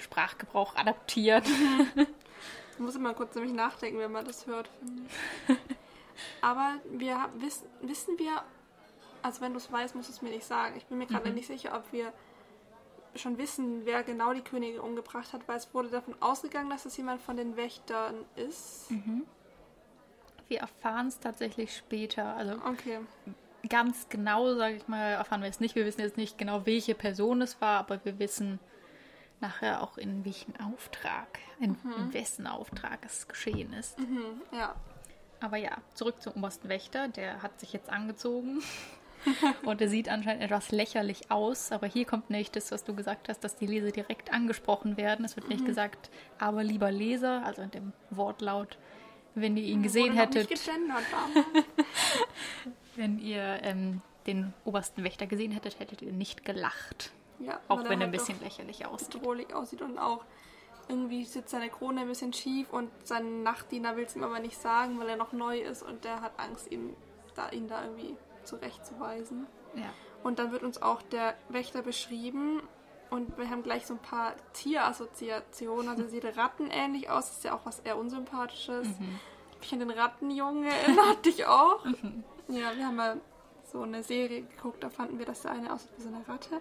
Sprachgebrauch 0.00 0.76
adaptiert. 0.76 1.44
Muss 2.78 2.96
immer 2.96 3.14
kurz 3.14 3.34
nämlich 3.34 3.52
nachdenken, 3.52 3.98
wenn 3.98 4.12
man 4.12 4.24
das 4.24 4.46
hört, 4.46 4.68
finde 4.78 5.02
ich. 5.48 5.56
Aber 6.40 6.74
wir 6.90 7.28
wissen, 7.36 7.66
wissen 7.82 8.18
wir, 8.18 8.42
also 9.22 9.40
wenn 9.40 9.52
du 9.52 9.58
es 9.58 9.70
weißt, 9.70 9.94
musst 9.94 10.08
du 10.08 10.12
es 10.12 10.22
mir 10.22 10.30
nicht 10.30 10.44
sagen. 10.44 10.76
Ich 10.76 10.86
bin 10.86 10.98
mir 10.98 11.06
gerade 11.06 11.28
Mhm. 11.28 11.34
nicht 11.36 11.46
sicher, 11.46 11.74
ob 11.76 11.92
wir 11.92 12.12
schon 13.14 13.36
wissen, 13.38 13.84
wer 13.84 14.02
genau 14.02 14.32
die 14.32 14.40
Königin 14.40 14.80
umgebracht 14.80 15.32
hat, 15.32 15.46
weil 15.46 15.58
es 15.58 15.72
wurde 15.74 15.88
davon 15.90 16.14
ausgegangen, 16.20 16.70
dass 16.70 16.86
es 16.86 16.96
jemand 16.96 17.20
von 17.20 17.36
den 17.36 17.56
Wächtern 17.56 18.24
ist. 18.36 18.90
Mhm. 18.90 19.26
Wir 20.48 20.60
erfahren 20.60 21.08
es 21.08 21.20
tatsächlich 21.20 21.76
später. 21.76 22.34
Also 22.36 22.54
Okay. 22.66 23.00
ganz 23.68 24.08
genau, 24.08 24.54
sage 24.54 24.76
ich 24.76 24.88
mal, 24.88 25.12
erfahren 25.12 25.42
wir 25.42 25.48
es 25.50 25.60
nicht. 25.60 25.74
Wir 25.74 25.84
wissen 25.84 26.00
jetzt 26.00 26.16
nicht 26.16 26.38
genau, 26.38 26.64
welche 26.66 26.94
Person 26.94 27.42
es 27.42 27.60
war, 27.60 27.78
aber 27.80 28.02
wir 28.04 28.18
wissen 28.18 28.58
nachher 29.42 29.82
auch 29.82 29.98
in 29.98 30.24
welchem 30.24 30.54
Auftrag, 30.56 31.38
in, 31.60 31.76
in 31.98 32.14
wessen 32.14 32.46
Auftrag 32.46 33.00
es 33.04 33.28
geschehen 33.28 33.72
ist. 33.72 33.98
Mhm, 33.98 34.40
ja. 34.52 34.74
Aber 35.40 35.56
ja, 35.56 35.76
zurück 35.94 36.22
zum 36.22 36.34
obersten 36.34 36.68
Wächter. 36.68 37.08
Der 37.08 37.42
hat 37.42 37.58
sich 37.58 37.72
jetzt 37.72 37.90
angezogen. 37.90 38.62
Und 39.64 39.80
er 39.80 39.88
sieht 39.88 40.08
anscheinend 40.08 40.42
etwas 40.42 40.70
lächerlich 40.70 41.30
aus. 41.30 41.72
Aber 41.72 41.86
hier 41.86 42.04
kommt 42.04 42.30
nicht 42.30 42.56
das, 42.56 42.70
was 42.70 42.84
du 42.84 42.94
gesagt 42.94 43.28
hast, 43.28 43.40
dass 43.40 43.56
die 43.56 43.66
Leser 43.66 43.90
direkt 43.90 44.32
angesprochen 44.32 44.96
werden. 44.96 45.24
Es 45.24 45.36
wird 45.36 45.48
nicht 45.48 45.66
gesagt, 45.66 46.10
aber 46.38 46.62
lieber 46.62 46.90
Leser, 46.90 47.44
also 47.44 47.62
in 47.62 47.70
dem 47.70 47.92
Wortlaut, 48.10 48.78
wenn 49.34 49.56
ihr 49.56 49.64
ihn 49.64 49.82
gesehen 49.82 50.14
hättet, 50.14 50.48
wenn 52.96 53.18
ihr 53.18 53.60
ähm, 53.62 54.02
den 54.26 54.52
obersten 54.64 55.04
Wächter 55.04 55.26
gesehen 55.26 55.52
hättet, 55.52 55.80
hättet 55.80 56.02
ihr 56.02 56.12
nicht 56.12 56.44
gelacht. 56.44 57.12
Ja, 57.44 57.60
Auch 57.68 57.78
wenn 57.78 57.84
er 57.84 57.90
halt 57.90 58.02
ein 58.02 58.10
bisschen 58.10 58.40
lächerlich 58.40 58.86
aussieht. 58.86 59.10
bedrohlich 59.10 59.54
aussieht 59.54 59.82
und 59.82 59.98
auch 59.98 60.24
irgendwie 60.88 61.24
sitzt 61.24 61.50
seine 61.50 61.68
Krone 61.70 62.02
ein 62.02 62.08
bisschen 62.08 62.32
schief 62.32 62.72
und 62.72 62.90
sein 63.04 63.42
Nachtdiener 63.42 63.96
will 63.96 64.04
es 64.04 64.16
ihm 64.16 64.24
aber 64.24 64.40
nicht 64.40 64.60
sagen, 64.60 64.98
weil 64.98 65.08
er 65.08 65.16
noch 65.16 65.32
neu 65.32 65.58
ist 65.60 65.82
und 65.82 66.04
der 66.04 66.20
hat 66.20 66.32
Angst, 66.38 66.70
ihm 66.70 66.94
da, 67.34 67.50
ihn 67.50 67.68
da 67.68 67.82
irgendwie 67.84 68.16
zurechtzuweisen. 68.44 69.46
Ja. 69.74 69.90
Und 70.22 70.38
dann 70.38 70.52
wird 70.52 70.62
uns 70.62 70.82
auch 70.82 71.02
der 71.02 71.34
Wächter 71.48 71.82
beschrieben 71.82 72.62
und 73.10 73.36
wir 73.38 73.48
haben 73.50 73.62
gleich 73.62 73.86
so 73.86 73.94
ein 73.94 74.00
paar 74.00 74.34
Tierassoziationen. 74.52 75.88
Also 75.88 76.06
sieht 76.08 76.24
rattenähnlich 76.36 77.10
aus, 77.10 77.30
ist 77.30 77.44
ja 77.44 77.54
auch 77.54 77.64
was 77.64 77.80
eher 77.80 77.96
Unsympathisches. 77.96 78.88
Ich 79.60 79.68
finde 79.68 79.86
den 79.86 79.98
Rattenjunge 79.98 80.68
erinnert 80.68 81.24
dich 81.24 81.46
auch. 81.46 81.84
Ja, 82.48 82.76
wir 82.76 82.86
haben 82.86 82.96
mal 82.96 83.20
so 83.70 83.82
eine 83.82 84.02
Serie 84.02 84.42
geguckt, 84.42 84.82
da 84.82 84.90
fanden 84.90 85.18
wir, 85.18 85.26
dass 85.26 85.42
der 85.42 85.52
eine 85.52 85.72
aussieht 85.72 85.90
wie 85.96 86.02
so 86.02 86.08
eine 86.08 86.26
Ratte. 86.28 86.60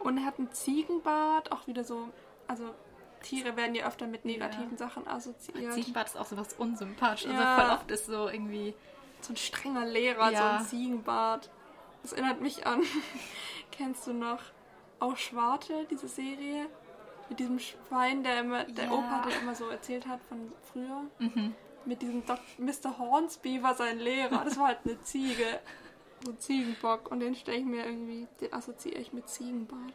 Und 0.00 0.18
er 0.18 0.24
hat 0.24 0.38
einen 0.38 0.50
Ziegenbart, 0.52 1.52
auch 1.52 1.66
wieder 1.66 1.84
so, 1.84 2.08
also 2.46 2.64
Tiere 3.22 3.56
werden 3.56 3.74
ja 3.74 3.86
öfter 3.86 4.06
mit 4.06 4.24
negativen 4.24 4.76
Sachen 4.76 5.06
assoziiert. 5.08 5.72
Ziegenbart 5.72 6.06
ist 6.08 6.16
auch 6.16 6.26
so 6.26 6.36
was 6.36 6.52
unsympathisch. 6.54 7.26
Also 7.26 7.40
Ja. 7.40 7.58
voll 7.60 7.70
oft 7.70 7.90
ist 7.90 8.06
so 8.06 8.28
irgendwie. 8.28 8.74
so 9.22 9.32
ein 9.32 9.36
strenger 9.36 9.84
Lehrer, 9.86 10.26
so 10.28 10.32
Ja. 10.34 10.56
ein 10.58 10.64
Ziegenbart. 10.66 11.50
Das 12.02 12.12
erinnert 12.12 12.40
mich 12.40 12.66
an, 12.66 12.82
kennst 13.72 14.06
du 14.06 14.12
noch 14.12 14.40
auch 15.00 15.16
Schwarte, 15.16 15.86
diese 15.90 16.06
Serie? 16.08 16.66
Mit 17.28 17.40
diesem 17.40 17.58
Schwein, 17.58 18.22
der 18.22 18.40
immer, 18.40 18.64
der 18.64 18.84
Ja. 18.84 18.92
Opa 18.92 19.24
der 19.26 19.40
immer 19.40 19.54
so 19.56 19.68
erzählt 19.68 20.06
hat 20.06 20.20
von 20.28 20.52
früher. 20.72 21.02
Mhm. 21.18 21.54
Mit 21.84 22.02
diesem 22.02 22.24
Dok 22.24 22.38
Mr. 22.58 22.98
Hornsby 22.98 23.62
war 23.62 23.74
sein 23.74 23.98
Lehrer. 23.98 24.44
Das 24.44 24.56
war 24.58 24.68
halt 24.68 24.78
eine 24.84 25.00
Ziege. 25.02 25.58
So 26.26 26.32
ein 26.32 26.38
Ziegenbock. 26.38 27.10
Und 27.10 27.20
den 27.20 27.34
stelle 27.34 27.58
ich 27.58 27.64
mir 27.64 27.86
irgendwie, 27.86 28.26
den 28.40 28.52
assoziiere 28.52 28.98
ich 29.00 29.12
mit 29.12 29.28
Ziegenbart. 29.28 29.92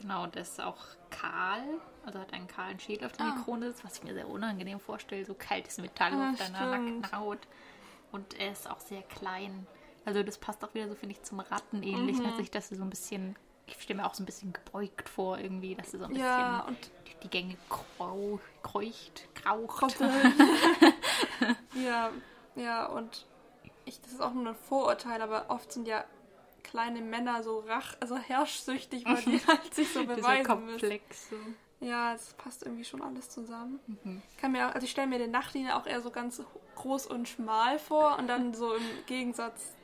Genau, 0.00 0.26
der 0.28 0.42
ist 0.42 0.60
auch 0.60 0.78
kahl. 1.10 1.64
Also 2.06 2.20
hat 2.20 2.32
einen 2.32 2.46
kahlen 2.46 2.78
Schädel 2.78 3.06
auf 3.06 3.12
der 3.12 3.26
Ah. 3.26 3.36
Krone, 3.44 3.74
was 3.82 3.96
ich 3.98 4.04
mir 4.04 4.14
sehr 4.14 4.28
unangenehm 4.28 4.78
vorstelle. 4.80 5.24
So 5.24 5.34
kaltes 5.34 5.78
Metall 5.78 6.12
Ah, 6.14 6.30
auf 6.30 6.38
deiner 6.38 6.56
stimmt. 6.56 7.00
nackten 7.02 7.18
Haut. 7.18 7.38
Und 8.12 8.38
er 8.38 8.52
ist 8.52 8.70
auch 8.70 8.78
sehr 8.80 9.02
klein. 9.02 9.66
Also 10.04 10.22
das 10.22 10.38
passt 10.38 10.64
auch 10.64 10.72
wieder 10.72 10.88
so, 10.88 10.94
finde 10.94 11.14
ich, 11.16 11.22
zum 11.24 11.40
Ratten 11.40 11.82
ähnlich. 11.82 12.18
Mhm. 12.18 12.24
Dass 12.38 12.50
dass 12.50 12.70
er 12.70 12.76
so 12.78 12.82
ein 12.84 12.90
bisschen, 12.90 13.36
ich 13.66 13.82
stelle 13.82 14.00
mir 14.00 14.06
auch 14.06 14.14
so 14.14 14.22
ein 14.22 14.26
bisschen 14.26 14.52
gebeugt 14.52 15.08
vor 15.08 15.38
irgendwie, 15.38 15.74
dass 15.74 15.92
er 15.92 15.98
so 15.98 16.04
ein 16.06 16.10
bisschen 16.12 16.24
Ja, 16.26 16.60
und 16.60 16.78
durch 17.04 17.16
die 17.18 17.28
Gänge 17.28 17.56
krau, 17.68 18.38
kreucht, 18.62 19.28
kraucht. 19.34 19.96
ja, 21.74 22.10
ja, 22.54 22.86
und 22.86 23.26
ich, 23.88 24.00
das 24.00 24.12
ist 24.12 24.20
auch 24.20 24.32
nur 24.32 24.46
ein 24.48 24.54
Vorurteil, 24.54 25.20
aber 25.22 25.46
oft 25.48 25.72
sind 25.72 25.88
ja 25.88 26.04
kleine 26.62 27.00
Männer 27.00 27.42
so 27.42 27.60
rach, 27.60 27.96
also 28.00 28.16
herrschsüchtig, 28.16 29.04
weil 29.06 29.22
die 29.22 29.38
halt 29.46 29.74
sich 29.74 29.92
so 29.92 30.04
beweisen 30.04 30.46
Komplex, 30.46 31.30
müssen. 31.30 31.56
Ja, 31.80 32.14
es 32.14 32.34
passt 32.34 32.64
irgendwie 32.64 32.84
schon 32.84 33.02
alles 33.02 33.30
zusammen. 33.30 33.80
Mhm. 33.86 34.22
Ich 34.30 34.36
kann 34.38 34.52
mir 34.52 34.68
auch, 34.68 34.74
also 34.74 34.84
ich 34.84 34.90
stelle 34.90 35.06
mir 35.06 35.18
den 35.18 35.30
Nachtdiener 35.30 35.76
auch 35.76 35.86
eher 35.86 36.02
so 36.02 36.10
ganz 36.10 36.42
groß 36.74 37.06
und 37.06 37.28
schmal 37.28 37.78
vor 37.78 38.18
und 38.18 38.26
dann 38.26 38.52
so 38.54 38.74
im 38.74 38.82
Gegensatz 39.06 39.74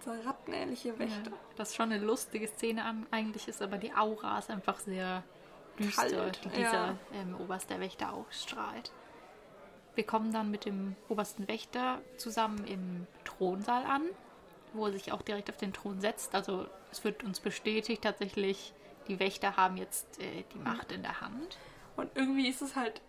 zur 0.00 0.14
rattenähnliche 0.24 0.98
Wächter. 0.98 1.30
Ja, 1.30 1.36
das 1.56 1.70
ist 1.70 1.76
schon 1.76 1.92
eine 1.92 2.04
lustige 2.04 2.48
Szene 2.48 2.84
an, 2.84 3.06
eigentlich 3.10 3.48
ist, 3.48 3.60
aber 3.60 3.76
die 3.76 3.92
Aura 3.92 4.38
ist 4.38 4.50
einfach 4.50 4.78
sehr 4.78 5.22
düster, 5.78 6.08
Kalt, 6.08 6.40
die 6.44 6.48
dieser 6.48 6.72
ja. 6.72 6.98
ähm, 7.12 7.36
oberste 7.38 7.78
Wächter 7.80 8.12
ausstrahlt. 8.12 8.92
Wir 9.96 10.04
kommen 10.04 10.32
dann 10.32 10.50
mit 10.50 10.66
dem 10.66 10.94
obersten 11.08 11.48
Wächter 11.48 12.00
zusammen 12.18 12.64
im 12.66 13.06
Thronsaal 13.24 13.84
an, 13.84 14.02
wo 14.74 14.86
er 14.86 14.92
sich 14.92 15.10
auch 15.10 15.22
direkt 15.22 15.50
auf 15.50 15.56
den 15.56 15.72
Thron 15.72 16.00
setzt. 16.00 16.34
Also 16.34 16.66
es 16.92 17.02
wird 17.02 17.24
uns 17.24 17.40
bestätigt 17.40 18.02
tatsächlich, 18.02 18.74
die 19.08 19.18
Wächter 19.18 19.56
haben 19.56 19.78
jetzt 19.78 20.20
äh, 20.20 20.44
die 20.52 20.58
Macht 20.58 20.92
in 20.92 21.02
der 21.02 21.20
Hand. 21.22 21.56
Und 21.96 22.10
irgendwie 22.14 22.46
ist 22.46 22.60
es 22.60 22.76
halt, 22.76 23.00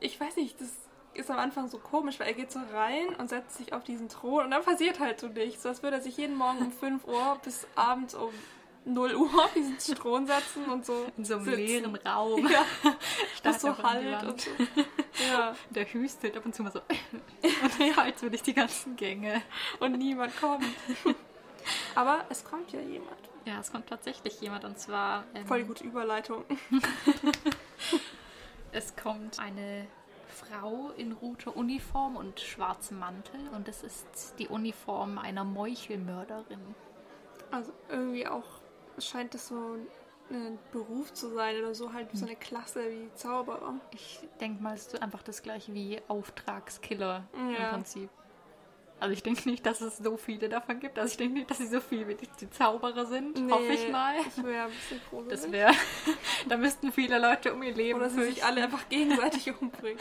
ich 0.00 0.18
weiß 0.18 0.36
nicht, 0.36 0.58
das 0.58 0.72
ist 1.12 1.30
am 1.30 1.38
Anfang 1.38 1.68
so 1.68 1.78
komisch, 1.78 2.18
weil 2.18 2.28
er 2.28 2.34
geht 2.34 2.50
so 2.50 2.60
rein 2.72 3.08
und 3.18 3.28
setzt 3.28 3.58
sich 3.58 3.74
auf 3.74 3.84
diesen 3.84 4.08
Thron 4.08 4.44
und 4.44 4.50
dann 4.52 4.64
passiert 4.64 5.00
halt 5.00 5.20
so 5.20 5.28
nichts. 5.28 5.62
So 5.62 5.68
als 5.68 5.82
würde 5.82 5.96
er 5.96 6.02
sich 6.02 6.16
jeden 6.16 6.36
Morgen 6.36 6.58
um 6.60 6.72
5 6.72 7.06
Uhr 7.06 7.38
bis 7.44 7.66
abends 7.74 8.14
um 8.14 8.32
0 8.84 9.14
Uhr 9.14 9.44
auf 9.44 9.52
diesen 9.54 9.94
Thron 9.94 10.26
setzen 10.26 10.64
und 10.64 10.86
so. 10.86 11.06
In 11.16 11.24
so 11.24 11.34
einem 11.34 11.44
sitzen. 11.44 11.58
leeren 11.58 11.96
Raum. 11.96 12.48
Ja. 12.48 12.64
Das 13.42 13.62
so 13.62 13.76
halt 13.76 14.22
und 14.24 14.40
so. 14.40 14.50
Ja. 15.30 15.54
Der 15.70 15.86
hüstelt 15.86 16.36
ab 16.36 16.44
und 16.44 16.54
zu 16.54 16.62
mal 16.62 16.72
so. 16.72 16.80
Und 17.42 17.78
ja, 17.78 18.02
als 18.02 18.22
würde 18.22 18.36
ich 18.36 18.42
die 18.42 18.54
ganzen 18.54 18.96
Gänge. 18.96 19.42
Und 19.78 19.98
niemand 19.98 20.38
kommt. 20.38 20.64
Aber 21.94 22.24
es 22.28 22.44
kommt 22.44 22.72
ja 22.72 22.80
jemand. 22.80 23.18
Ja, 23.44 23.60
es 23.60 23.70
kommt 23.72 23.88
tatsächlich 23.88 24.40
jemand 24.40 24.64
und 24.64 24.78
zwar. 24.78 25.24
Ähm, 25.34 25.46
Voll 25.46 25.60
die 25.62 25.66
gute 25.66 25.84
Überleitung. 25.84 26.44
es 28.72 28.94
kommt 28.96 29.38
eine 29.38 29.86
Frau 30.28 30.90
in 30.96 31.12
roter 31.12 31.56
Uniform 31.56 32.16
und 32.16 32.40
schwarzem 32.40 32.98
Mantel 32.98 33.40
und 33.54 33.68
es 33.68 33.82
ist 33.82 34.34
die 34.38 34.48
Uniform 34.48 35.18
einer 35.18 35.44
Meuchelmörderin. 35.44 36.74
Also 37.50 37.72
irgendwie 37.88 38.26
auch 38.26 38.59
scheint 39.06 39.34
das 39.34 39.48
so 39.48 39.76
ein 40.30 40.58
Beruf 40.72 41.12
zu 41.12 41.28
sein 41.30 41.58
oder 41.58 41.74
so, 41.74 41.92
halt 41.92 42.08
so 42.12 42.24
eine 42.24 42.36
Klasse 42.36 42.88
wie 42.90 43.12
Zauberer. 43.14 43.74
Ich 43.92 44.20
denke 44.40 44.62
mal, 44.62 44.74
es 44.74 44.86
ist 44.86 45.02
einfach 45.02 45.22
das 45.22 45.42
gleiche 45.42 45.74
wie 45.74 46.00
Auftragskiller 46.08 47.24
ja. 47.34 47.40
im 47.40 47.74
Prinzip. 47.74 48.10
Also 49.00 49.14
ich 49.14 49.22
denke 49.22 49.48
nicht, 49.48 49.64
dass 49.64 49.80
es 49.80 49.96
so 49.96 50.18
viele 50.18 50.50
davon 50.50 50.78
gibt. 50.78 50.98
Also 50.98 51.12
ich 51.12 51.16
denke 51.16 51.34
nicht, 51.34 51.50
dass 51.50 51.56
sie 51.56 51.66
so 51.66 51.80
viel 51.80 52.06
wie 52.06 52.14
die, 52.14 52.28
die 52.38 52.50
Zauberer 52.50 53.06
sind. 53.06 53.34
Nee, 53.40 53.50
hoffe 53.50 53.72
ich 53.72 53.90
mal. 53.90 54.16
Das 54.22 54.44
wäre 54.44 54.64
ein 54.64 54.70
bisschen 54.70 55.00
froh. 55.00 55.24
Das 55.26 55.50
wäre. 55.50 55.72
da 56.48 56.58
müssten 56.58 56.92
viele 56.92 57.18
Leute 57.18 57.54
um 57.54 57.62
ihr 57.62 57.74
Leben. 57.74 57.98
Oder 57.98 58.10
sie 58.10 58.24
sich 58.24 58.44
alle 58.44 58.62
einfach 58.62 58.86
gegenseitig 58.90 59.54
umbringen. 59.60 59.98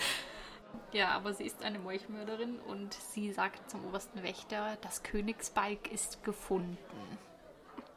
Ja, 0.91 1.09
aber 1.11 1.33
sie 1.33 1.45
ist 1.45 1.63
eine 1.63 1.79
Meuchelmörderin 1.79 2.59
und 2.59 2.93
sie 2.93 3.31
sagt 3.31 3.71
zum 3.71 3.85
obersten 3.85 4.21
Wächter, 4.21 4.77
das 4.81 5.01
Königsbalg 5.01 5.91
ist 5.91 6.23
gefunden. 6.23 6.77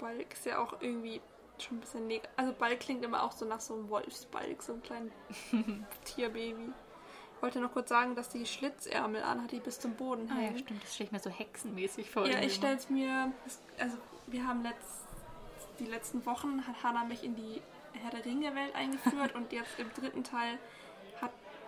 Balk 0.03 0.33
ist 0.33 0.45
ja 0.45 0.59
auch 0.59 0.75
irgendwie 0.81 1.21
schon 1.59 1.79
ein 1.79 1.81
bisschen 1.81 2.07
negativ. 2.07 2.31
Also 2.37 2.53
Balk 2.53 2.81
klingt 2.81 3.05
immer 3.05 3.23
auch 3.23 3.33
so 3.33 3.47
nach 3.47 3.61
so 3.61 3.75
einem 3.75 3.89
Wolfsbalk, 3.89 4.63
so 4.63 4.73
einem 4.73 4.83
kleinen 4.83 5.13
Tierbaby. 6.05 6.73
Ich 7.37 7.43
wollte 7.43 7.61
noch 7.61 7.73
kurz 7.73 7.89
sagen, 7.89 8.15
dass 8.15 8.29
die 8.29 8.45
Schlitzärmel 8.45 9.23
anhat, 9.23 9.53
die 9.53 9.61
bis 9.61 9.81
zum 9.81 9.95
Boden 9.95 10.29
hängen. 10.29 10.49
Ah 10.49 10.53
ja, 10.53 10.59
stimmt. 10.59 10.83
Das 10.83 10.95
stelle 10.95 11.07
ich 11.07 11.13
mir 11.13 11.19
so 11.21 11.31
hexenmäßig 11.31 12.11
vor. 12.11 12.27
Ja, 12.27 12.41
ich 12.41 12.55
stelle 12.55 12.77
es 12.77 12.91
mir... 12.91 13.33
Also 13.79 13.97
wir 14.27 14.47
haben 14.47 14.63
letzt, 14.63 15.07
die 15.79 15.87
letzten 15.87 16.25
Wochen, 16.27 16.67
hat 16.67 16.83
Hannah 16.83 17.05
mich 17.05 17.25
in 17.25 17.35
die 17.35 17.63
Herr 17.95 18.11
der 18.11 18.25
Ringe-Welt 18.25 18.75
eingeführt 18.75 19.35
und 19.35 19.53
jetzt 19.53 19.79
im 19.79 19.93
dritten 19.93 20.25
Teil 20.25 20.59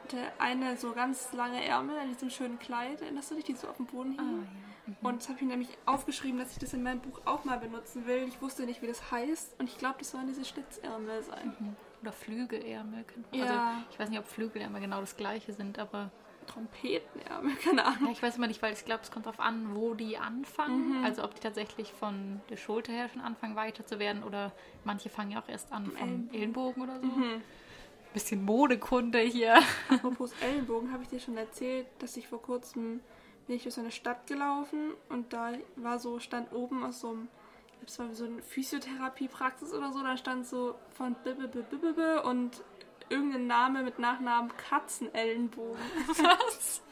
hatte 0.05 0.19
eine 0.39 0.77
so 0.77 0.93
ganz 0.93 1.33
lange 1.33 1.65
Ärmel 1.65 1.97
in 2.03 2.13
diesem 2.13 2.31
schönen 2.31 2.59
Kleid. 2.59 3.01
Erinnerst 3.01 3.31
du 3.31 3.35
dich, 3.35 3.45
die 3.45 3.55
so 3.55 3.69
auf 3.69 3.77
dem 3.77 3.87
Boden 3.87 4.13
hing? 4.13 4.21
Ah, 4.21 4.23
ja. 4.23 4.49
Mhm. 4.87 4.97
Und 5.03 5.21
das 5.21 5.29
habe 5.29 5.39
ich 5.41 5.47
nämlich 5.47 5.69
aufgeschrieben, 5.87 6.39
dass 6.39 6.53
ich 6.53 6.59
das 6.59 6.75
in 6.75 6.83
meinem 6.83 7.01
Buch 7.01 7.21
auch 7.25 7.45
mal 7.45 7.59
benutzen 7.59 8.07
will. 8.07 8.27
Ich 8.29 8.41
wusste 8.43 8.67
nicht, 8.67 8.83
wie 8.83 8.87
das 8.87 9.11
heißt. 9.11 9.59
Und 9.59 9.69
ich 9.69 9.79
glaube, 9.79 9.97
das 9.99 10.11
sollen 10.11 10.27
diese 10.27 10.45
Schlitzärmel 10.45 11.23
sein. 11.23 11.55
Mhm. 11.59 11.77
Oder 12.03 12.13
Flügelärmel. 12.13 13.05
Ja. 13.33 13.43
Also 13.43 13.55
ich 13.91 13.99
weiß 13.99 14.11
nicht, 14.11 14.19
ob 14.19 14.27
Flügelärmel 14.27 14.81
genau 14.81 15.01
das 15.01 15.17
gleiche 15.17 15.53
sind, 15.53 15.79
aber... 15.79 16.11
Trompetenärmel, 16.47 17.55
keine 17.65 17.87
Ahnung. 17.87 18.05
Ja, 18.05 18.13
ich 18.13 18.23
weiß 18.23 18.37
immer 18.37 18.47
nicht, 18.47 18.61
weil 18.61 18.75
ich 18.75 18.85
glaube, 18.85 19.03
es 19.03 19.11
kommt 19.11 19.25
darauf 19.25 19.41
an, 19.41 19.75
wo 19.75 19.95
die 19.95 20.19
anfangen. 20.19 20.99
Mhm. 20.99 21.05
Also 21.05 21.25
ob 21.25 21.35
die 21.35 21.41
tatsächlich 21.41 21.91
von 21.91 22.43
der 22.51 22.59
Schulter 22.59 22.93
her 22.93 23.09
schon 23.09 23.23
anfangen 23.23 23.57
weiter 23.57 23.87
zu 23.87 23.99
werden 23.99 24.23
oder 24.23 24.53
manche 24.85 25.09
fangen 25.09 25.31
ja 25.31 25.41
auch 25.41 25.49
erst 25.49 25.73
an 25.73 25.87
vom 25.87 25.97
Ellenbogen, 25.97 26.35
Ellenbogen 26.35 26.83
oder 26.83 27.01
so. 27.01 27.41
Bisschen 28.15 28.45
Modekunde 28.45 29.19
hier. 29.19 29.59
Apropos 29.91 30.33
Ellenbogen, 30.41 30.93
habe 30.93 31.03
ich 31.03 31.09
dir 31.09 31.21
schon 31.21 31.37
erzählt, 31.37 31.87
dass 31.99 32.17
ich 32.17 32.29
vor 32.29 32.41
kurzem 32.41 33.01
bin 33.47 33.57
ich 33.57 33.65
durch 33.65 33.75
so 33.75 33.81
eine 33.81 33.91
Stadt 33.91 34.27
gelaufen 34.27 34.93
und 35.09 35.33
da 35.33 35.53
war 35.77 35.99
so, 35.99 36.19
stand 36.19 36.53
oben 36.53 36.83
aus 36.85 37.01
so 37.01 37.11
einem, 37.11 37.29
das 37.85 37.99
war 37.99 38.15
so 38.15 38.25
eine 38.25 38.41
Physiotherapiepraxis 38.41 39.75
oder 39.75 39.93
so, 39.93 40.03
da 40.03 40.17
stand 40.17 40.47
so 40.47 40.77
von 40.97 41.15
Bibbe 41.25 42.23
und 42.23 42.63
irgendein 43.11 43.47
Name 43.47 43.83
mit 43.83 43.99
Nachnamen 43.99 44.51
Katzenellenbogen. 44.57 45.77
Was? 46.09 46.83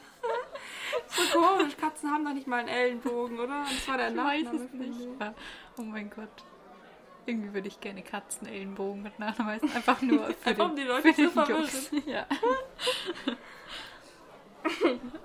so 1.07 1.39
komisch, 1.39 1.75
Katzen 1.77 2.11
haben 2.11 2.23
doch 2.25 2.33
nicht 2.33 2.47
mal 2.47 2.59
einen 2.59 2.69
Ellenbogen, 2.69 3.39
oder? 3.39 3.61
Und 3.61 3.71
das 3.71 3.87
war 3.87 3.97
der 3.97 4.09
ich 4.09 4.15
Nachname. 4.15 4.45
Weiß 4.45 4.61
es 4.61 4.73
nicht. 4.73 5.09
Ja. 5.19 5.33
Oh 5.77 5.81
mein 5.81 6.09
Gott. 6.09 6.29
Irgendwie 7.25 7.53
würde 7.53 7.67
ich 7.67 7.79
gerne 7.79 8.01
Katzenellenbogen 8.01 9.01
mit 9.01 9.17
Nachnamen 9.17 9.61
Einfach 9.73 10.01
nur 10.01 10.25
für 10.41 10.49
Einfach 10.49 10.69
um 10.69 10.75
die 10.75 10.83
Leute 10.83 11.13
zu 11.13 11.29
verwirren. 11.29 11.69
Ja. 12.05 12.27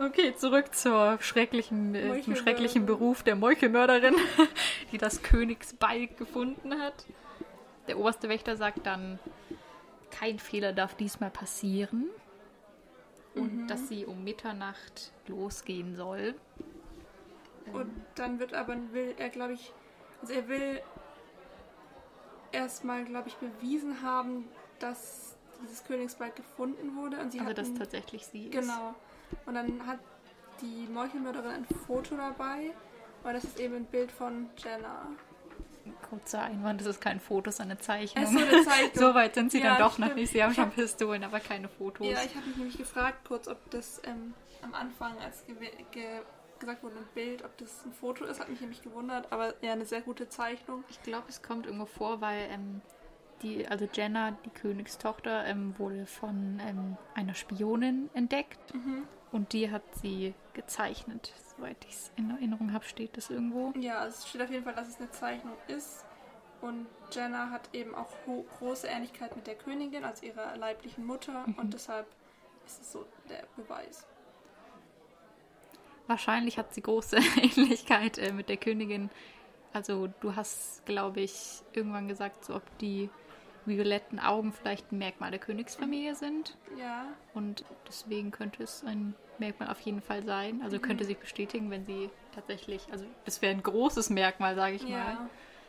Okay, 0.00 0.34
zurück 0.36 0.74
zur 0.74 1.18
schrecklichen, 1.20 1.94
äh, 1.94 2.22
zum 2.22 2.34
schrecklichen 2.34 2.86
Beruf 2.86 3.22
der 3.22 3.36
Meuchelmörderin, 3.36 4.16
die 4.92 4.98
das 4.98 5.22
Königsbalg 5.22 6.16
gefunden 6.16 6.80
hat. 6.80 7.06
Der 7.86 7.98
oberste 7.98 8.28
Wächter 8.28 8.56
sagt 8.56 8.84
dann, 8.84 9.20
kein 10.10 10.40
Fehler 10.40 10.72
darf 10.72 10.94
diesmal 10.94 11.30
passieren. 11.30 12.06
Und 13.34 13.62
mhm. 13.62 13.66
dass 13.68 13.88
sie 13.88 14.06
um 14.06 14.24
Mitternacht 14.24 15.12
losgehen 15.28 15.94
soll. 15.94 16.34
Und 17.72 17.92
dann 18.16 18.40
wird 18.40 18.54
aber, 18.54 18.76
will 18.92 19.14
er, 19.18 19.28
glaube 19.28 19.52
ich, 19.52 19.72
also 20.20 20.32
er 20.32 20.48
will 20.48 20.80
erstmal, 22.52 23.04
glaube 23.04 23.28
ich, 23.28 23.36
bewiesen 23.36 24.02
haben, 24.02 24.48
dass 24.78 25.36
dieses 25.62 25.84
Königsbalg 25.84 26.36
gefunden 26.36 26.96
wurde. 26.96 27.18
Und 27.18 27.32
sie 27.32 27.40
also, 27.40 27.52
dass 27.52 27.74
tatsächlich 27.74 28.26
sie 28.26 28.46
ist. 28.46 28.52
Genau. 28.52 28.94
Und 29.46 29.54
dann 29.54 29.86
hat 29.86 29.98
die 30.60 30.86
Meuchelmörderin 30.92 31.50
ein 31.50 31.66
Foto 31.86 32.16
dabei, 32.16 32.72
weil 33.22 33.34
das 33.34 33.44
ist 33.44 33.58
eben 33.60 33.76
ein 33.76 33.84
Bild 33.84 34.10
von 34.10 34.48
Jenna. 34.56 35.06
Kurzer 36.08 36.42
Einwand, 36.42 36.80
das 36.80 36.88
ist 36.88 37.00
kein 37.00 37.18
Foto, 37.18 37.42
das 37.46 37.54
ist 37.54 37.60
eine 37.60 37.78
Zeichnung. 37.78 38.26
so, 38.26 38.38
eine 38.38 38.64
Zeichnung. 38.64 38.90
so 38.94 39.14
weit 39.14 39.34
sind 39.34 39.50
sie 39.50 39.60
ja, 39.60 39.70
dann 39.70 39.78
doch 39.78 39.92
stimmt. 39.94 40.08
noch 40.08 40.14
nicht. 40.14 40.32
Sie 40.32 40.42
haben 40.42 40.54
schon 40.54 40.70
Pistolen, 40.70 41.24
aber 41.24 41.40
keine 41.40 41.68
Fotos. 41.68 42.06
Ja, 42.06 42.18
ich 42.24 42.34
habe 42.34 42.46
mich 42.46 42.56
nämlich 42.56 42.78
gefragt 42.78 43.26
kurz, 43.26 43.48
ob 43.48 43.70
das 43.70 44.00
ähm, 44.04 44.34
am 44.62 44.74
Anfang, 44.74 45.18
als 45.18 45.44
ge 45.46 45.54
ge 45.90 46.20
gesagt 46.58 46.82
wurde, 46.82 46.96
ein 46.96 47.08
Bild, 47.14 47.44
ob 47.44 47.56
das 47.58 47.84
ein 47.84 47.92
Foto 47.92 48.24
ist, 48.24 48.40
hat 48.40 48.48
mich 48.48 48.60
nämlich 48.60 48.82
gewundert, 48.82 49.32
aber 49.32 49.54
ja, 49.62 49.72
eine 49.72 49.84
sehr 49.84 50.00
gute 50.00 50.28
Zeichnung. 50.28 50.84
Ich 50.88 51.02
glaube, 51.02 51.26
es 51.28 51.42
kommt 51.42 51.66
irgendwo 51.66 51.86
vor, 51.86 52.20
weil 52.20 52.48
ähm, 52.50 52.80
die, 53.42 53.66
also 53.66 53.88
Jenna, 53.92 54.32
die 54.44 54.50
Königstochter, 54.50 55.44
ähm, 55.46 55.78
wurde 55.78 56.06
von 56.06 56.60
ähm, 56.66 56.96
einer 57.14 57.34
Spionin 57.34 58.10
entdeckt. 58.14 58.74
Mhm. 58.74 59.06
Und 59.30 59.52
die 59.52 59.70
hat 59.70 59.82
sie 60.00 60.34
gezeichnet. 60.54 61.32
Soweit 61.56 61.76
ich 61.86 61.94
es 61.94 62.12
in 62.16 62.30
Erinnerung 62.30 62.72
habe, 62.72 62.84
steht 62.84 63.16
das 63.16 63.30
irgendwo. 63.30 63.72
Ja, 63.78 64.06
es 64.06 64.26
steht 64.26 64.40
auf 64.40 64.50
jeden 64.50 64.64
Fall, 64.64 64.74
dass 64.74 64.88
es 64.88 64.98
eine 64.98 65.10
Zeichnung 65.10 65.54
ist. 65.68 66.04
Und 66.60 66.86
Jenna 67.12 67.50
hat 67.50 67.68
eben 67.72 67.94
auch 67.94 68.08
große 68.58 68.86
Ähnlichkeit 68.86 69.36
mit 69.36 69.46
der 69.46 69.54
Königin, 69.54 70.04
als 70.04 70.22
ihrer 70.22 70.56
leiblichen 70.56 71.04
Mutter. 71.06 71.46
Mhm. 71.46 71.54
Und 71.54 71.74
deshalb 71.74 72.06
ist 72.66 72.80
es 72.80 72.92
so 72.92 73.06
der 73.28 73.44
Beweis. 73.56 74.06
Wahrscheinlich 76.08 76.58
hat 76.58 76.74
sie 76.74 76.82
große 76.82 77.18
Ähnlichkeit 77.40 78.18
äh, 78.18 78.32
mit 78.32 78.48
der 78.48 78.56
Königin. 78.56 79.10
Also 79.72 80.08
du 80.20 80.34
hast, 80.34 80.84
glaube 80.86 81.20
ich, 81.20 81.62
irgendwann 81.72 82.08
gesagt, 82.08 82.44
so 82.44 82.56
ob 82.56 82.78
die 82.78 83.10
violetten 83.66 84.18
Augen 84.18 84.52
vielleicht 84.52 84.90
ein 84.90 84.98
Merkmal 84.98 85.30
der 85.30 85.38
Königsfamilie 85.38 86.14
sind. 86.14 86.56
Ja. 86.78 87.04
Und 87.34 87.64
deswegen 87.86 88.30
könnte 88.30 88.62
es 88.62 88.82
ein 88.82 89.14
Merkmal 89.38 89.68
auf 89.68 89.80
jeden 89.80 90.00
Fall 90.00 90.24
sein. 90.24 90.62
Also 90.62 90.78
könnte 90.78 91.04
mhm. 91.04 91.08
sich 91.08 91.18
bestätigen, 91.18 91.70
wenn 91.70 91.84
sie 91.84 92.10
tatsächlich, 92.34 92.86
also 92.90 93.04
das 93.26 93.42
wäre 93.42 93.54
ein 93.54 93.62
großes 93.62 94.08
Merkmal, 94.08 94.56
sage 94.56 94.76
ich 94.76 94.82
ja. 94.82 94.98
mal, 94.98 95.16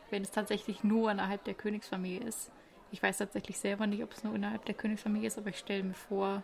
wenn 0.10 0.22
es 0.24 0.32
tatsächlich 0.32 0.84
nur 0.84 1.12
innerhalb 1.12 1.44
der 1.44 1.54
Königsfamilie 1.54 2.26
ist. 2.26 2.52
Ich 2.92 3.04
weiß 3.04 3.18
tatsächlich 3.18 3.60
selber 3.60 3.86
nicht, 3.86 4.02
ob 4.02 4.14
es 4.14 4.24
nur 4.24 4.34
innerhalb 4.34 4.66
der 4.66 4.76
Königsfamilie 4.76 5.28
ist, 5.28 5.38
aber 5.38 5.50
ich 5.50 5.60
stelle 5.60 5.84
mir 5.84 5.94
vor, 5.94 6.42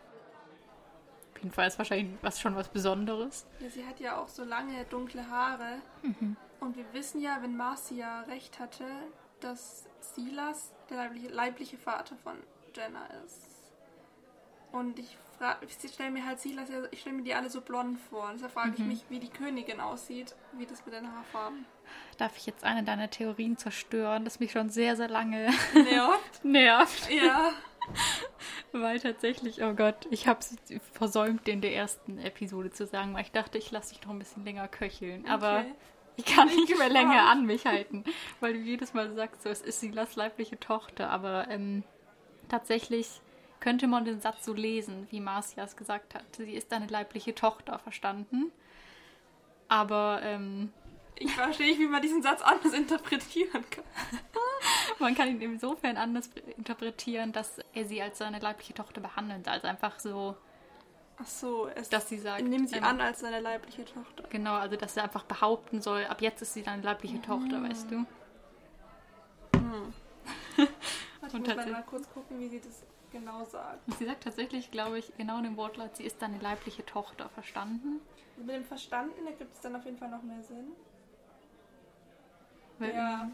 Auf 1.35 1.41
jeden 1.43 1.51
Fall 1.53 1.67
ist 1.67 1.77
wahrscheinlich 1.77 2.07
was 2.21 2.39
schon 2.39 2.55
was 2.55 2.69
Besonderes. 2.69 3.45
Ja, 3.59 3.69
sie 3.69 3.85
hat 3.85 3.99
ja 3.99 4.17
auch 4.17 4.29
so 4.29 4.43
lange 4.43 4.83
dunkle 4.85 5.29
Haare. 5.29 5.79
Mhm. 6.01 6.35
Und 6.61 6.77
wir 6.77 6.85
wissen 6.93 7.21
ja, 7.21 7.37
wenn 7.41 7.55
Marcia 7.57 8.21
recht 8.21 8.59
hatte, 8.59 8.85
dass 9.41 9.85
Silas 9.99 10.71
der 10.89 10.97
leibliche, 10.97 11.27
leibliche 11.27 11.77
Vater 11.77 12.15
von 12.23 12.35
Jenna 12.73 13.05
ist. 13.25 13.41
Und 14.71 14.97
ich, 14.99 15.17
ich 15.61 15.91
stelle 15.93 16.11
mir 16.11 16.25
halt 16.25 16.39
Silas, 16.39 16.69
ich 16.91 17.01
stelle 17.01 17.17
mir 17.17 17.23
die 17.23 17.33
alle 17.33 17.49
so 17.49 17.61
blond 17.61 17.99
vor. 18.09 18.25
Und 18.25 18.33
deshalb 18.35 18.53
frage 18.53 18.71
ich 18.73 18.79
Mhm. 18.79 18.87
mich, 18.87 19.05
wie 19.09 19.19
die 19.19 19.29
Königin 19.29 19.79
aussieht, 19.79 20.35
wie 20.53 20.65
das 20.65 20.85
mit 20.85 20.95
den 20.95 21.11
Haarfarben. 21.13 21.65
Darf 22.17 22.35
ich 22.37 22.45
jetzt 22.45 22.63
eine 22.63 22.83
deiner 22.83 23.09
Theorien 23.09 23.57
zerstören, 23.57 24.23
das 24.25 24.39
mich 24.39 24.51
schon 24.53 24.69
sehr, 24.69 24.95
sehr 24.95 25.09
lange 25.09 25.49
Nervt. 25.73 26.43
nervt? 26.43 27.09
ja. 27.11 27.51
Weil 28.81 28.99
tatsächlich, 28.99 29.63
oh 29.63 29.73
Gott, 29.73 30.07
ich 30.11 30.27
habe 30.27 30.39
es 30.41 30.57
versäumt, 30.91 31.47
in 31.47 31.61
der 31.61 31.73
ersten 31.73 32.17
Episode 32.19 32.71
zu 32.71 32.85
sagen, 32.85 33.13
weil 33.13 33.21
ich 33.23 33.31
dachte, 33.31 33.57
ich 33.57 33.71
lasse 33.71 33.93
dich 33.93 34.03
noch 34.03 34.11
ein 34.11 34.19
bisschen 34.19 34.43
länger 34.43 34.67
köcheln. 34.67 35.25
Aber 35.27 35.59
Okay. 35.59 35.73
ich 36.17 36.25
kann 36.25 36.47
nicht 36.47 36.77
mehr 36.77 36.89
länger 36.89 37.23
an 37.29 37.45
mich 37.45 37.65
halten, 37.65 38.03
weil 38.41 38.53
du 38.53 38.59
jedes 38.59 38.93
Mal 38.93 39.13
sagst, 39.15 39.43
so, 39.43 39.49
es 39.49 39.61
ist 39.61 39.79
Silas 39.79 40.15
leibliche 40.17 40.59
Tochter. 40.59 41.09
Aber 41.09 41.47
ähm, 41.49 41.83
tatsächlich 42.49 43.21
könnte 43.61 43.87
man 43.87 44.03
den 44.05 44.19
Satz 44.19 44.43
so 44.45 44.53
lesen, 44.53 45.07
wie 45.09 45.19
Marcia 45.21 45.63
es 45.63 45.75
gesagt 45.77 46.13
hat. 46.13 46.23
Sie 46.35 46.51
ist 46.53 46.71
deine 46.71 46.87
leibliche 46.87 47.33
Tochter, 47.33 47.79
verstanden? 47.79 48.51
Aber 49.69 50.19
ähm, 50.23 50.71
Ich 51.15 51.31
verstehe 51.33 51.67
nicht, 51.67 51.79
wie 51.79 51.87
man 51.87 52.01
diesen 52.01 52.21
Satz 52.21 52.41
anders 52.41 52.73
interpretieren 52.73 53.63
kann. 53.69 53.83
man 54.99 55.15
kann 55.15 55.27
ihn 55.29 55.41
insofern 55.41 55.97
anders 55.97 56.29
interpretieren, 56.57 57.31
dass 57.31 57.59
er 57.73 57.85
sie 57.85 58.01
als 58.01 58.17
seine 58.17 58.39
leibliche 58.39 58.73
Tochter 58.73 59.01
behandelt. 59.01 59.47
Also 59.47 59.67
einfach 59.67 59.99
so, 59.99 60.35
Ach 61.17 61.25
so, 61.27 61.67
es 61.75 61.89
dass 61.89 62.09
sie 62.09 62.17
sagt. 62.17 62.43
nimm 62.43 62.67
sie 62.67 62.75
ähm, 62.77 62.83
an 62.83 63.01
als 63.01 63.19
seine 63.21 63.39
leibliche 63.39 63.85
Tochter. 63.85 64.23
Genau, 64.29 64.53
also 64.55 64.75
dass 64.75 64.97
er 64.97 65.03
einfach 65.03 65.23
behaupten 65.23 65.81
soll, 65.81 66.05
ab 66.05 66.21
jetzt 66.21 66.41
ist 66.41 66.53
sie 66.53 66.63
deine 66.63 66.81
leibliche 66.81 67.21
Tochter, 67.21 67.61
weißt 67.63 67.91
du? 67.91 68.05
Warte, 70.57 70.73
ich 71.27 71.33
Und 71.33 71.47
muss 71.55 71.65
mal, 71.67 71.83
kurz 71.83 72.09
gucken, 72.13 72.39
wie 72.39 72.47
sie 72.49 72.59
das 72.61 72.83
genau 73.11 73.43
sagt. 73.45 73.79
Sie 73.97 74.05
sagt 74.05 74.23
tatsächlich, 74.23 74.71
glaube 74.71 74.99
ich, 74.99 75.15
genau 75.17 75.37
in 75.37 75.43
dem 75.43 75.57
Wortlaut, 75.57 75.95
sie 75.95 76.03
ist 76.03 76.21
deine 76.21 76.37
leibliche 76.39 76.85
Tochter, 76.85 77.29
verstanden? 77.29 77.99
Mit 78.37 78.49
dem 78.49 78.63
Verstanden 78.65 79.25
ergibt 79.25 79.53
es 79.55 79.61
dann 79.61 79.75
auf 79.75 79.85
jeden 79.85 79.97
Fall 79.97 80.09
noch 80.09 80.21
mehr 80.23 80.41
Sinn. 80.43 80.73
Weil- 82.79 82.93
Ja. 82.93 83.29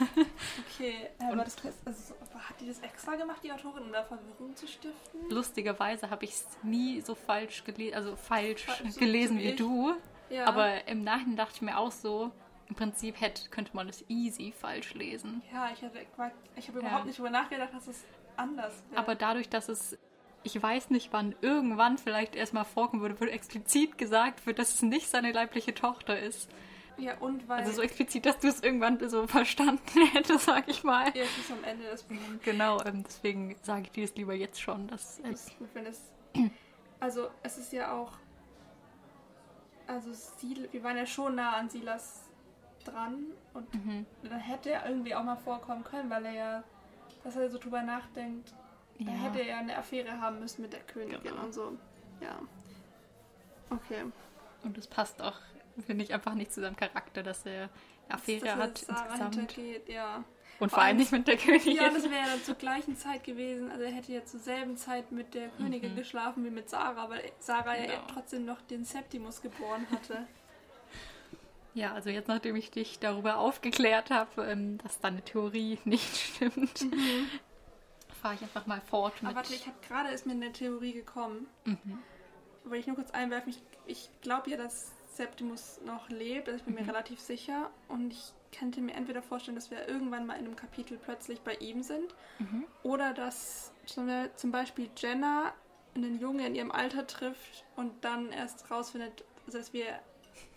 Okay, 0.00 1.08
aber 1.20 1.32
Und- 1.32 1.38
das 1.38 1.56
also, 1.84 2.14
so- 2.14 2.38
hat 2.38 2.60
die 2.60 2.66
das 2.66 2.80
extra 2.80 3.14
gemacht, 3.16 3.40
die 3.42 3.52
Autorin, 3.52 3.84
um 3.84 3.92
da 3.92 4.02
Verwirrung 4.04 4.54
zu 4.56 4.66
stiften? 4.66 5.28
Lustigerweise 5.30 6.10
habe 6.10 6.24
ich 6.24 6.32
es 6.32 6.46
nie 6.62 7.00
so 7.00 7.14
falsch 7.14 7.64
gelesen, 7.64 7.94
also 7.94 8.16
falsch 8.16 8.64
Fa- 8.64 8.88
so- 8.88 8.98
gelesen 9.00 9.38
wie 9.38 9.50
ich. 9.50 9.56
du. 9.56 9.94
Ja. 10.30 10.46
Aber 10.46 10.88
im 10.88 11.02
Nachhinein 11.04 11.36
dachte 11.36 11.52
ich 11.56 11.62
mir 11.62 11.78
auch 11.78 11.92
so, 11.92 12.30
im 12.68 12.74
Prinzip 12.74 13.20
hätte, 13.20 13.48
könnte 13.50 13.76
man 13.76 13.88
es 13.88 14.04
easy 14.08 14.52
falsch 14.58 14.94
lesen. 14.94 15.42
ja, 15.52 15.70
ich, 15.72 15.82
hatte, 15.82 15.98
ich 16.56 16.68
habe 16.68 16.80
Ja. 16.80 16.86
überhaupt 16.86 17.06
nicht 17.06 17.18
drüber 17.18 17.30
nachgedacht, 17.30 17.74
dass 17.74 17.86
es 17.86 18.02
anders 18.36 18.82
wäre. 18.90 19.00
Aber 19.00 19.14
dadurch, 19.14 19.48
dass 19.50 19.68
es, 19.68 19.98
ich 20.42 20.60
weiß 20.60 20.88
nicht, 20.90 21.12
wann 21.12 21.34
irgendwann 21.42 21.98
vielleicht 21.98 22.34
erstmal 22.34 22.64
vorkommen 22.64 23.02
würde, 23.02 23.20
wird 23.20 23.30
explizit 23.30 23.98
gesagt 23.98 24.46
wird, 24.46 24.58
dass 24.58 24.74
es 24.74 24.82
nicht 24.82 25.08
seine 25.08 25.32
leibliche 25.32 25.74
Tochter 25.74 26.18
ist. 26.18 26.48
Ja, 27.02 27.18
und 27.18 27.48
weil. 27.48 27.60
Also 27.60 27.72
so 27.72 27.82
explizit, 27.82 28.24
dass 28.26 28.38
du 28.38 28.48
es 28.48 28.62
irgendwann 28.62 28.98
so 29.08 29.26
verstanden 29.26 29.82
hättest, 30.12 30.44
sag 30.44 30.68
ich 30.68 30.84
mal. 30.84 31.06
ja, 31.16 31.24
es 31.24 31.38
ist 31.38 31.50
am 31.50 31.64
Ende 31.64 31.84
des 31.84 32.02
Films. 32.02 32.42
Genau, 32.44 32.80
ähm, 32.84 33.02
deswegen 33.04 33.56
sage 33.62 33.82
ich 33.82 33.90
dir 33.90 34.06
das 34.06 34.14
lieber 34.16 34.34
jetzt 34.34 34.60
schon. 34.60 34.86
Dass, 34.86 35.18
äh, 35.20 35.34
gut, 35.58 35.68
wenn 35.74 35.86
es. 35.86 36.12
Also, 37.00 37.28
es 37.42 37.58
ist 37.58 37.72
ja 37.72 37.92
auch. 37.92 38.12
Also, 39.86 40.14
Sil 40.14 40.70
wir 40.70 40.84
waren 40.84 40.96
ja 40.96 41.06
schon 41.06 41.34
nah 41.34 41.56
an 41.56 41.68
Silas 41.68 42.30
dran 42.84 43.26
und 43.54 43.74
mhm. 43.74 44.06
dann 44.22 44.38
hätte 44.38 44.70
er 44.70 44.88
irgendwie 44.88 45.14
auch 45.14 45.24
mal 45.24 45.36
vorkommen 45.36 45.84
können, 45.84 46.10
weil 46.10 46.24
er 46.26 46.32
ja, 46.32 46.64
dass 47.24 47.36
er 47.36 47.50
so 47.50 47.58
drüber 47.58 47.82
nachdenkt, 47.82 48.54
ja. 48.98 49.06
dann 49.06 49.14
hätte 49.16 49.40
er 49.40 49.46
ja 49.46 49.58
eine 49.58 49.76
Affäre 49.76 50.20
haben 50.20 50.40
müssen 50.40 50.62
mit 50.62 50.72
der 50.72 50.80
Königin 50.80 51.22
Genau. 51.22 51.42
und 51.44 51.54
so. 51.54 51.76
Ja. 52.20 52.38
Okay. 53.70 54.04
Und 54.64 54.78
es 54.78 54.86
passt 54.86 55.20
auch, 55.20 55.38
finde 55.86 56.04
ich, 56.04 56.12
einfach 56.14 56.34
nicht 56.34 56.52
zu 56.52 56.60
seinem 56.60 56.76
Charakter, 56.76 57.22
dass 57.22 57.44
er 57.46 57.68
eine 58.08 58.14
Affäre 58.14 58.44
Dass 58.44 58.56
hat 58.58 58.78
Sarah 58.78 59.04
insgesamt. 59.06 59.34
hintergeht, 59.36 59.88
ja. 59.88 60.24
Und 60.60 60.70
vor 60.70 60.80
allem 60.82 60.98
nicht 60.98 61.10
mit 61.10 61.26
der 61.26 61.36
Königin. 61.38 61.74
Ja, 61.76 61.88
das 61.88 62.04
wäre 62.04 62.14
ja 62.14 62.26
dann 62.26 62.42
zur 62.44 62.54
gleichen 62.54 62.96
Zeit 62.96 63.24
gewesen. 63.24 63.70
Also 63.70 63.82
er 63.82 63.90
hätte 63.90 64.12
ja 64.12 64.24
zur 64.24 64.38
selben 64.38 64.76
Zeit 64.76 65.10
mit 65.10 65.34
der 65.34 65.48
Königin 65.48 65.92
Mhm. 65.92 65.96
geschlafen 65.96 66.44
wie 66.44 66.50
mit 66.50 66.70
Sarah, 66.70 67.08
weil 67.10 67.32
Sarah 67.40 67.76
ja 67.76 67.86
Genau. 67.86 68.06
trotzdem 68.12 68.44
noch 68.44 68.60
den 68.62 68.84
Septimus 68.84 69.42
geboren 69.42 69.86
hatte. 69.90 70.26
Ja, 71.74 71.94
also 71.94 72.10
jetzt, 72.10 72.28
nachdem 72.28 72.54
ich 72.54 72.70
dich 72.70 72.98
darüber 72.98 73.38
aufgeklärt 73.38 74.10
habe, 74.10 74.44
ähm, 74.44 74.78
dass 74.78 75.00
deine 75.00 75.22
Theorie 75.22 75.78
nicht 75.84 76.16
stimmt, 76.16 76.86
fahre 78.20 78.34
ich 78.34 78.42
einfach 78.42 78.66
mal 78.66 78.80
fort 78.82 79.14
mit. 79.22 79.30
Aber 79.30 79.36
warte, 79.36 79.54
ich 79.54 79.66
habe 79.66 79.76
gerade 79.88 80.10
ist 80.10 80.26
mir 80.26 80.32
eine 80.32 80.52
Theorie 80.52 80.92
gekommen. 80.92 81.46
Mhm. 81.64 81.98
Wollte 82.64 82.76
ich 82.78 82.86
nur 82.86 82.96
kurz 82.96 83.10
einwerfen. 83.10 83.50
Ich, 83.50 83.58
ich 83.86 84.10
glaube 84.20 84.50
ja, 84.50 84.56
dass 84.58 84.92
Septimus 85.16 85.80
noch 85.84 86.08
lebt. 86.08 86.48
Also 86.48 86.58
ich 86.58 86.64
bin 86.64 86.74
Mhm. 86.74 86.80
mir 86.82 86.88
relativ 86.88 87.20
sicher. 87.20 87.70
Und 87.88 88.12
ich 88.12 88.32
könnte 88.56 88.80
mir 88.80 88.94
entweder 88.94 89.22
vorstellen, 89.22 89.54
dass 89.54 89.70
wir 89.70 89.88
irgendwann 89.88 90.26
mal 90.26 90.34
in 90.34 90.46
einem 90.46 90.56
Kapitel 90.56 90.98
plötzlich 90.98 91.40
bei 91.40 91.54
ihm 91.54 91.82
sind. 91.82 92.14
Mhm. 92.38 92.64
Oder 92.82 93.12
dass 93.14 93.72
zum 93.86 94.52
Beispiel 94.52 94.90
Jenna 94.96 95.52
einen 95.94 96.18
Jungen 96.20 96.40
in 96.46 96.54
ihrem 96.54 96.70
Alter 96.70 97.06
trifft 97.06 97.64
und 97.76 98.04
dann 98.04 98.30
erst 98.32 98.70
rausfindet, 98.70 99.24
also 99.46 99.58
dass 99.58 99.72
wir 99.72 99.84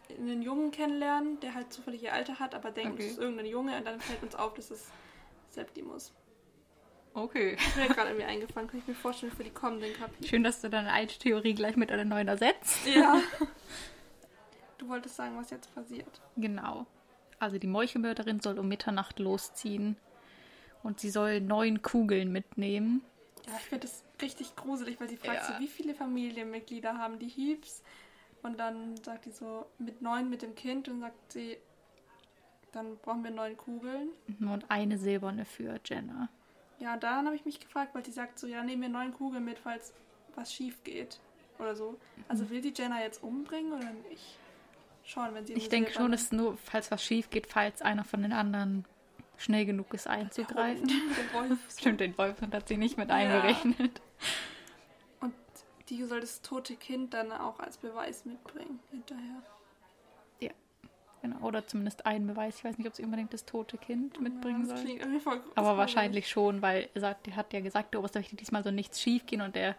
einen 0.10 0.42
Jungen 0.42 0.72
kennenlernen, 0.72 1.40
der 1.40 1.56
halt 1.56 1.74
zufällig 1.74 2.04
ihr 2.04 2.14
Alter 2.14 2.40
hat, 2.40 2.54
aber 2.56 2.72
denkt, 2.72 2.94
Okay. 2.94 3.06
es 3.06 3.12
ist 3.14 3.18
irgendein 3.20 3.48
Junge 3.48 3.76
und 3.78 3.86
dann 3.86 4.00
fällt 4.00 4.22
uns 4.24 4.36
auf, 4.36 4.54
dass 4.54 4.72
es 4.72 4.88
Septimus. 5.50 6.14
Okay. 7.14 7.56
Ist 7.56 7.76
mir 7.76 7.88
gerade 7.96 8.10
irgendwie 8.12 8.26
eingefallen, 8.28 8.70
kann 8.70 8.80
ich 8.80 8.88
mir 8.88 8.94
vorstellen 8.94 9.32
für 9.32 9.44
die 9.44 9.50
kommenden 9.50 9.94
Kapitel. 9.94 10.28
Schön, 10.28 10.44
dass 10.44 10.62
du 10.62 10.70
deine 10.70 10.94
alte 10.94 11.18
Theorie 11.18 11.54
gleich 11.54 11.76
mit 11.76 11.92
einer 11.92 12.06
neuen 12.06 12.28
ersetzt. 12.28 12.86
Ja. 12.86 13.20
Du 14.86 14.92
wolltest 14.92 15.16
sagen, 15.16 15.36
was 15.36 15.50
jetzt 15.50 15.74
passiert. 15.74 16.22
Genau. 16.38 16.86
Also 17.40 17.58
die 17.58 17.66
Meuchelmörderin 17.66 18.40
soll 18.40 18.60
um 18.60 18.68
Mitternacht 18.68 19.18
losziehen 19.18 19.98
und 20.84 21.00
sie 21.00 21.10
soll 21.10 21.42
neun 21.42 21.82
Kugeln 21.82 22.32
mitnehmen. 22.32 23.04
Ja, 23.48 23.54
ich 23.56 23.64
finde 23.64 23.88
das 23.88 24.04
richtig 24.22 24.56
gruselig, 24.56 25.00
weil 25.00 25.10
sie 25.10 25.18
fragt 25.18 25.50
Ja. 25.50 25.56
so, 25.56 25.60
wie 25.60 25.68
viele 25.68 25.96
Familienmitglieder 25.96 27.00
haben 27.00 27.18
die 27.18 27.30
Heeps? 27.30 27.82
Und 28.44 28.60
dann 28.60 28.96
sagt 28.98 29.26
die 29.26 29.32
so, 29.32 29.66
mit 29.80 30.04
neun 30.04 30.30
mit 30.30 30.44
dem 30.44 30.54
Kind 30.54 30.88
und 30.88 31.00
sagt 31.00 31.32
sie, 31.32 31.58
dann 32.72 32.98
brauchen 32.98 33.24
wir 33.24 33.32
neun 33.32 33.58
Kugeln. 33.58 34.10
Und 34.40 34.70
eine 34.70 35.00
silberne 35.00 35.46
für 35.46 35.80
Jenna. 35.84 36.30
Ja, 36.78 36.96
daran 36.96 37.26
habe 37.26 37.36
ich 37.36 37.46
mich 37.46 37.60
gefragt, 37.60 37.96
weil 37.96 38.04
die 38.04 38.12
sagt 38.12 38.38
so, 38.38 38.46
ja, 38.46 38.62
nehmen 38.64 38.84
wir 38.84 38.90
neun 38.90 39.16
Kugeln 39.16 39.46
mit, 39.46 39.58
falls 39.58 39.94
was 40.36 40.54
schief 40.54 40.84
geht. 40.84 41.20
Oder 41.58 41.76
so. 41.76 41.92
Mhm. 42.18 42.24
Also 42.28 42.50
will 42.52 42.62
die 42.62 42.74
Jenna 42.76 43.02
jetzt 43.02 43.24
umbringen 43.24 43.74
oder 43.74 43.92
nicht? 44.10 44.38
Schon, 45.06 45.34
wenn 45.34 45.46
sie 45.46 45.54
Ich 45.54 45.70
denke 45.70 45.94
schon, 45.94 46.14
ist 46.14 46.34
nur, 46.34 46.58
falls 46.58 46.92
was 46.92 47.04
schief 47.04 47.30
geht, 47.30 47.48
falls 47.48 47.82
einer 47.82 48.04
von 48.04 48.22
den 48.22 48.34
anderen 48.34 48.86
schnell 49.38 49.66
genug 49.66 49.94
ist 49.94 50.08
einzugreifen. 50.08 50.90
Wolf. 51.34 51.60
Stimmt, 51.78 52.00
den 52.00 52.18
Wolf 52.18 52.42
hat 52.42 52.68
sie 52.68 52.78
nicht 52.78 52.98
mit 52.98 53.10
Ja. 53.10 53.16
einberechnet. 53.16 54.02
Und 55.20 55.34
die 55.90 56.04
soll 56.04 56.22
das 56.22 56.42
tote 56.42 56.76
Kind 56.76 57.14
dann 57.14 57.32
auch 57.32 57.60
als 57.60 57.78
Beweis 57.78 58.26
mitbringen 58.26 58.80
hinterher. 58.92 59.44
Genau, 61.26 61.40
oder 61.40 61.66
zumindest 61.66 62.06
einen 62.06 62.28
Beweis. 62.28 62.58
Ich 62.58 62.64
weiß 62.64 62.78
nicht, 62.78 62.88
ob 62.88 62.94
sie 62.94 63.04
unbedingt 63.04 63.34
das 63.34 63.46
tote 63.46 63.80
Kind 63.80 64.22
mitbringen 64.22 64.68
ja, 64.70 64.78
soll. 64.78 65.42
Aber 65.56 65.76
wahrscheinlich 65.76 66.30
schon, 66.30 66.62
weil 66.62 66.88
er 66.94 67.02
sagt, 67.02 67.28
er 67.28 67.36
hat 67.36 67.52
ja 67.52 67.62
gesagt, 67.62 67.94
der 67.94 68.00
Oberste 68.00 68.20
möchte 68.20 68.36
diesmal 68.36 68.64
so 68.64 68.70
nichts 68.70 69.02
schief 69.02 69.26
gehen 69.26 69.42
und 69.42 69.58
er 69.58 69.76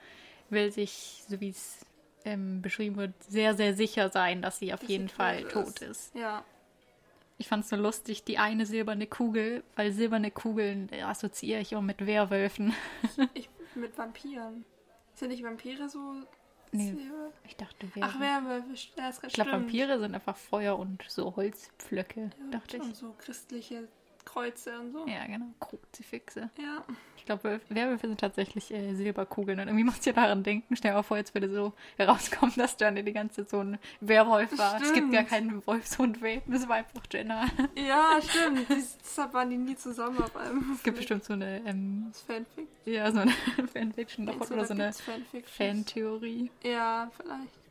will 0.50 0.72
sich, 0.72 1.22
so 1.28 1.40
wie 1.40 1.50
es 1.50 1.86
ähm, 2.26 2.60
beschrieben 2.60 2.96
wird, 2.96 3.12
sehr, 3.22 3.54
sehr 3.54 3.74
sicher 3.74 4.10
sein, 4.10 4.42
dass 4.42 4.58
sie 4.58 4.74
auf 4.74 4.80
Dass 4.80 4.88
jeden 4.90 5.08
Fall 5.08 5.42
tot 5.44 5.52
tot 5.52 5.80
ist. 5.80 5.90
ist. 5.90 6.14
Ja, 6.14 6.44
Ich 7.38 7.48
fand 7.48 7.64
es 7.64 7.70
so 7.70 7.76
lustig, 7.76 8.24
die 8.24 8.36
eine 8.38 8.66
silberne 8.66 9.06
Kugel, 9.06 9.62
weil 9.76 9.92
silberne 9.92 10.30
Kugeln 10.30 10.88
äh, 10.92 11.02
assoziiere 11.02 11.60
ich 11.60 11.72
immer 11.72 11.82
mit 11.82 12.04
Werwölfen. 12.06 12.74
ich 13.34 13.48
mit 13.74 13.96
Vampiren. 13.96 14.64
Sind 15.14 15.28
nicht 15.28 15.42
Vampire 15.42 15.88
so? 15.88 16.22
Nee, 16.72 16.92
silber? 16.92 17.30
Ich 17.44 17.56
dachte 17.56 17.86
Ach, 18.00 18.18
Werwölfe. 18.18 18.20
Werwölfe, 18.20 18.88
das 18.96 19.22
Ich 19.24 19.32
glaube, 19.34 19.52
Vampire 19.52 19.98
sind 20.00 20.14
einfach 20.14 20.36
Feuer 20.36 20.78
und 20.78 21.02
so 21.08 21.36
Holzpflöcke, 21.36 22.30
dachte 22.50 22.78
Und 22.78 22.90
ich. 22.90 22.96
so 22.96 23.14
christliche 23.18 23.88
Kreuze 24.26 24.78
und 24.78 24.92
so. 24.92 25.06
Ja, 25.06 25.24
genau. 25.26 25.46
Kruzifixe. 25.60 26.50
Ja. 26.58 26.84
Ich 27.16 27.24
glaube, 27.24 27.60
Werwölfe 27.70 28.06
sind 28.06 28.20
tatsächlich 28.20 28.70
äh, 28.72 28.94
Silberkugeln. 28.94 29.58
Und 29.58 29.68
irgendwie 29.68 29.84
muss 29.90 30.06
ich 30.06 30.12
daran 30.14 30.42
denken. 30.42 30.76
Stell 30.76 30.90
dir 30.90 30.96
mal 30.96 31.02
vor, 31.02 31.16
jetzt 31.16 31.32
würde 31.32 31.48
so 31.50 31.72
herauskommen, 31.96 32.52
dass 32.56 32.76
Johnny 32.78 33.02
die 33.02 33.12
ganze 33.12 33.42
Zeit 33.42 33.50
so 33.50 33.60
ein 33.60 33.78
Werwolf 34.00 34.56
war. 34.58 34.80
Es 34.82 34.92
gibt 34.92 35.10
gar 35.10 35.24
Stimmt. 35.24 35.28
keinen 35.30 35.66
Wolfshund-Welpen. 35.66 36.52
Das 36.52 36.68
war 36.68 36.76
einfach 36.76 37.02
Jenna. 37.10 37.46
Ja, 37.74 38.18
stimmt. 38.20 38.66
Deshalb 38.68 39.32
waren 39.32 39.48
die 39.50 39.56
nie 39.56 39.76
zusammen 39.76 40.18
auf 40.22 40.36
einem. 40.36 40.72
Es 40.74 40.82
gibt 40.82 40.98
bestimmt 40.98 41.24
so 41.24 41.32
eine, 41.32 41.62
ähm, 41.64 42.12
Fanfic. 42.26 42.68
ja, 42.84 43.10
so 43.10 43.20
eine 43.20 43.32
Fanfiction 43.72 44.28
oder 44.28 44.64
so 44.66 44.74
eine? 44.74 44.92
Fantheorie. 45.56 46.50
Ja, 46.62 47.10
vielleicht. 47.16 47.65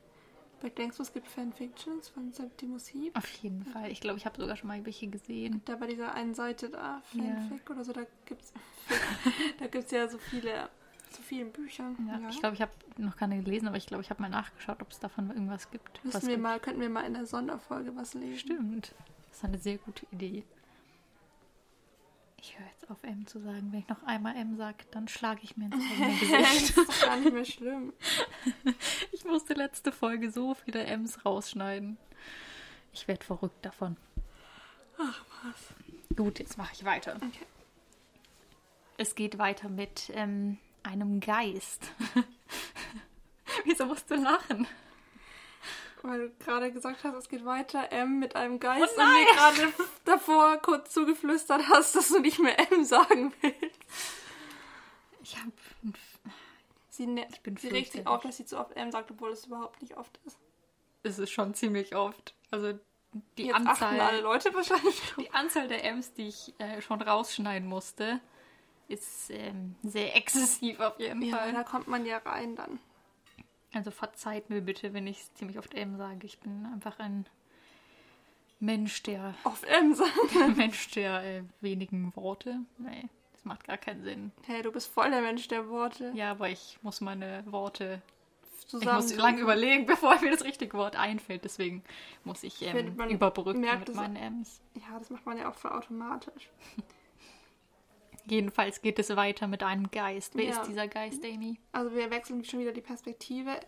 Denkst 0.72 0.98
du, 0.98 1.04
es 1.04 1.14
gibt 1.14 1.28
Fanfictions 1.28 2.10
von 2.10 2.32
Septimus 2.32 2.94
Heap? 2.94 3.16
Auf 3.18 3.28
jeden 3.38 3.64
Fall. 3.66 3.92
Ich 3.92 4.02
glaube, 4.02 4.18
ich 4.18 4.26
habe 4.26 4.40
sogar 4.40 4.56
schon 4.56 4.68
mal 4.68 4.84
welche 4.86 5.08
gesehen. 5.08 5.62
Da 5.66 5.76
bei 5.76 5.88
dieser 5.88 6.14
einen 6.14 6.34
Seite 6.34 6.70
da, 6.70 7.02
Ja. 7.14 7.24
Fanfic 7.24 7.70
oder 7.70 7.84
so, 7.84 7.94
da 7.94 8.02
gibt's 8.26 8.54
da 9.60 9.68
gibt's 9.68 9.92
ja 9.92 10.08
so 10.08 10.18
viele, 10.18 10.70
so 11.12 11.22
vielen 11.22 11.52
Büchern. 11.52 11.96
Ja, 12.08 12.30
Ich 12.30 12.40
glaube, 12.40 12.56
ich 12.56 12.62
habe 12.62 12.72
noch 12.98 13.16
keine 13.18 13.42
gelesen, 13.42 13.68
aber 13.68 13.78
ich 13.78 13.86
glaube, 13.88 14.04
ich 14.04 14.10
habe 14.10 14.22
mal 14.22 14.30
nachgeschaut, 14.30 14.82
ob 14.82 14.92
es 14.92 15.00
davon 15.00 15.30
irgendwas 15.30 15.70
gibt. 15.72 16.04
Müssen 16.04 16.22
wir 16.24 16.30
gibt. 16.30 16.42
mal, 16.44 16.60
könnten 16.60 16.82
wir 16.82 16.90
mal 16.90 17.06
in 17.06 17.14
der 17.14 17.26
Sonderfolge 17.26 17.96
was 17.96 18.14
lesen. 18.14 18.38
Stimmt. 18.40 18.94
Das 19.30 19.38
ist 19.40 19.44
eine 19.46 19.58
sehr 19.58 19.78
gute 19.78 20.06
Idee. 20.12 20.44
Ich 22.46 22.60
höre 22.60 22.68
jetzt 22.68 22.92
auf 22.92 23.04
M 23.04 23.26
zu 23.26 23.40
sagen. 23.40 23.72
Wenn 23.72 23.80
ich 23.80 23.88
noch 23.88 24.04
einmal 24.04 24.36
M 24.36 24.56
sage, 24.56 24.86
dann 24.92 25.08
schlage 25.08 25.40
ich 25.42 25.58
mir 25.58 25.66
ins 25.66 25.76
eigene 26.00 26.42
das 26.44 26.52
Gesicht. 26.52 26.78
ist 26.78 26.78
doch 26.78 27.02
gar 27.02 27.18
nicht 27.18 27.34
mehr 27.34 27.46
schlimm. 27.46 27.94
Ich 29.12 29.26
musste 29.26 29.56
letzte 29.56 29.92
Folge 29.92 30.30
so 30.30 30.54
viele 30.54 30.86
M's 30.86 31.26
rausschneiden. 31.26 31.98
Ich 32.94 33.08
werde 33.08 33.26
verrückt 33.26 33.66
davon. 33.66 33.98
Ach 35.00 35.26
was. 35.44 35.74
Gut, 36.16 36.38
jetzt 36.38 36.60
mache 36.60 36.74
ich 36.76 36.86
weiter. 36.86 37.16
Okay. 37.16 37.46
Es 38.98 39.16
geht 39.16 39.40
weiter 39.40 39.68
mit 39.68 40.12
ähm, 40.14 40.60
einem 40.84 41.22
Geist. 41.22 41.92
Wieso 43.66 43.88
musst 43.88 44.12
du 44.12 44.16
lachen? 44.16 44.68
Weil 46.08 46.28
du 46.30 46.30
gerade 46.44 46.72
gesagt 46.72 47.04
hast, 47.04 47.16
es 47.16 47.30
geht 47.30 47.46
weiter, 47.46 47.92
M 47.92 48.20
mit 48.20 48.36
einem 48.36 48.60
Geist 48.60 48.94
Oh 48.98 49.02
und 49.02 49.14
mir 49.14 49.26
gerade 49.34 49.74
davor 50.06 50.58
kurz 50.58 50.92
zugeflüstert 50.94 51.68
hast, 51.70 51.96
dass 51.96 52.10
du 52.10 52.20
nicht 52.20 52.40
mehr 52.40 52.56
M 52.72 52.84
sagen 52.84 53.34
willst. 53.42 53.80
Ich 55.24 55.38
habe 55.38 55.52
Sie, 56.90 57.08
ne 57.08 57.28
Ich 57.32 57.42
bin 57.42 57.58
sie 57.58 57.68
regt 57.70 57.92
sich 57.92 58.06
auf, 58.08 58.22
dass 58.22 58.38
sie 58.38 58.46
zu 58.46 58.58
oft 58.60 58.76
M 58.78 58.92
sagt, 58.92 59.12
obwohl 59.12 59.32
es 59.32 59.46
überhaupt 59.48 59.82
nicht 59.82 59.98
oft 59.98 60.18
ist. 60.26 60.38
es 61.04 61.20
ist 61.20 61.32
schon 61.32 61.54
ziemlich 61.54 61.96
oft. 61.96 62.34
Also 62.52 62.80
die 63.38 63.48
Jetzt 63.48 63.56
achten 63.56 63.84
alle 63.84 64.02
Anzahl, 64.04 64.20
Leute 64.22 64.54
wahrscheinlich. 64.54 65.02
die 65.20 65.32
Anzahl 65.34 65.68
der 65.68 65.84
M's, 65.86 66.14
die 66.14 66.28
ich 66.28 66.54
äh, 66.60 66.82
schon 66.82 67.02
rausschneiden 67.02 67.68
musste, 67.68 68.22
ist 68.88 69.30
ähm, 69.32 69.76
sehr 69.84 70.16
exzessiv 70.16 70.80
auf 70.80 71.00
jeden 71.00 71.22
Ja, 71.24 71.38
Fall. 71.38 71.52
da 71.54 71.64
kommt 71.64 71.88
man 71.88 72.06
ja 72.06 72.18
rein 72.20 72.56
dann. 72.56 72.80
Also 73.76 73.92
verzeiht 73.92 74.50
mir 74.50 74.62
bitte, 74.62 74.94
wenn 74.94 75.06
ich 75.06 75.32
ziemlich 75.36 75.60
oft 75.60 75.74
M 75.74 75.98
sage. 75.98 76.26
Ich 76.26 76.40
bin 76.40 76.66
einfach 76.74 76.98
ein 77.00 77.26
Mensch 78.60 79.04
der 79.04 79.36
Auf 79.44 79.64
M 79.64 79.96
ein 80.42 80.56
Mensch 80.56 80.90
der 80.92 81.24
äh, 81.24 81.44
wenigen 81.62 82.16
Worte. 82.16 82.60
Nee, 82.78 83.04
das 83.34 83.44
macht 83.46 83.66
gar 83.66 83.78
keinen 83.78 84.04
Sinn. 84.04 84.32
Hey, 84.48 84.62
du 84.62 84.72
bist 84.72 84.88
voll 84.88 85.12
der 85.12 85.22
Mensch 85.22 85.48
der 85.50 85.68
Worte. 85.70 86.12
Ja, 86.16 86.32
aber 86.32 86.50
ich 86.50 86.80
muss 86.82 87.02
meine 87.02 87.44
Worte. 87.48 88.02
Ich 88.62 88.68
Zusammen 88.68 88.96
muss 88.96 89.14
lange 89.16 89.42
überlegen, 89.42 89.86
bevor 89.88 90.20
mir 90.22 90.32
das 90.32 90.44
richtige 90.46 90.76
Wort 90.78 90.96
einfällt. 90.96 91.44
Deswegen 91.44 91.84
muss 92.24 92.44
ich 92.44 92.62
ähm, 92.62 92.96
man 92.96 93.10
überbrücken 93.10 93.60
merkt 93.60 93.80
mit 93.82 93.90
es- 93.90 93.96
meinen 93.96 94.16
M's. 94.16 94.62
Ja, 94.76 94.98
das 94.98 95.10
macht 95.10 95.26
man 95.26 95.38
ja 95.38 95.50
auch 95.50 95.56
voll 95.56 95.72
automatisch. 95.72 96.50
Jedenfalls 98.28 98.82
geht 98.82 98.98
es 99.00 99.16
weiter 99.16 99.48
mit 99.48 99.62
einem 99.64 99.90
Geist. 99.92 100.36
Wer 100.36 100.46
Ja. 100.46 100.62
ist 100.62 100.68
dieser 100.68 100.88
Geist, 100.88 101.24
Amy? 101.24 101.60
Also 101.72 101.96
wir 101.96 102.10
wechseln 102.12 102.44
schon 102.44 102.60
wieder 102.60 102.72
die 102.72 102.82
Perspektive. 102.82 103.60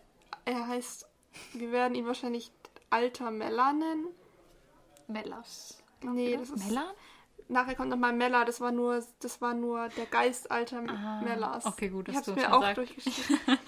Er 0.44 0.66
heißt, 0.66 1.06
wir 1.54 1.70
werden 1.72 1.94
ihn 1.94 2.06
wahrscheinlich 2.06 2.50
alter 2.90 3.30
Mella 3.30 3.72
nennen. 3.72 4.06
Mellas. 5.06 5.82
Nee, 6.02 6.36
das 6.36 6.50
ist. 6.50 6.66
Mella? 6.68 6.92
Nachher 7.50 7.74
kommt 7.76 7.88
nochmal 7.88 8.12
Mella, 8.12 8.44
das 8.44 8.60
war 8.60 8.72
nur, 8.72 9.02
das 9.20 9.40
war 9.40 9.54
nur 9.54 9.88
der 9.90 10.04
Geist 10.06 10.50
alter 10.50 10.82
Ah, 10.86 11.22
Mellas. 11.24 11.64
okay, 11.64 11.88
gut, 11.88 12.08
Ich 12.08 12.14
dass 12.14 12.26
hab's 12.28 12.34
du 12.42 12.46
mir 12.48 12.52
auch 12.54 12.74
durchgeschrieben. 12.74 13.40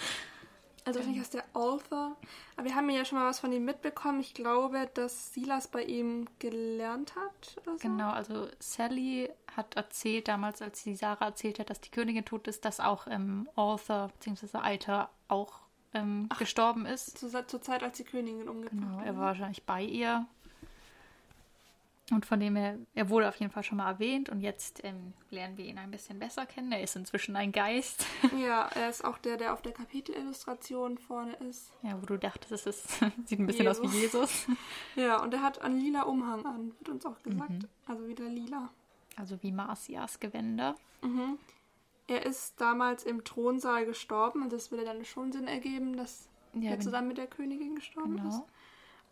Also 0.85 0.99
wahrscheinlich 0.99 1.21
heißt 1.21 1.35
der 1.35 1.45
Arthur. 1.55 2.17
Aber 2.57 2.65
wir 2.67 2.75
haben 2.75 2.89
ja 2.91 3.05
schon 3.05 3.19
mal 3.19 3.27
was 3.29 3.41
von 3.41 3.53
ihm 3.53 3.65
mitbekommen. 3.65 4.21
Ich 4.21 4.35
glaube, 4.35 4.89
dass 4.95 5.33
Silas 5.35 5.69
bei 5.69 5.83
ihm 5.85 6.27
gelernt 6.39 7.15
hat 7.17 7.57
oder 7.63 7.73
so. 7.79 7.89
Genau, 7.89 8.11
also 8.11 8.49
Sally 8.59 9.31
hat 9.57 9.75
erzählt 9.77 10.29
damals, 10.29 10.63
als 10.63 10.83
sie 10.83 10.95
Sarah 10.95 11.27
erzählt 11.27 11.59
hat, 11.59 11.71
dass 11.71 11.81
die 11.81 11.91
Königin 11.91 12.25
tot 12.25 12.49
ist, 12.49 12.65
dass 12.65 12.81
auch 12.81 13.07
ähm, 13.09 13.49
Arthur 13.57 14.11
bzw. 14.19 14.59
Alter 14.59 15.11
auch 15.29 15.61
ähm, 15.93 16.29
gestorben 16.39 16.87
ist. 16.87 17.19
Zur, 17.19 17.47
zur 17.47 17.61
Zeit, 17.63 17.83
als 17.83 17.97
die 17.97 18.05
Königin 18.05 18.49
umgebracht 18.49 18.71
Genau, 18.81 18.97
wurde. 18.99 19.07
er 19.07 19.17
war 19.17 19.23
wahrscheinlich 19.27 19.65
bei 19.65 19.83
ihr. 19.83 20.27
Und 22.11 22.27
von 22.27 22.41
dem 22.41 22.57
her, 22.57 22.77
er 22.95 23.09
wurde 23.09 23.29
auf 23.29 23.37
jeden 23.37 23.53
Fall 23.53 23.63
schon 23.63 23.79
mal 23.79 23.89
erwähnt 23.89 24.29
und 24.29 24.41
jetzt 24.41 24.83
ähm, 24.85 25.13
lernen 25.31 25.57
wir 25.57 25.65
ihn 25.65 25.79
ein 25.79 25.91
bisschen 25.93 26.19
besser 26.19 26.45
kennen. 26.45 26.73
Er 26.73 26.83
ist 26.83 26.97
inzwischen 26.97 27.37
ein 27.37 27.53
Geist. 27.53 28.05
Ja, 28.39 28.69
er 28.75 28.89
ist 28.91 29.05
auch 29.05 29.19
der, 29.19 29.37
der 29.37 29.53
auf 29.53 29.63
der 29.63 29.73
Kapitelillustration 29.73 30.99
vorne 30.99 31.35
ist. 31.49 31.73
Ja, 31.83 32.01
wo 32.01 32.07
du 32.07 32.17
dachtest, 32.17 32.53
es 32.53 32.67
ist, 32.67 32.89
sieht 33.27 33.39
ein 33.39 33.47
bisschen 33.47 33.69
aus 33.69 33.81
wie 33.83 33.87
Jesus. 33.87 34.47
Ja, 34.97 35.23
und 35.23 35.33
er 35.35 35.43
hat 35.43 35.61
einen 35.63 35.79
lila 35.81 36.03
Umhang 36.03 36.45
an, 36.47 36.73
wird 36.79 36.89
uns 36.89 37.07
auch 37.07 37.23
gesagt. 37.23 37.51
Mhm. 37.51 37.69
Also 37.87 38.09
wieder 38.09 38.25
lila. 38.29 38.71
Also 39.17 39.41
wie 39.43 39.53
Marcias 39.53 40.19
Gewänder. 40.21 40.75
Er 42.07 42.27
ist 42.27 42.61
damals 42.61 43.05
im 43.05 43.25
Thronsaal 43.25 43.87
gestorben 43.87 44.43
und 44.43 44.53
das 44.53 44.71
würde 44.71 44.85
dann 44.85 45.05
schon 45.05 45.33
Sinn 45.33 45.47
ergeben, 45.47 45.97
dass 45.97 46.29
Ja, 46.55 46.71
er 46.71 46.81
zusammen 46.81 47.09
mit 47.09 47.19
der 47.19 47.27
Königin 47.27 47.77
gestorben 47.77 48.19
ist. 48.27 48.43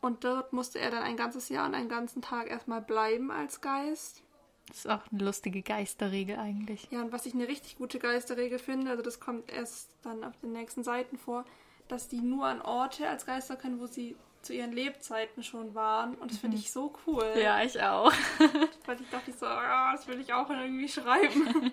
Und 0.00 0.24
dort 0.24 0.52
musste 0.52 0.78
er 0.78 0.90
dann 0.90 1.02
ein 1.02 1.16
ganzes 1.16 1.48
Jahr 1.48 1.66
und 1.66 1.74
einen 1.74 1.88
ganzen 1.88 2.22
Tag 2.22 2.48
erstmal 2.48 2.80
bleiben 2.80 3.30
als 3.30 3.60
Geist. 3.60 4.22
Das 4.68 4.78
ist 4.78 4.88
auch 4.88 5.00
eine 5.10 5.24
lustige 5.24 5.62
Geisterregel 5.62 6.36
eigentlich. 6.36 6.88
Ja, 6.90 7.00
und 7.00 7.10
was 7.10 7.26
ich 7.26 7.34
eine 7.34 7.48
richtig 7.48 7.78
gute 7.78 7.98
Geisterregel 7.98 8.58
finde, 8.58 8.90
also 8.90 9.02
das 9.02 9.18
kommt 9.18 9.50
erst 9.50 9.90
dann 10.02 10.22
auf 10.24 10.36
den 10.40 10.52
nächsten 10.52 10.84
Seiten 10.84 11.16
vor, 11.16 11.44
dass 11.88 12.08
die 12.08 12.20
nur 12.20 12.46
an 12.46 12.60
Orte 12.60 13.08
als 13.08 13.24
Geister 13.24 13.56
können, 13.56 13.80
wo 13.80 13.86
sie 13.86 14.14
zu 14.42 14.54
ihren 14.54 14.72
Lebzeiten 14.72 15.42
schon 15.42 15.74
waren. 15.74 16.14
Und 16.14 16.30
das 16.30 16.38
finde 16.38 16.58
ich 16.58 16.70
so 16.70 16.94
cool. 17.06 17.24
Mhm. 17.34 17.40
Ja, 17.40 17.62
ich 17.62 17.82
auch. 17.82 18.12
Weil 18.86 19.00
ich 19.00 19.10
dachte 19.10 19.32
so, 19.32 19.46
ah, 19.46 19.92
das 19.92 20.06
will 20.06 20.20
ich 20.20 20.32
auch 20.32 20.48
irgendwie 20.48 20.88
schreiben. 20.88 21.72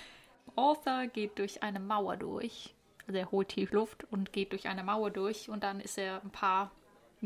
Arthur 0.56 1.06
geht 1.06 1.38
durch 1.38 1.62
eine 1.62 1.80
Mauer 1.80 2.16
durch. 2.16 2.74
Also 3.06 3.18
er 3.18 3.30
holt 3.30 3.48
tief 3.48 3.72
Luft 3.72 4.04
und 4.10 4.32
geht 4.32 4.52
durch 4.52 4.68
eine 4.68 4.82
Mauer 4.84 5.10
durch 5.10 5.48
und 5.48 5.62
dann 5.62 5.80
ist 5.80 5.98
er 5.98 6.22
ein 6.22 6.30
paar 6.30 6.70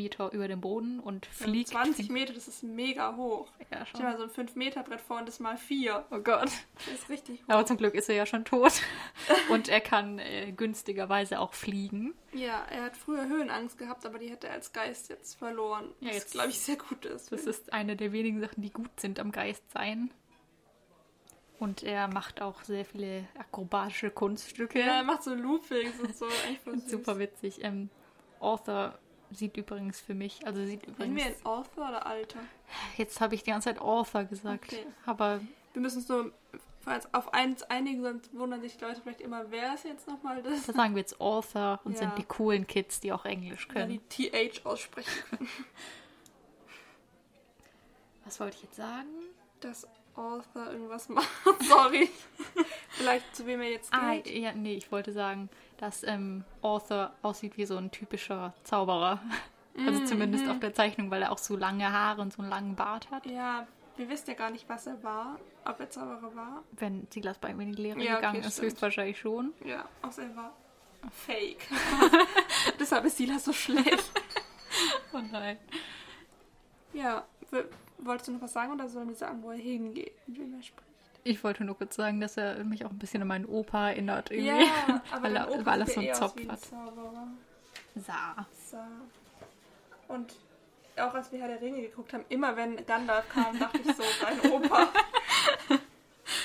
Meter 0.02 0.32
über 0.32 0.48
dem 0.48 0.60
Boden 0.60 0.98
und 1.00 1.26
fliegt. 1.26 1.68
20 1.68 2.08
Meter, 2.10 2.32
das 2.32 2.48
ist 2.48 2.62
mega 2.62 3.14
hoch. 3.16 3.48
Ja, 3.70 3.82
Ich 3.82 3.92
habe 3.94 4.02
mal 4.04 4.16
so 4.16 4.22
ein 4.24 4.30
5 4.30 4.56
Meter 4.56 4.82
Brett 4.82 5.00
vor 5.00 5.18
und 5.18 5.28
das 5.28 5.40
mal 5.40 5.56
4. 5.56 6.04
Oh 6.10 6.18
Gott. 6.20 6.50
Das 6.86 6.94
ist 6.94 7.08
richtig 7.10 7.40
hoch. 7.42 7.48
Aber 7.48 7.66
zum 7.66 7.76
Glück 7.76 7.94
ist 7.94 8.08
er 8.08 8.14
ja 8.14 8.24
schon 8.26 8.44
tot. 8.44 8.72
Und 9.50 9.68
er 9.68 9.80
kann 9.80 10.18
äh, 10.18 10.52
günstigerweise 10.52 11.38
auch 11.40 11.52
fliegen. 11.54 12.14
Ja, 12.32 12.64
er 12.70 12.84
hat 12.84 12.96
früher 12.96 13.28
Höhenangst 13.28 13.76
gehabt, 13.78 14.06
aber 14.06 14.18
die 14.18 14.30
hat 14.32 14.44
er 14.44 14.52
als 14.52 14.72
Geist 14.72 15.08
jetzt 15.10 15.34
verloren. 15.34 15.90
Ja, 16.00 16.08
Was, 16.10 16.16
jetzt- 16.16 16.32
glaube 16.32 16.48
ich, 16.48 16.60
sehr 16.60 16.76
gut 16.76 17.04
ist. 17.04 17.30
Das 17.32 17.44
ist 17.46 17.72
eine 17.72 17.96
der 17.96 18.12
wenigen 18.12 18.40
Sachen, 18.40 18.62
die 18.62 18.70
gut 18.70 18.98
sind 19.00 19.18
am 19.20 19.32
Geistsein. 19.32 20.10
Und 21.58 21.82
er 21.82 22.08
macht 22.08 22.40
auch 22.40 22.62
sehr 22.62 22.84
viele 22.86 23.28
akrobatische 23.38 24.10
Kunststücke. 24.10 24.78
ja, 24.80 24.96
er 24.98 25.02
macht 25.02 25.22
so 25.24 25.34
Loopings 25.34 26.00
und 26.00 26.16
so. 26.16 26.26
Super 26.86 27.18
witzig. 27.18 27.62
Ähm, 27.62 27.90
Arthur 28.40 28.98
sieht 29.32 29.56
übrigens 29.56 30.00
für 30.00 30.14
mich, 30.14 30.46
also 30.46 30.64
sieht 30.64 30.80
Sind 30.84 30.90
übrigens. 30.94 31.16
wir 31.16 31.26
in 31.26 31.46
Author 31.46 31.88
oder 31.88 32.06
Alter? 32.06 32.40
Jetzt 32.96 33.20
habe 33.20 33.34
ich 33.34 33.42
die 33.42 33.50
ganze 33.50 33.70
Zeit 33.70 33.80
Arthur 33.80 34.24
gesagt. 34.24 34.64
Okay. 34.64 34.86
Aber 35.06 35.40
Wir 35.72 35.82
müssen 35.82 35.98
uns 35.98 36.08
nur 36.08 36.32
auf 37.12 37.32
eins 37.34 37.62
einigen, 37.64 38.02
sonst 38.02 38.32
wundern 38.34 38.60
sich 38.62 38.76
die 38.76 38.84
Leute 38.84 39.00
vielleicht 39.02 39.20
immer, 39.20 39.50
wer 39.50 39.74
ist 39.74 39.84
jetzt 39.84 40.08
nochmal 40.08 40.42
das? 40.42 40.66
da 40.66 40.72
sagen 40.72 40.94
wir 40.94 41.00
jetzt 41.00 41.20
Arthur 41.20 41.78
und 41.84 41.92
Ja. 41.92 41.98
sind 41.98 42.18
die 42.18 42.24
coolen 42.24 42.66
Kids, 42.66 43.00
die 43.00 43.12
auch 43.12 43.24
Englisch 43.24 43.66
Ja, 43.68 43.74
können. 43.74 44.00
die 44.10 44.30
TH 44.30 44.64
aussprechen 44.66 45.22
können. 45.30 45.48
Was 48.24 48.40
wollte 48.40 48.56
ich 48.56 48.62
jetzt 48.64 48.76
sagen? 48.76 49.08
Dass 49.60 49.86
Author 50.20 50.70
irgendwas 50.72 51.08
macht. 51.08 51.28
Sorry. 51.68 52.08
vielleicht 52.90 53.34
zu 53.34 53.46
wem 53.46 53.60
er 53.60 53.70
jetzt 53.70 53.92
Ah, 53.92 54.14
geht. 54.16 54.26
ja, 54.38 54.52
nee, 54.52 54.74
ich 54.74 54.90
wollte 54.92 55.12
sagen, 55.12 55.48
dass 55.78 56.02
ähm, 56.02 56.44
Arthur 56.62 57.12
aussieht 57.22 57.56
wie 57.56 57.64
so 57.66 57.76
ein 57.76 57.90
typischer 57.90 58.54
Zauberer. 58.64 59.20
Also 59.86 60.04
zumindest 60.04 60.46
auf 60.48 60.58
der 60.58 60.74
Zeichnung, 60.74 61.10
weil 61.12 61.22
er 61.22 61.30
auch 61.30 61.38
so 61.38 61.56
lange 61.56 61.90
Haare 61.90 62.20
und 62.20 62.32
so 62.32 62.42
einen 62.42 62.50
langen 62.50 62.74
Bart 62.74 63.08
hat. 63.12 63.24
Ja, 63.24 63.66
wir 63.96 64.08
wissen 64.10 64.28
ja 64.28 64.34
gar 64.34 64.50
nicht, 64.50 64.68
was 64.68 64.86
er 64.88 65.00
war. 65.04 65.38
Ob 65.64 65.78
er 65.78 65.88
Zauberer 65.88 66.34
war. 66.34 66.64
Wenn 66.72 67.06
Silas 67.10 67.38
bei 67.38 67.50
ihm 67.50 67.60
in 67.60 67.72
die 67.72 67.80
Lehre 67.82 67.98
Ja, 68.00 68.14
okay, 68.14 68.16
gegangen 68.16 68.40
ist, 68.40 68.54
stimmt. 68.54 68.66
höchstwahrscheinlich 68.72 69.18
schon. 69.20 69.54
Ja, 69.64 69.88
außer 70.02 70.24
er 70.24 70.36
war 70.36 70.52
fake. 71.12 71.66
Deshalb 72.80 73.04
ist 73.06 73.16
Silas 73.16 73.44
so 73.44 73.52
schlecht. 73.52 74.10
Oh 75.14 75.20
nein. 75.30 75.56
Ja, 76.92 77.24
wolltest 78.04 78.28
du 78.28 78.32
noch 78.32 78.42
was 78.42 78.52
sagen 78.52 78.72
oder 78.72 78.88
sollen 78.88 79.08
wir 79.08 79.14
sagen, 79.14 79.42
wo 79.42 79.50
er 79.50 79.56
hingeht, 79.58 80.12
wem 80.26 80.54
er 80.54 80.62
spricht? 80.62 80.86
Ich 81.22 81.44
wollte 81.44 81.64
nur 81.64 81.76
kurz 81.76 81.96
sagen, 81.96 82.20
dass 82.20 82.36
er 82.38 82.64
mich 82.64 82.84
auch 82.86 82.90
ein 82.90 82.98
bisschen 82.98 83.20
an 83.22 83.28
meinen 83.28 83.44
Opa 83.46 83.90
erinnert. 83.90 84.30
Irgendwie. 84.30 84.48
Ja, 84.64 85.02
aber 85.12 85.22
weil, 85.22 85.36
er, 85.36 85.50
Opa 85.50 85.66
weil 85.66 85.80
er 85.82 85.86
so 85.86 86.00
einen 86.00 86.10
aus 86.10 86.18
Zopf 86.18 86.36
ein 86.38 86.50
hat. 86.50 86.60
Zauberer. 86.60 87.28
Sa. 87.96 88.46
So. 88.70 88.78
Und 90.08 90.34
auch 90.96 91.14
als 91.14 91.30
wir 91.30 91.40
Herr 91.40 91.48
der 91.48 91.60
Ringe 91.60 91.82
geguckt 91.82 92.12
haben, 92.12 92.24
immer 92.30 92.56
wenn 92.56 92.84
Gandalf 92.86 93.28
kam, 93.28 93.58
dachte 93.58 93.78
ich 93.78 93.94
so, 93.94 94.02
dein 94.22 94.50
Opa. 94.52 94.88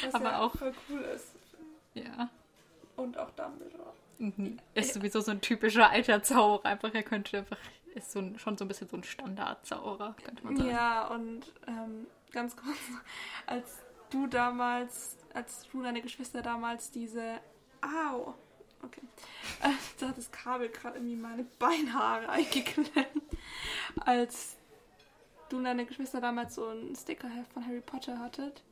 Was 0.04 0.14
Aber 0.14 0.26
ja 0.26 0.40
auch- 0.40 0.56
voll 0.58 0.74
cool 0.90 1.02
ist. 1.02 1.34
Ja. 1.94 2.30
Und 2.98 3.18
auch 3.18 3.30
Dumbledore. 3.32 3.94
Mhm. 4.18 4.60
Ist 4.74 4.94
sowieso 4.94 5.22
so 5.22 5.32
ein 5.32 5.42
typischer 5.42 5.90
alter 5.90 6.22
Zauberer. 6.24 6.66
Einfach, 6.66 6.94
er 6.94 7.04
könnte 7.04 7.38
einfach, 7.40 7.58
ist 7.96 8.12
so 8.12 8.20
ein, 8.20 8.38
schon 8.38 8.58
so 8.58 8.66
ein 8.66 8.68
bisschen 8.68 8.90
so 8.90 8.98
ein 8.98 9.04
Standardzauberer, 9.04 10.16
könnte 10.24 10.44
man 10.46 10.58
sagen. 10.58 10.70
Ja, 10.70 11.08
und 11.08 11.52
ähm, 11.68 12.08
ganz 12.32 12.56
kurz, 12.56 12.78
als 13.48 13.80
du 14.10 14.28
damals, 14.28 15.18
als 15.34 15.68
du 15.70 15.80
und 15.80 15.86
deine 15.86 16.02
Geschwister 16.02 16.42
damals 16.42 16.92
diese. 16.92 17.40
Au! 17.82 18.36
Okay. 18.84 19.02
Äh, 19.62 19.70
da 20.00 20.10
hat 20.10 20.18
das 20.18 20.30
Kabel 20.32 20.68
gerade 20.68 20.98
irgendwie 20.98 21.16
meine 21.16 21.44
Beinhaare 21.44 22.28
eingeklemmt. 22.30 23.24
Als 24.02 24.58
du 25.48 25.58
und 25.58 25.64
deine 25.64 25.86
Geschwister 25.86 26.20
damals 26.20 26.56
so 26.56 26.68
ein 26.68 26.94
Stickerheft 26.94 27.54
von 27.54 27.66
Harry 27.66 27.80
Potter 27.80 28.20
hattet. 28.20 28.64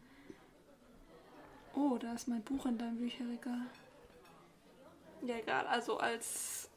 Oh, 1.73 1.97
da 1.97 2.13
ist 2.13 2.27
mein 2.27 2.43
Buch 2.43 2.65
in 2.65 2.77
deinem 2.77 2.97
Bücherregal. 2.97 3.65
Ja, 5.21 5.37
egal. 5.37 5.65
Also 5.67 5.97
als 5.97 6.69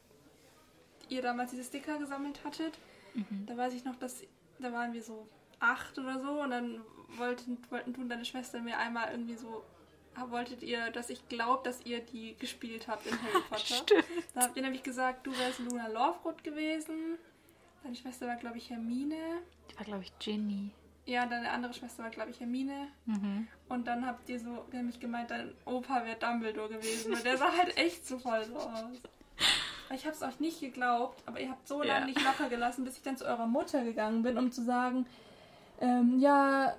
ihr 1.08 1.22
damals 1.22 1.50
diese 1.50 1.64
Sticker 1.64 1.98
gesammelt 1.98 2.40
hattet, 2.44 2.78
Mhm. 3.14 3.46
da 3.46 3.56
weiß 3.56 3.72
ich 3.72 3.84
noch, 3.84 3.96
dass 3.96 4.22
da 4.58 4.72
waren 4.72 4.92
wir 4.92 5.02
so 5.02 5.26
acht 5.58 5.98
oder 5.98 6.20
so 6.20 6.42
und 6.42 6.50
dann 6.50 6.80
wollten, 7.16 7.58
wollten 7.70 7.92
du 7.94 8.02
und 8.02 8.08
deine 8.10 8.24
Schwester 8.26 8.60
mir 8.60 8.76
einmal 8.78 9.10
irgendwie 9.10 9.36
so 9.36 9.64
wolltet 10.28 10.62
ihr, 10.62 10.90
dass 10.92 11.10
ich 11.10 11.28
glaube, 11.28 11.62
dass 11.64 11.84
ihr 11.84 12.00
die 12.00 12.36
gespielt 12.38 12.88
habt 12.88 13.04
in 13.06 13.12
Harry 13.22 13.42
Potter. 13.50 13.58
Stimmt. 13.66 14.04
Da 14.34 14.42
habt 14.42 14.56
ihr 14.56 14.62
nämlich 14.62 14.82
gesagt, 14.82 15.26
du 15.26 15.30
wärst 15.38 15.58
Luna 15.58 15.88
Lovegood 15.88 16.42
gewesen. 16.42 17.18
Deine 17.82 17.94
Schwester 17.96 18.26
war, 18.26 18.36
glaube 18.36 18.56
ich, 18.56 18.70
Hermine. 18.70 19.42
Die 19.70 19.76
war, 19.76 19.84
glaube 19.84 20.02
ich, 20.04 20.18
Ginny. 20.18 20.70
Ja, 21.04 21.26
deine 21.26 21.50
andere 21.50 21.74
Schwester 21.74 22.02
war, 22.02 22.10
glaube 22.10 22.30
ich, 22.30 22.40
Hermine. 22.40 22.88
Mhm. 23.04 23.46
Und 23.68 23.86
dann 23.86 24.06
habt 24.06 24.28
ihr 24.30 24.40
so 24.40 24.66
nämlich 24.72 24.98
gemeint, 25.00 25.30
dein 25.30 25.52
Opa 25.66 26.04
wäre 26.04 26.18
Dumbledore 26.18 26.70
gewesen. 26.70 27.12
Und 27.12 27.22
der 27.24 27.36
sah 27.36 27.54
halt 27.54 27.76
echt 27.76 28.06
so 28.06 28.18
voll 28.18 28.42
so 28.44 28.56
aus. 28.56 29.00
Ich 29.94 30.04
habe 30.04 30.14
es 30.14 30.22
euch 30.22 30.40
nicht 30.40 30.60
geglaubt, 30.60 31.22
aber 31.26 31.40
ihr 31.40 31.48
habt 31.50 31.66
so 31.66 31.82
lange 31.82 32.06
nicht 32.06 32.22
locker 32.22 32.48
gelassen, 32.48 32.84
bis 32.84 32.96
ich 32.96 33.02
dann 33.02 33.16
zu 33.16 33.24
eurer 33.24 33.46
Mutter 33.46 33.84
gegangen 33.84 34.22
bin, 34.22 34.36
um 34.36 34.50
zu 34.50 34.62
sagen, 34.62 35.06
ähm, 35.80 36.18
ja, 36.18 36.74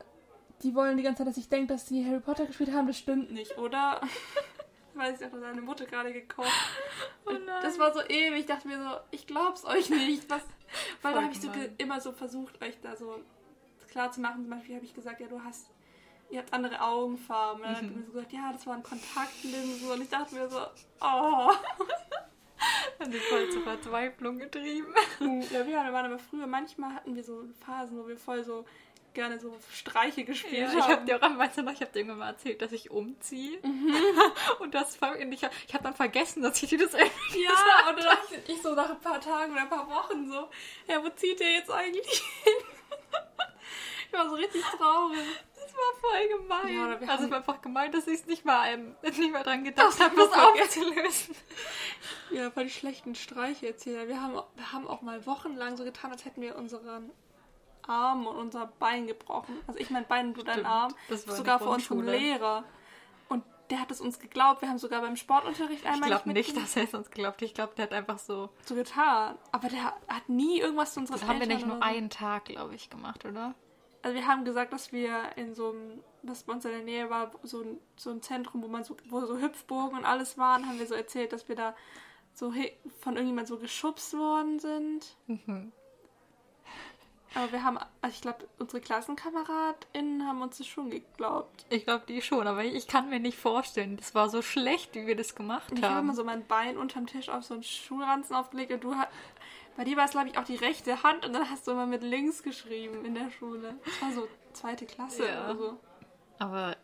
die 0.64 0.74
wollen 0.76 0.98
die 0.98 1.04
ganze 1.04 1.20
Zeit, 1.20 1.28
dass 1.28 1.38
ich 1.38 1.50
denke, 1.50 1.74
dass 1.74 1.86
die 1.86 2.06
Harry 2.06 2.20
Potter 2.20 2.46
gespielt 2.46 2.72
haben. 2.74 2.88
Das 2.88 2.98
stimmt 2.98 3.32
nicht, 3.32 3.58
oder? 3.58 4.02
Weiß 4.96 5.22
ich 5.22 5.28
auch, 5.28 5.32
dass 5.32 5.42
deine 5.42 5.62
Mutter 5.62 5.86
gerade 5.86 6.12
gekocht. 6.12 6.52
Oh 7.28 7.32
das 7.62 7.78
war 7.78 7.94
so 7.94 8.02
ewig. 8.02 8.40
Ich 8.40 8.46
dachte 8.48 8.68
mir 8.68 8.82
so, 8.82 8.98
ich 9.12 9.28
glaub's 9.28 9.64
euch 9.66 9.90
nicht. 9.92 10.28
Was? 10.30 10.42
Weil 11.04 11.14
da 11.14 11.22
habe 11.22 11.32
ich 11.32 11.40
so 11.40 11.50
immer 11.78 12.02
so 12.02 12.12
versucht, 12.12 12.62
euch 12.64 12.80
da 12.82 12.96
so 12.96 13.20
klar 13.92 14.12
zu 14.12 14.20
machen. 14.22 14.42
Zum 14.42 14.50
Beispiel 14.50 14.76
habe 14.76 14.86
ich 14.86 14.96
gesagt, 14.96 15.20
ja, 15.22 15.28
du 15.28 15.40
hast, 15.44 15.68
ihr 16.32 16.40
habt 16.40 16.52
andere 16.52 16.82
Augenfarben. 16.82 17.62
Und 17.62 17.68
dann 17.68 17.76
hat 17.76 17.84
Mhm. 17.84 17.90
ihr 17.92 17.96
mir 17.98 18.06
so 18.06 18.12
gesagt, 18.14 18.34
ja, 18.34 18.52
das 18.52 18.66
waren 18.66 18.82
Kontaktlinsen. 18.82 19.92
Und 19.92 20.02
ich 20.02 20.10
dachte 20.10 20.34
mir 20.34 20.50
so, 20.50 20.62
oh. 21.02 21.52
Hat 23.00 23.12
sie 23.12 23.20
voll 23.20 23.50
zur 23.50 23.64
Verzweiflung 23.64 24.40
getrieben. 24.40 24.94
ja, 25.52 25.66
wir 25.68 25.76
waren 25.76 26.06
aber 26.06 26.20
früher, 26.20 26.48
manchmal 26.48 26.94
hatten 26.94 27.16
wir 27.16 27.24
so 27.24 27.44
Phasen, 27.66 27.98
wo 27.98 28.08
wir 28.08 28.18
voll 28.18 28.44
so 28.44 28.66
gerne 29.14 29.40
so 29.40 29.58
Streiche 29.74 30.24
gespielt 30.26 30.62
Ja, 30.62 30.68
haben. 30.70 30.78
ich 30.78 30.88
habe 30.88 31.06
dir 31.06 31.18
auch 31.18 31.22
am 31.24 31.38
meisten 31.38 31.66
noch, 31.66 31.74
ich 31.74 31.82
habe 31.82 31.92
dir 31.92 32.00
irgendwann 32.00 32.20
mal 32.20 32.28
erzählt, 32.30 32.62
dass 32.62 32.72
ich 32.72 32.92
umziehe. 32.92 33.58
Und 34.60 34.76
das 34.76 34.96
ich 34.96 35.02
habe 35.02 35.24
ich 35.68 35.74
hab 35.74 35.84
dann 35.84 35.96
vergessen, 35.96 36.44
dass 36.44 36.62
ich 36.62 36.70
dir 36.70 36.78
das 36.78 36.94
irgendwie 36.94 37.44
Ja, 37.44 37.90
und 37.90 37.98
dann 37.98 38.06
dachte 38.06 38.36
ich, 38.46 38.56
ich 38.56 38.62
so 38.62 38.76
nach 38.76 38.90
ein 38.92 39.00
paar 39.02 39.20
Tagen 39.20 39.52
oder 39.54 39.62
ein 39.62 39.70
paar 39.70 39.90
Wochen 39.90 40.30
so, 40.30 40.50
ja, 40.88 41.04
wo 41.04 41.10
zieht 41.10 41.40
ihr 41.40 41.52
jetzt 41.52 41.72
eigentlich 41.72 42.08
hin? 42.44 42.54
Ich 44.10 44.14
war 44.14 44.30
so 44.30 44.36
richtig 44.36 44.62
traurig. 44.62 45.20
Das 45.78 46.02
war 46.04 46.12
voll 46.12 46.40
gemein. 46.40 46.76
Ja, 46.76 46.86
oder 46.86 47.02
wir 47.02 47.10
also 47.10 47.26
es 47.26 47.30
war 47.30 47.38
einfach 47.38 47.62
gemein, 47.62 47.92
dass 47.92 48.08
ich 48.08 48.22
es 48.22 48.26
nicht 48.26 48.46
mal, 48.46 48.68
ähm, 48.70 48.96
nicht 49.04 49.32
mal 49.32 49.44
dran 49.44 49.64
gedacht 49.64 50.00
habe, 50.00 50.16
das 50.16 50.32
aufzulösen. 50.32 51.36
Ja, 52.30 52.52
voll 52.52 52.66
die 52.66 52.70
schlechten 52.70 53.16
Streiche 53.16 53.68
erzählt. 53.68 54.10
Wir 54.10 54.22
haben, 54.22 54.34
wir 54.34 54.74
haben 54.74 54.86
auch 54.86 55.02
mal 55.02 55.26
wochenlang 55.26 55.78
so 55.78 55.86
getan, 55.86 56.12
als 56.12 56.26
hätten 56.26 56.42
wir 56.42 56.58
unseren 56.58 57.10
Arm 57.88 58.28
und 58.28 58.36
unser 58.36 58.68
Bein 58.80 59.08
gebrochen. 59.08 59.56
Also 59.66 59.80
ich 59.80 59.90
mein 59.90 60.06
Bein, 60.06 60.34
du 60.34 60.44
dein 60.44 60.66
Arm. 60.66 60.94
das 61.08 61.26
war 61.28 61.36
sogar 61.36 61.60
vor 61.60 61.76
unserem. 61.76 62.02
Lehrer. 62.04 62.66
Und 63.30 63.46
der 63.70 63.80
hat 63.80 63.92
es 63.92 64.02
uns 64.02 64.20
geglaubt. 64.20 64.62
Wir 64.62 64.70
haben 64.70 64.78
sogar 64.78 65.02
beim 65.02 65.16
Sportunterricht 65.16 65.84
Ich 65.84 65.90
einmal 65.90 66.10
glaube 66.10 66.34
nicht, 66.34 66.56
dass 66.58 66.76
er 66.76 66.84
es 66.84 66.94
uns 66.94 67.12
glaubt. 67.12 67.42
Ich 67.42 67.54
glaube, 67.54 67.76
der 67.76 67.84
hat 67.84 67.94
einfach 67.94 68.20
so. 68.20 68.50
so 68.66 68.76
getan. 68.76 69.38
Aber 69.54 69.70
der 69.70 69.86
hat 69.86 70.28
nie 70.28 70.60
irgendwas 70.60 70.94
zu 70.94 71.00
unseren 71.00 71.20
Das 71.20 71.30
haben 71.30 71.40
wir 71.40 71.44
Eltern 71.44 71.58
nicht 71.58 71.68
nur 71.68 71.82
einen 71.82 72.10
Tag, 72.10 72.46
glaube 72.46 72.76
ich, 72.76 72.90
gemacht, 72.90 73.24
oder? 73.26 73.56
Also 74.02 74.16
wir 74.16 74.28
haben 74.28 74.46
gesagt, 74.46 74.74
dass 74.74 74.92
wir 74.92 75.36
in 75.36 75.54
so 75.54 75.70
einem, 75.70 76.02
was 76.24 76.44
bei 76.44 76.54
uns 76.54 76.66
in 76.66 76.72
der 76.72 76.82
Nähe 76.82 77.10
war, 77.10 77.32
so 77.44 77.62
ein, 77.62 77.80
so 77.96 78.12
ein 78.12 78.22
Zentrum, 78.22 78.62
wo 78.64 78.68
man 78.68 78.84
so, 78.84 78.96
wo 79.10 79.22
so 79.26 79.38
Hüpfburgen 79.38 79.98
und 79.98 80.06
alles 80.06 80.38
waren, 80.38 80.68
haben 80.68 80.80
wir 80.80 80.88
so 80.88 80.96
erzählt, 80.96 81.34
dass 81.34 81.50
wir 81.50 81.56
da 81.56 81.76
so 82.34 82.54
von 83.00 83.16
irgendjemand 83.16 83.48
so 83.48 83.58
geschubst 83.58 84.14
worden 84.14 84.60
sind. 84.60 85.18
Mhm. 85.26 85.72
Aber 87.34 87.52
wir 87.52 87.64
haben, 87.64 87.78
also 88.02 88.16
ich 88.16 88.22
glaube, 88.22 88.48
unsere 88.58 88.82
KlassenkameradInnen 88.82 90.26
haben 90.26 90.42
uns 90.42 90.58
das 90.58 90.68
schon 90.68 90.90
geglaubt. 90.90 91.66
Ich 91.70 91.84
glaube, 91.84 92.06
die 92.08 92.22
schon, 92.22 92.48
aber 92.48 92.64
ich 92.64 92.88
kann 92.88 93.10
mir 93.10 93.20
nicht 93.20 93.38
vorstellen. 93.38 93.98
Das 93.98 94.16
war 94.16 94.30
so 94.30 94.42
schlecht, 94.42 94.96
wie 94.96 95.08
wir 95.08 95.16
das 95.16 95.36
gemacht 95.36 95.72
ich 95.72 95.84
habe 95.84 95.96
haben. 95.96 96.06
immer 96.06 96.16
so 96.16 96.24
mein 96.24 96.48
Bein 96.48 96.78
unterm 96.78 97.06
Tisch 97.06 97.30
auf 97.30 97.44
so 97.44 97.56
einen 97.56 97.64
Schulranzen 97.64 98.36
aufgelegt 98.36 98.72
und 98.72 98.84
du 98.84 98.96
hast, 98.96 99.10
bei 99.78 99.84
dir 99.86 99.96
war 99.96 100.06
es, 100.06 100.12
glaube 100.12 100.28
ich, 100.28 100.38
auch 100.38 100.44
die 100.44 100.56
rechte 100.58 101.04
Hand 101.04 101.26
und 101.26 101.32
dann 101.34 101.50
hast 101.50 101.66
du 101.68 101.72
immer 101.72 101.86
mit 101.86 102.04
links 102.04 102.44
geschrieben 102.44 103.06
in 103.06 103.16
der 103.16 103.30
Schule. 103.32 103.76
Das 103.86 104.02
war 104.02 104.12
so 104.12 104.28
zweite 104.54 104.86
Klasse 104.86 105.26
Ja. 105.28 105.46
oder 105.46 105.56
so. 105.58 105.80
Aber 106.40 106.76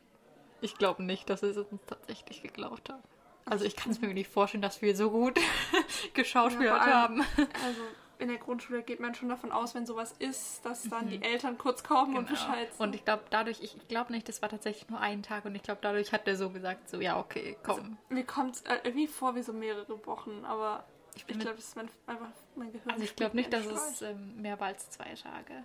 ich 0.61 0.77
glaube 0.77 1.03
nicht, 1.03 1.29
dass 1.29 1.41
sie 1.41 1.47
es 1.47 1.57
uns 1.57 1.81
tatsächlich 1.85 2.41
geglaubt 2.41 2.89
haben. 2.89 3.03
Also 3.45 3.65
ich 3.65 3.75
kann 3.75 3.91
es 3.91 3.99
mir 3.99 4.13
nicht 4.13 4.29
vorstellen, 4.31 4.61
dass 4.61 4.81
wir 4.81 4.95
so 4.95 5.11
gut 5.11 5.37
geschauspielert 6.13 6.85
Ja, 6.85 6.93
haben. 7.03 7.21
Also 7.65 7.81
in 8.19 8.29
der 8.29 8.37
Grundschule 8.37 8.83
geht 8.83 9.01
man 9.01 9.15
schon 9.15 9.27
davon 9.27 9.51
aus, 9.51 9.75
wenn 9.75 9.85
sowas 9.85 10.13
ist, 10.19 10.63
dass 10.65 10.83
dann 10.87 11.09
die 11.09 11.21
Eltern 11.21 11.57
kurz 11.57 11.83
kommen 11.83 12.15
und 12.15 12.27
Genau. 12.27 12.39
Bescheid 12.39 12.71
sagen. 12.71 12.83
Und 12.83 12.95
ich 12.95 13.03
glaube, 13.03 13.23
dadurch, 13.31 13.59
ich, 13.61 13.75
ich 13.75 13.87
glaube 13.89 14.13
nicht, 14.13 14.29
das 14.29 14.41
war 14.41 14.47
tatsächlich 14.47 14.87
nur 14.89 14.99
ein 15.01 15.23
Tag 15.23 15.43
und 15.43 15.55
ich 15.55 15.63
glaube, 15.63 15.79
dadurch 15.81 16.13
hat 16.13 16.25
er 16.27 16.37
so 16.37 16.49
gesagt, 16.51 16.89
so, 16.89 17.01
ja, 17.01 17.19
okay, 17.19 17.57
komm. 17.63 17.97
Mir 18.09 18.23
kommt 18.23 18.55
es 18.55 18.63
irgendwie 18.83 19.07
vor 19.07 19.35
wie 19.35 19.41
so 19.41 19.51
mehrere 19.51 20.05
Wochen, 20.05 20.45
aber 20.45 20.85
ich, 21.15 21.27
mit- 21.27 21.39
glaube, 21.41 21.55
das 21.57 21.65
ist 21.65 21.75
mein, 21.75 21.89
einfach 22.07 22.27
mein 22.55 22.71
Gehirn. 22.71 22.91
Also 22.91 23.03
ich 23.03 23.15
glaube 23.15 23.35
nicht, 23.35 23.51
dass 23.53 23.65
es 23.65 24.01
ähm, 24.01 24.41
mehr 24.41 24.59
war 24.59 24.67
als 24.67 24.89
zwei 24.89 25.13
Tage. 25.15 25.63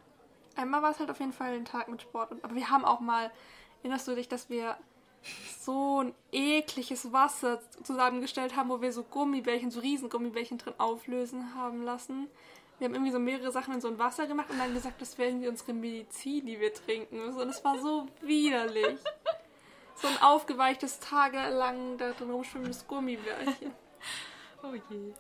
Einmal 0.57 0.83
war 0.83 0.91
es 0.91 0.99
halt 0.99 1.11
auf 1.11 1.21
jeden 1.21 1.33
Fall 1.33 1.53
ein 1.55 1.65
Tag 1.65 1.89
mit 1.89 2.03
Sport. 2.03 2.33
Und, 2.33 2.45
aber 2.45 2.55
wir 2.55 2.69
haben 2.71 2.85
auch 2.85 3.01
mal, 3.01 3.31
erinnerst 3.83 4.09
du 4.09 4.15
dich, 4.15 4.29
dass 4.29 4.51
wir 4.51 4.77
so 5.61 6.03
ein 6.03 6.15
ekliges 6.33 7.13
Wasser 7.13 7.61
zusammengestellt 7.83 8.57
haben, 8.57 8.69
wo 8.71 8.81
wir 8.81 8.93
so 8.93 9.03
Gummibärchen, 9.03 9.71
so 9.71 9.81
riesen 9.81 10.09
Gummibärchen 10.09 10.59
drin 10.59 10.75
auflösen 10.79 11.55
haben 11.55 11.83
lassen. 11.83 12.29
Wir 12.79 12.87
haben 12.87 12.95
irgendwie 12.95 13.11
so 13.13 13.19
mehrere 13.19 13.51
Sachen 13.51 13.75
in 13.75 13.81
so 13.81 13.89
ein 13.89 13.99
Wasser 13.99 14.27
gemacht 14.27 14.51
und 14.51 14.59
dann 14.59 14.73
gesagt, 14.75 15.01
das 15.03 15.19
wäre 15.19 15.31
irgendwie 15.31 15.49
unsere 15.49 15.73
Medizin, 15.73 16.47
die 16.47 16.61
wir 16.61 16.73
trinken 16.73 17.17
müssen. 17.19 17.41
Und 17.41 17.49
es 17.49 17.65
war 17.65 17.77
so 17.79 18.07
widerlich. 18.21 18.99
So 19.97 20.07
ein 20.07 20.23
aufgeweichtes, 20.23 21.01
tagelang 21.01 21.99
da 21.99 22.13
drin 22.13 22.31
rumschwimmendes 22.31 22.87
Gummibärchen. 22.87 23.73
Oh 24.61 24.75
je. 24.91 25.13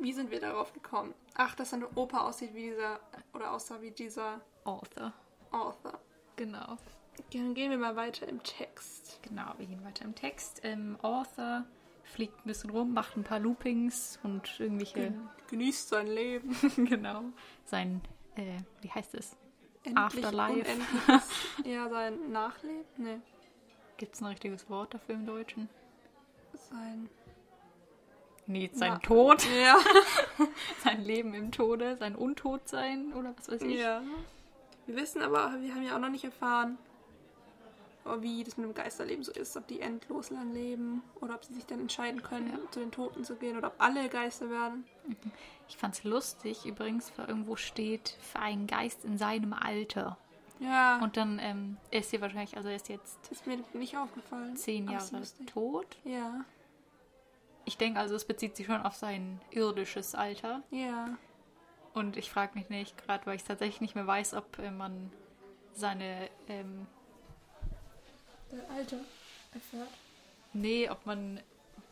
Wie 0.00 0.12
sind 0.12 0.30
wir 0.30 0.40
darauf 0.40 0.72
gekommen? 0.72 1.14
Ach, 1.34 1.54
dass 1.54 1.70
dein 1.70 1.84
Opa 1.94 2.26
aussieht 2.28 2.54
wie 2.54 2.70
dieser, 2.70 3.00
oder 3.34 3.52
aussah 3.52 3.80
wie 3.80 3.90
dieser 3.90 4.40
Author. 4.64 5.12
Author. 5.50 5.98
Genau. 6.36 6.76
Dann 7.32 7.54
gehen 7.54 7.70
wir 7.70 7.78
mal 7.78 7.96
weiter 7.96 8.28
im 8.28 8.42
Text. 8.42 9.18
Genau, 9.22 9.52
wir 9.58 9.66
gehen 9.66 9.84
weiter 9.84 10.04
im 10.04 10.14
Text. 10.14 10.60
Ähm, 10.62 10.96
Author 11.02 11.64
fliegt 12.04 12.38
ein 12.38 12.46
bisschen 12.48 12.70
rum, 12.70 12.92
macht 12.94 13.16
ein 13.16 13.24
paar 13.24 13.38
Loopings 13.40 14.18
und 14.22 14.58
irgendwelche, 14.60 15.12
Genießt 15.48 15.88
sein 15.88 16.06
Leben. 16.06 16.54
genau, 16.88 17.24
sein, 17.64 18.00
äh, 18.36 18.58
wie 18.82 18.90
heißt 18.90 19.14
es? 19.14 19.36
Afterlife. 19.94 20.60
unendliches- 20.70 21.30
ja, 21.64 21.88
sein 21.88 22.30
Nachleben? 22.30 22.84
Nee. 22.96 23.20
Gibt 23.96 24.14
es 24.14 24.20
ein 24.20 24.26
richtiges 24.26 24.68
Wort 24.70 24.94
dafür 24.94 25.14
im 25.16 25.26
Deutschen? 25.26 25.68
Sein. 26.54 27.08
Nee, 28.48 28.70
sein 28.72 28.92
Na- 28.94 28.98
Tod, 28.98 29.46
Ja. 29.62 29.76
sein 30.84 31.04
Leben 31.04 31.34
im 31.34 31.52
Tode, 31.52 31.96
sein 31.98 32.16
Untodsein 32.16 33.12
oder 33.12 33.34
was 33.36 33.48
weiß 33.50 33.62
ich. 33.62 33.78
ja. 33.78 34.02
Wir 34.86 34.96
wissen 34.96 35.20
aber, 35.22 35.52
wir 35.60 35.74
haben 35.74 35.82
ja 35.82 35.94
auch 35.94 36.00
noch 36.00 36.08
nicht 36.08 36.24
erfahren, 36.24 36.78
wie 38.20 38.42
das 38.42 38.56
mit 38.56 38.66
dem 38.66 38.74
Geisterleben 38.74 39.22
so 39.22 39.30
ist, 39.32 39.54
ob 39.58 39.66
die 39.66 39.80
endlos 39.80 40.30
lang 40.30 40.54
leben 40.54 41.02
oder 41.20 41.34
ob 41.34 41.44
sie 41.44 41.52
sich 41.52 41.66
dann 41.66 41.78
entscheiden 41.80 42.22
können, 42.22 42.48
Ja. 42.50 42.70
zu 42.70 42.80
den 42.80 42.90
Toten 42.90 43.22
zu 43.22 43.36
gehen 43.36 43.58
oder 43.58 43.68
ob 43.68 43.74
alle 43.78 44.08
Geister 44.08 44.48
werden. 44.48 44.86
Ich 45.68 45.76
fand's 45.76 46.04
lustig 46.04 46.64
übrigens, 46.64 47.12
weil 47.16 47.28
irgendwo 47.28 47.56
steht, 47.56 48.16
für 48.32 48.38
einen 48.38 48.66
Geist 48.66 49.04
in 49.04 49.18
seinem 49.18 49.52
Alter. 49.52 50.16
Ja, 50.58 50.98
Und 51.02 51.18
dann 51.18 51.38
ähm, 51.38 51.76
ist 51.90 52.08
hier 52.10 52.22
wahrscheinlich, 52.22 52.56
also 52.56 52.70
er 52.70 52.76
ist 52.76 52.88
jetzt 52.88 53.30
ist 53.30 53.46
mir 53.46 53.58
nicht 53.74 53.96
aufgefallen. 53.98 54.56
zehn 54.56 54.88
es 54.90 55.10
Jahre 55.10 55.24
tot. 55.52 55.86
Ja, 56.04 56.44
Ich 57.68 57.76
denke 57.76 58.00
also, 58.00 58.14
es 58.14 58.24
bezieht 58.24 58.56
sich 58.56 58.64
schon 58.64 58.80
auf 58.80 58.94
sein 58.94 59.40
irdisches 59.50 60.14
Alter. 60.14 60.62
ja. 60.70 61.16
Und 61.94 62.16
ich 62.16 62.30
frage 62.30 62.56
mich 62.56 62.68
nicht, 62.68 62.96
gerade 63.04 63.26
weil 63.26 63.34
ich 63.36 63.44
tatsächlich 63.44 63.80
nicht 63.80 63.94
mehr 63.96 64.06
weiß, 64.06 64.34
ob 64.34 64.58
äh, 64.58 64.70
man 64.70 65.10
seine, 65.72 66.30
ähm, 66.48 66.86
Der 68.52 68.70
Alter 68.70 68.98
erfährt. 69.52 69.88
nee, 70.52 70.88
ob 70.88 71.04
man 71.06 71.40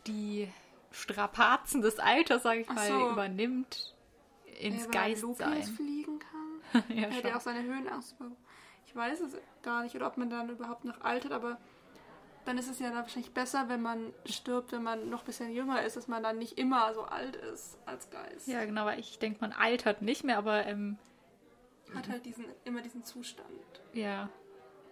die 0.05 0.47
Strapazen 0.91 1.81
des 1.81 1.99
Alters, 1.99 2.43
sage 2.43 2.61
ich 2.61 2.69
Ach 2.69 2.75
mal, 2.75 2.87
so. 2.87 3.09
übernimmt 3.11 3.95
ins 4.59 4.85
Ja, 4.85 4.91
Geistsein. 4.91 5.63
Fliegen 5.63 6.19
kann. 6.19 6.83
ja, 6.97 7.07
Er 7.09 7.17
hat 7.17 7.23
ja 7.25 7.35
auch 7.35 7.41
seine 7.41 7.63
Höhenangst. 7.63 8.15
Ich 8.85 8.95
weiß 8.95 9.19
es 9.19 9.35
gar 9.61 9.83
nicht, 9.83 9.95
oder 9.95 10.07
ob 10.07 10.15
man 10.17 10.29
dann 10.29 10.49
überhaupt 10.49 10.85
noch 10.85 11.01
altert, 11.01 11.33
aber 11.33 11.57
dann 12.47 12.57
ist 12.57 12.69
es 12.69 12.79
ja 12.79 12.87
dann 12.87 12.99
wahrscheinlich 12.99 13.33
besser, 13.33 13.67
wenn 13.67 13.81
man 13.81 14.13
stirbt, 14.25 14.71
wenn 14.71 14.81
man 14.81 15.09
noch 15.09 15.19
ein 15.19 15.25
bisschen 15.25 15.51
jünger 15.51 15.81
ist, 15.83 15.97
dass 15.97 16.07
man 16.07 16.23
dann 16.23 16.37
nicht 16.37 16.57
immer 16.57 16.93
so 16.93 17.03
alt 17.03 17.35
ist 17.35 17.77
als 17.85 18.09
Geist. 18.09 18.47
ja, 18.47 18.63
genau, 18.63 18.85
weil 18.85 18.99
ich 18.99 19.19
denke, 19.19 19.39
man 19.41 19.51
altert 19.51 20.01
nicht 20.01 20.23
mehr, 20.23 20.37
aber 20.37 20.65
ähm, 20.65 20.97
Hat 21.93 22.07
halt 22.07 22.25
diesen, 22.25 22.45
immer 22.63 22.81
diesen 22.81 23.03
Zustand. 23.03 23.49
Ja, 23.93 24.29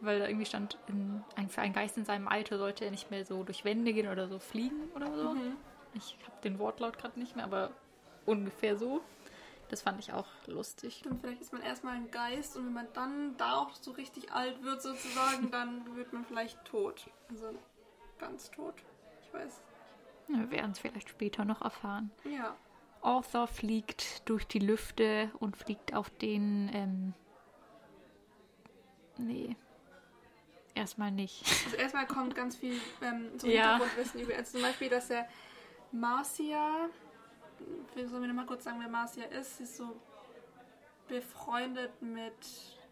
weil 0.01 0.19
da 0.19 0.27
irgendwie 0.27 0.45
stand, 0.45 0.77
in, 0.87 1.23
ein, 1.37 1.47
für 1.47 1.61
einen 1.61 1.73
Geist 1.73 1.97
in 1.97 2.03
seinem 2.03 2.27
Alter 2.27 2.57
sollte 2.57 2.83
er 2.83 2.91
nicht 2.91 3.09
mehr 3.09 3.23
so 3.23 3.43
durch 3.43 3.63
Wände 3.63 3.93
gehen 3.93 4.09
oder 4.09 4.27
so 4.27 4.37
fliegen 4.37 4.89
oder 4.93 5.15
so. 5.15 5.33
Mhm. 5.33 5.55
Ich 5.93 6.17
habe 6.23 6.41
den 6.43 6.59
Wortlaut 6.59 6.97
gerade 6.97 7.17
nicht 7.17 7.37
mehr, 7.37 7.45
aber 7.45 7.71
ungefähr 8.25 8.75
so. 8.75 9.01
Das 9.69 9.81
fand 9.81 9.99
ich 9.99 10.13
auch 10.13 10.27
lustig. 10.45 10.97
Stimmt, 10.99 11.21
vielleicht 11.21 11.41
ist 11.41 11.51
man 11.53 11.61
erstmal 11.61 11.95
ein 11.95 12.11
Geist 12.11 12.55
und 12.55 12.65
wenn 12.67 12.73
man 12.73 12.87
dann 12.93 13.35
da 13.37 13.57
auch 13.57 13.73
so 13.75 13.91
richtig 13.91 14.31
alt 14.31 14.61
wird 14.63 14.81
sozusagen, 14.81 15.49
dann 15.51 15.95
wird 15.95 16.13
man 16.13 16.23
vielleicht 16.25 16.63
tot. 16.65 17.09
Also 17.29 17.53
ganz 18.19 18.51
tot. 18.51 18.75
Ich 19.23 19.33
weiß. 19.33 19.61
Ja, 20.27 20.39
wir 20.39 20.51
werden 20.51 20.71
es 20.71 20.79
vielleicht 20.79 21.09
später 21.09 21.45
noch 21.45 21.61
erfahren. 21.61 22.11
Ja. 22.23 22.55
Arthur 23.01 23.47
fliegt 23.47 24.27
durch 24.27 24.47
die 24.47 24.59
Lüfte 24.59 25.31
und 25.39 25.57
fliegt 25.57 25.93
auf 25.93 26.09
den. 26.09 26.69
Ähm, 26.73 27.13
nee. 29.17 29.55
Erstmal 30.73 31.11
nicht. 31.11 31.43
Also 31.65 31.77
erstmal 31.81 32.07
kommt 32.07 32.35
ganz 32.35 32.55
viel 32.55 32.79
ähm, 33.01 33.37
so 33.39 33.47
Ja. 33.47 33.77
Hintergrundwissen 33.77 34.19
über. 34.21 34.35
Also 34.35 34.53
zum 34.53 34.61
Beispiel, 34.61 34.89
dass 34.89 35.07
der 35.07 35.27
Marcia, 35.91 36.89
sollen 38.07 38.23
wir 38.23 38.33
mal 38.33 38.45
kurz 38.45 38.63
sagen, 38.63 38.77
wer 38.79 38.89
Marcia 38.89 39.25
ist, 39.25 39.57
sie 39.57 39.63
ist 39.63 39.77
so 39.77 39.95
befreundet 41.07 42.01
mit 42.01 42.33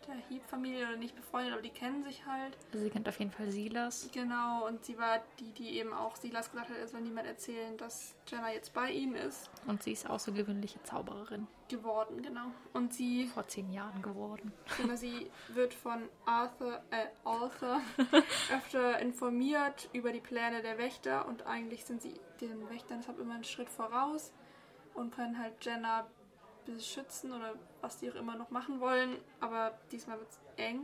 der 0.07 0.16
Heap-Familie 0.16 0.88
oder 0.88 0.97
nicht 0.97 1.16
befreundet, 1.16 1.53
aber 1.53 1.61
die 1.61 1.70
kennen 1.70 2.03
sich 2.03 2.26
halt. 2.26 2.57
Also 2.74 2.84
sie 2.84 2.89
kennt 2.89 3.07
auf 3.07 3.18
jeden 3.20 3.32
Fall 3.32 3.49
Silas. 3.49 4.09
Genau, 4.11 4.68
und 4.68 4.84
sie 4.84 4.97
war 4.97 5.22
die, 5.39 5.51
die 5.53 5.78
eben 5.78 5.93
auch 5.93 6.16
Silas 6.16 6.51
gesagt 6.51 6.70
hat, 6.70 6.78
er 6.78 6.88
soll 6.88 7.01
niemand 7.01 7.28
erzählen, 7.28 7.78
dass 7.78 8.16
Jenna 8.28 8.51
jetzt 8.51 8.74
bei 8.74 8.91
ihm 8.91 9.16
ist, 9.16 9.49
Und 9.66 9.82
sie 9.84 9.93
ist 9.93 10.09
außergewöhnliche 10.09 10.82
Zaubererin. 10.84 11.47
geworden, 11.70 12.22
genau. 12.22 12.51
Und 12.74 12.93
sie 12.93 13.28
Vor 13.28 13.47
zehn 13.47 13.72
Jahren 13.72 14.01
geworden. 14.01 14.51
Genau, 14.78 14.95
sie 14.95 15.32
wird 15.47 15.74
von 15.74 16.09
Arthur, 16.26 16.84
äh, 16.91 17.07
Arthur 17.24 17.80
öfter 18.53 18.99
informiert 18.99 19.89
über 19.93 20.11
die 20.11 20.22
Pläne 20.22 20.61
der 20.61 20.78
Wächter 20.78 21.28
und 21.28 21.47
eigentlich 21.47 21.86
sind 21.86 22.01
sie 22.01 22.20
den 22.41 22.70
Wächtern 22.70 22.99
deshalb 22.99 23.20
immer 23.20 23.36
einen 23.36 23.43
Schritt 23.43 23.70
voraus 23.70 24.34
und 24.96 25.14
können 25.16 25.38
halt 25.39 25.54
Jenna 25.62 26.08
beschützen 26.66 27.32
oder 27.34 27.56
was 27.82 27.98
die 27.98 28.10
auch 28.12 28.16
immer 28.16 28.36
noch 28.36 28.50
machen 28.50 28.80
wollen, 28.80 29.18
aber 29.39 29.78
diesmal 29.91 30.18
wird 30.20 30.30
es 30.30 30.39
eng. 30.58 30.80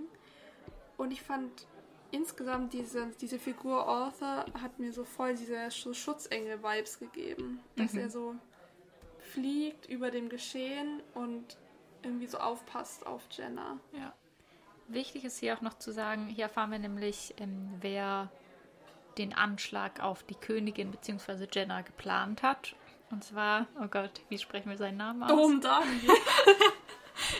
Und 0.97 1.11
ich 1.11 1.21
fand 1.21 1.67
insgesamt 2.11 2.73
diese, 2.73 3.07
diese 3.21 3.39
Figur 3.39 3.87
Arthur 3.87 4.45
hat 4.61 4.79
mir 4.79 4.91
so 4.91 5.05
voll 5.05 5.35
diese 5.35 5.69
Schutzengel-Vibes 5.71 6.99
gegeben, 6.99 7.61
dass 7.77 7.93
Mhm. 7.93 7.99
er 7.99 8.09
so 8.09 8.35
fliegt 9.19 9.87
über 9.87 10.11
dem 10.11 10.27
Geschehen 10.27 11.01
und 11.13 11.57
irgendwie 12.03 12.27
so 12.27 12.39
aufpasst 12.39 13.05
auf 13.05 13.21
Jenna. 13.31 13.77
Ja. 13.93 14.13
Wichtig 14.87 15.23
ist 15.23 15.37
hier 15.37 15.55
auch 15.55 15.61
noch 15.61 15.75
zu 15.77 15.91
sagen, 15.91 16.27
hier 16.27 16.45
erfahren 16.45 16.71
wir 16.71 16.79
nämlich, 16.79 17.35
ähm, 17.37 17.69
wer 17.79 18.29
den 19.17 19.33
Anschlag 19.35 19.99
auf 20.01 20.23
die 20.23 20.35
Königin 20.35 20.91
bzw. 20.91 21.47
Jenna 21.51 21.81
geplant 21.81 22.41
hat. 22.41 22.75
Und 23.11 23.23
zwar, 23.23 23.67
oh 23.81 23.87
Gott, 23.87 24.21
wie 24.29 24.37
sprechen 24.37 24.69
wir 24.69 24.77
seinen 24.77 24.97
Namen 24.97 25.23
aus? 25.23 25.29
Dom 25.29 25.61
Daniel. 25.61 26.09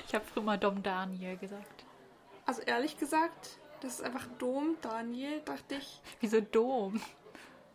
Ich 0.08 0.14
habe 0.14 0.26
früher 0.26 0.44
mal 0.44 0.58
Dom 0.58 0.84
Daniel 0.84 1.38
gesagt. 1.38 1.86
Also 2.46 2.62
ehrlich 2.64 2.98
gesagt, 2.98 3.60
das 3.82 3.94
ist 3.96 4.04
einfach 4.04 4.26
Dom 4.38 4.76
Daniel, 4.82 5.40
dachte 5.46 5.76
ich. 5.76 6.02
Wieso 6.20 6.42
Dom? 6.42 7.00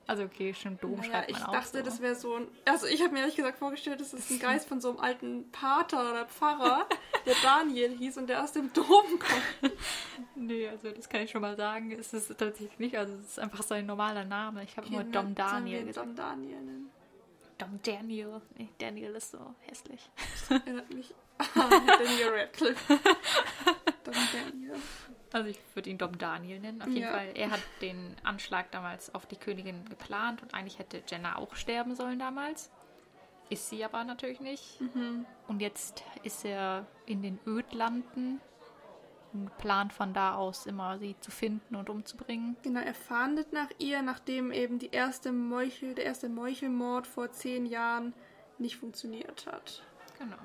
Also 0.07 0.25
okay, 0.25 0.53
schon 0.53 0.79
Dom 0.79 0.97
Naja, 0.97 1.05
schreibt 1.05 1.31
ich 1.31 1.39
man 1.39 1.47
auch 1.47 1.53
dachte, 1.53 1.79
so. 1.79 1.83
das 1.85 2.01
wäre 2.03 2.15
so 2.15 2.35
ein. 2.35 2.49
Also 2.67 2.87
ich 2.87 3.01
habe 3.03 3.13
mir 3.13 3.21
ehrlich 3.21 3.37
gesagt 3.37 3.59
vorgestellt, 3.59 4.01
das 4.01 4.13
ist 4.13 4.31
ein 4.31 4.39
Geist 4.39 4.69
von 4.69 4.81
so 4.81 4.91
einem 4.91 4.99
alten 4.99 5.51
Pater 5.51 6.11
oder 6.11 6.27
Pfarrer, 6.27 6.87
der 7.27 7.35
Daniel 7.43 7.97
hieß 7.97 8.19
und 8.19 8.27
der 8.27 8.43
aus 8.43 8.53
dem 8.53 8.73
Dom 8.73 8.87
kommt. 8.87 9.73
Nee, 10.37 10.69
also 10.69 10.91
das 10.91 11.09
kann 11.09 11.23
ich 11.23 11.31
schon 11.31 11.41
mal 11.41 11.57
sagen. 11.57 11.93
Es 11.93 12.13
ist 12.13 12.29
tatsächlich 12.37 12.79
nicht, 12.79 12.99
also 12.99 13.15
es 13.15 13.29
ist 13.29 13.39
einfach 13.39 13.63
sein 13.63 13.87
normaler 13.87 14.25
Name. 14.25 14.65
Ich 14.65 14.77
habe 14.77 14.89
immer 14.89 15.05
Dom 15.05 15.35
Daniel 15.35 15.87
gesagt. 15.87 16.07
Dom 16.07 16.15
Daniel 16.17 16.61
nennen. 16.61 16.91
Dom 17.59 17.81
Daniel. 17.83 18.41
Nee, 18.57 18.69
Daniel 18.79 19.15
ist 19.15 19.31
so 19.31 19.55
hässlich. 19.61 20.11
Erinnert 20.51 20.93
mich 20.93 21.15
an 21.39 21.71
Daniel 21.87 22.31
Radcliffe. 22.35 23.01
Dom 24.05 24.15
Daniel. 24.33 24.75
Also 25.33 25.49
ich 25.49 25.59
würde 25.75 25.91
ihn 25.91 25.99
Dom 25.99 26.17
Daniel 26.19 26.61
nennen. 26.61 26.81
Auf 26.83 26.89
jeden 26.89 27.03
Ja. 27.03 27.11
Fall. 27.13 27.31
Er 27.35 27.51
hat 27.51 27.61
den 27.81 28.17
Anschlag 28.23 28.71
damals 28.71 29.15
auf 29.15 29.27
die 29.27 29.37
Königin 29.37 29.85
geplant 29.89 30.43
und 30.43 30.55
eigentlich 30.55 30.79
hätte 30.79 31.03
Jenna 31.09 31.37
auch 31.37 31.55
sterben 31.57 31.95
sollen 31.95 32.19
damals. 32.19 32.71
Ist 33.51 33.69
sie 33.69 33.85
aber 33.85 34.05
natürlich 34.05 34.41
nicht. 34.41 34.81
Mhm. 34.81 35.27
Und 35.49 35.61
jetzt 35.61 36.03
ist 36.23 36.45
er 36.45 36.87
in 37.07 37.21
den 37.23 37.39
Ödlanden 37.47 38.41
und 39.35 39.57
plant 39.59 39.93
von 39.93 40.14
da 40.14 40.37
aus 40.37 40.66
immer 40.66 40.99
sie 40.99 41.16
zu 41.20 41.30
finden 41.30 41.74
und 41.74 41.91
umzubringen. 41.91 42.57
Genau, 42.62 42.80
er 42.80 42.95
fahndet 42.95 43.53
nach 43.53 43.68
ihr, 43.78 44.01
nachdem 44.01 44.53
eben 44.53 44.78
die 44.78 44.91
erste 44.91 45.32
Meuchel, 45.32 45.95
der 45.95 46.05
erste 46.05 46.28
Meuchelmord 46.28 47.07
vor 47.07 47.30
zehn 47.32 47.66
Jahren 47.66 48.14
nicht 48.59 48.76
funktioniert 48.76 49.47
hat. 49.47 49.82
Genau. 50.18 50.37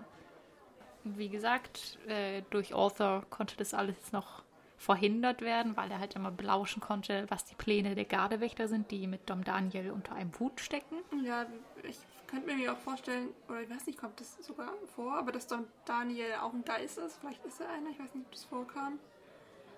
Wie 1.03 1.29
gesagt, 1.29 1.99
äh, 2.07 2.41
durch 2.49 2.75
Arthur 2.75 3.25
konnte 3.29 3.55
das 3.57 3.73
alles 3.73 4.11
noch 4.11 4.43
verhindert 4.79 5.41
werden, 5.41 5.75
weil 5.75 5.91
er 5.91 5.99
halt 5.99 6.15
immer 6.15 6.31
belauschen 6.31 6.81
konnte, 6.81 7.25
was 7.27 7.43
die 7.43 7.55
Pläne 7.55 7.95
der 7.95 8.05
Gardewächter 8.05 8.69
sind, 8.69 8.89
die 8.91 9.07
mit 9.07 9.29
Dom 9.29 9.43
Daniel 9.43 9.91
unter 9.91 10.15
einem 10.15 10.31
Hut 10.39 10.61
stecken. 10.61 10.95
Ja, 11.21 11.45
ich 11.83 11.99
könnte 12.27 12.55
mir 12.55 12.71
auch 12.71 12.77
vorstellen, 12.77 13.27
oder 13.49 13.61
ich 13.61 13.69
weiß 13.69 13.85
nicht, 13.87 13.99
kommt 13.99 14.19
das 14.21 14.37
sogar 14.37 14.71
vor, 14.95 15.17
aber 15.17 15.33
dass 15.33 15.47
Don 15.47 15.67
Daniel 15.83 16.35
auch 16.41 16.53
ein 16.53 16.63
Geist 16.63 16.97
ist. 16.97 17.17
Vielleicht 17.19 17.45
ist 17.45 17.59
er 17.59 17.69
einer, 17.69 17.89
ich 17.89 17.99
weiß 17.99 18.15
nicht, 18.15 18.25
ob 18.25 18.31
das 18.31 18.45
vorkam. 18.45 18.99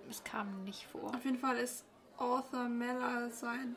Das 0.07 0.23
kam 0.23 0.63
nicht 0.65 0.85
vor. 0.85 1.15
Auf 1.15 1.25
jeden 1.25 1.39
Fall 1.39 1.57
ist 1.57 1.83
Arthur 2.17 2.69
Meller 2.69 3.31
sein 3.31 3.75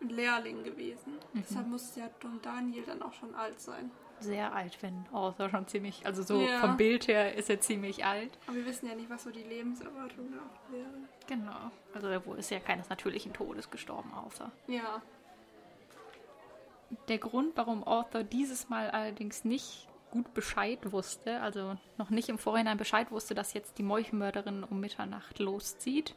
Lehrling 0.00 0.64
gewesen. 0.64 1.18
Deshalb 1.34 1.68
muss 1.68 1.94
ja 1.96 2.08
Don 2.20 2.40
Daniel 2.40 2.84
dann 2.84 3.02
auch 3.02 3.12
schon 3.12 3.34
alt 3.34 3.60
sein. 3.60 3.90
Sehr 4.22 4.52
alt, 4.54 4.78
wenn 4.82 5.04
Arthur 5.12 5.48
schon 5.50 5.66
ziemlich, 5.66 6.04
also 6.06 6.22
so 6.22 6.40
Ja. 6.40 6.60
vom 6.60 6.76
Bild 6.76 7.08
her 7.08 7.34
ist 7.34 7.50
er 7.50 7.60
ziemlich 7.60 8.04
alt. 8.04 8.30
Aber 8.46 8.56
wir 8.56 8.66
wissen 8.66 8.88
ja 8.88 8.94
nicht, 8.94 9.10
was 9.10 9.24
so 9.24 9.30
die 9.30 9.42
Lebenserwartung 9.42 10.30
da 10.32 10.72
wäre. 10.74 10.86
Genau. 11.26 11.70
Also 11.94 12.08
er 12.08 12.38
ist 12.38 12.50
ja 12.50 12.60
keines 12.60 12.88
natürlichen 12.88 13.32
Todes 13.32 13.70
gestorben, 13.70 14.12
Arthur. 14.14 14.50
Ja, 14.68 15.02
Der 17.08 17.18
Grund, 17.18 17.56
warum 17.56 17.86
Arthur 17.88 18.22
dieses 18.22 18.68
Mal 18.68 18.90
allerdings 18.90 19.44
nicht 19.44 19.88
gut 20.10 20.34
Bescheid 20.34 20.92
wusste, 20.92 21.40
also 21.40 21.78
noch 21.96 22.10
nicht 22.10 22.28
im 22.28 22.36
Vorhinein 22.36 22.76
Bescheid 22.76 23.10
wusste, 23.10 23.34
dass 23.34 23.54
jetzt 23.54 23.78
die 23.78 23.82
Meuchelmörderin 23.82 24.62
um 24.62 24.78
Mitternacht 24.78 25.38
loszieht, 25.38 26.14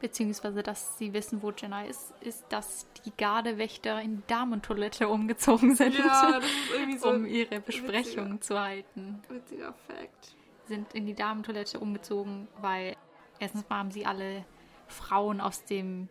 beziehungsweise 0.00 0.62
dass 0.62 0.98
sie 0.98 1.12
wissen, 1.12 1.42
wo 1.42 1.50
Jenna 1.50 1.84
ist, 1.84 2.12
ist, 2.20 2.44
dass 2.50 2.86
die 3.04 3.12
Gardewächter 3.16 4.00
in 4.00 4.16
die 4.18 4.26
Damentoilette 4.26 5.08
umgezogen 5.08 5.74
sind, 5.74 5.98
ja 5.98 6.32
das 6.32 6.44
ist 6.44 6.52
irgendwie 6.74 6.98
so 6.98 7.10
um 7.10 7.26
ihre 7.26 7.60
Besprechung 7.60 8.34
witziger- 8.34 8.40
zu 8.40 8.60
halten. 8.60 9.22
witziger 9.28 9.72
Fact. 9.86 10.34
Sind 10.66 10.92
in 10.94 11.06
die 11.06 11.14
Damentoilette 11.14 11.78
umgezogen, 11.78 12.48
weil 12.60 12.96
erstens 13.38 13.68
mal 13.68 13.78
haben 13.78 13.90
sie 13.90 14.04
alle 14.06 14.44
Frauen 14.88 15.40
aus 15.40 15.64
dem 15.64 16.08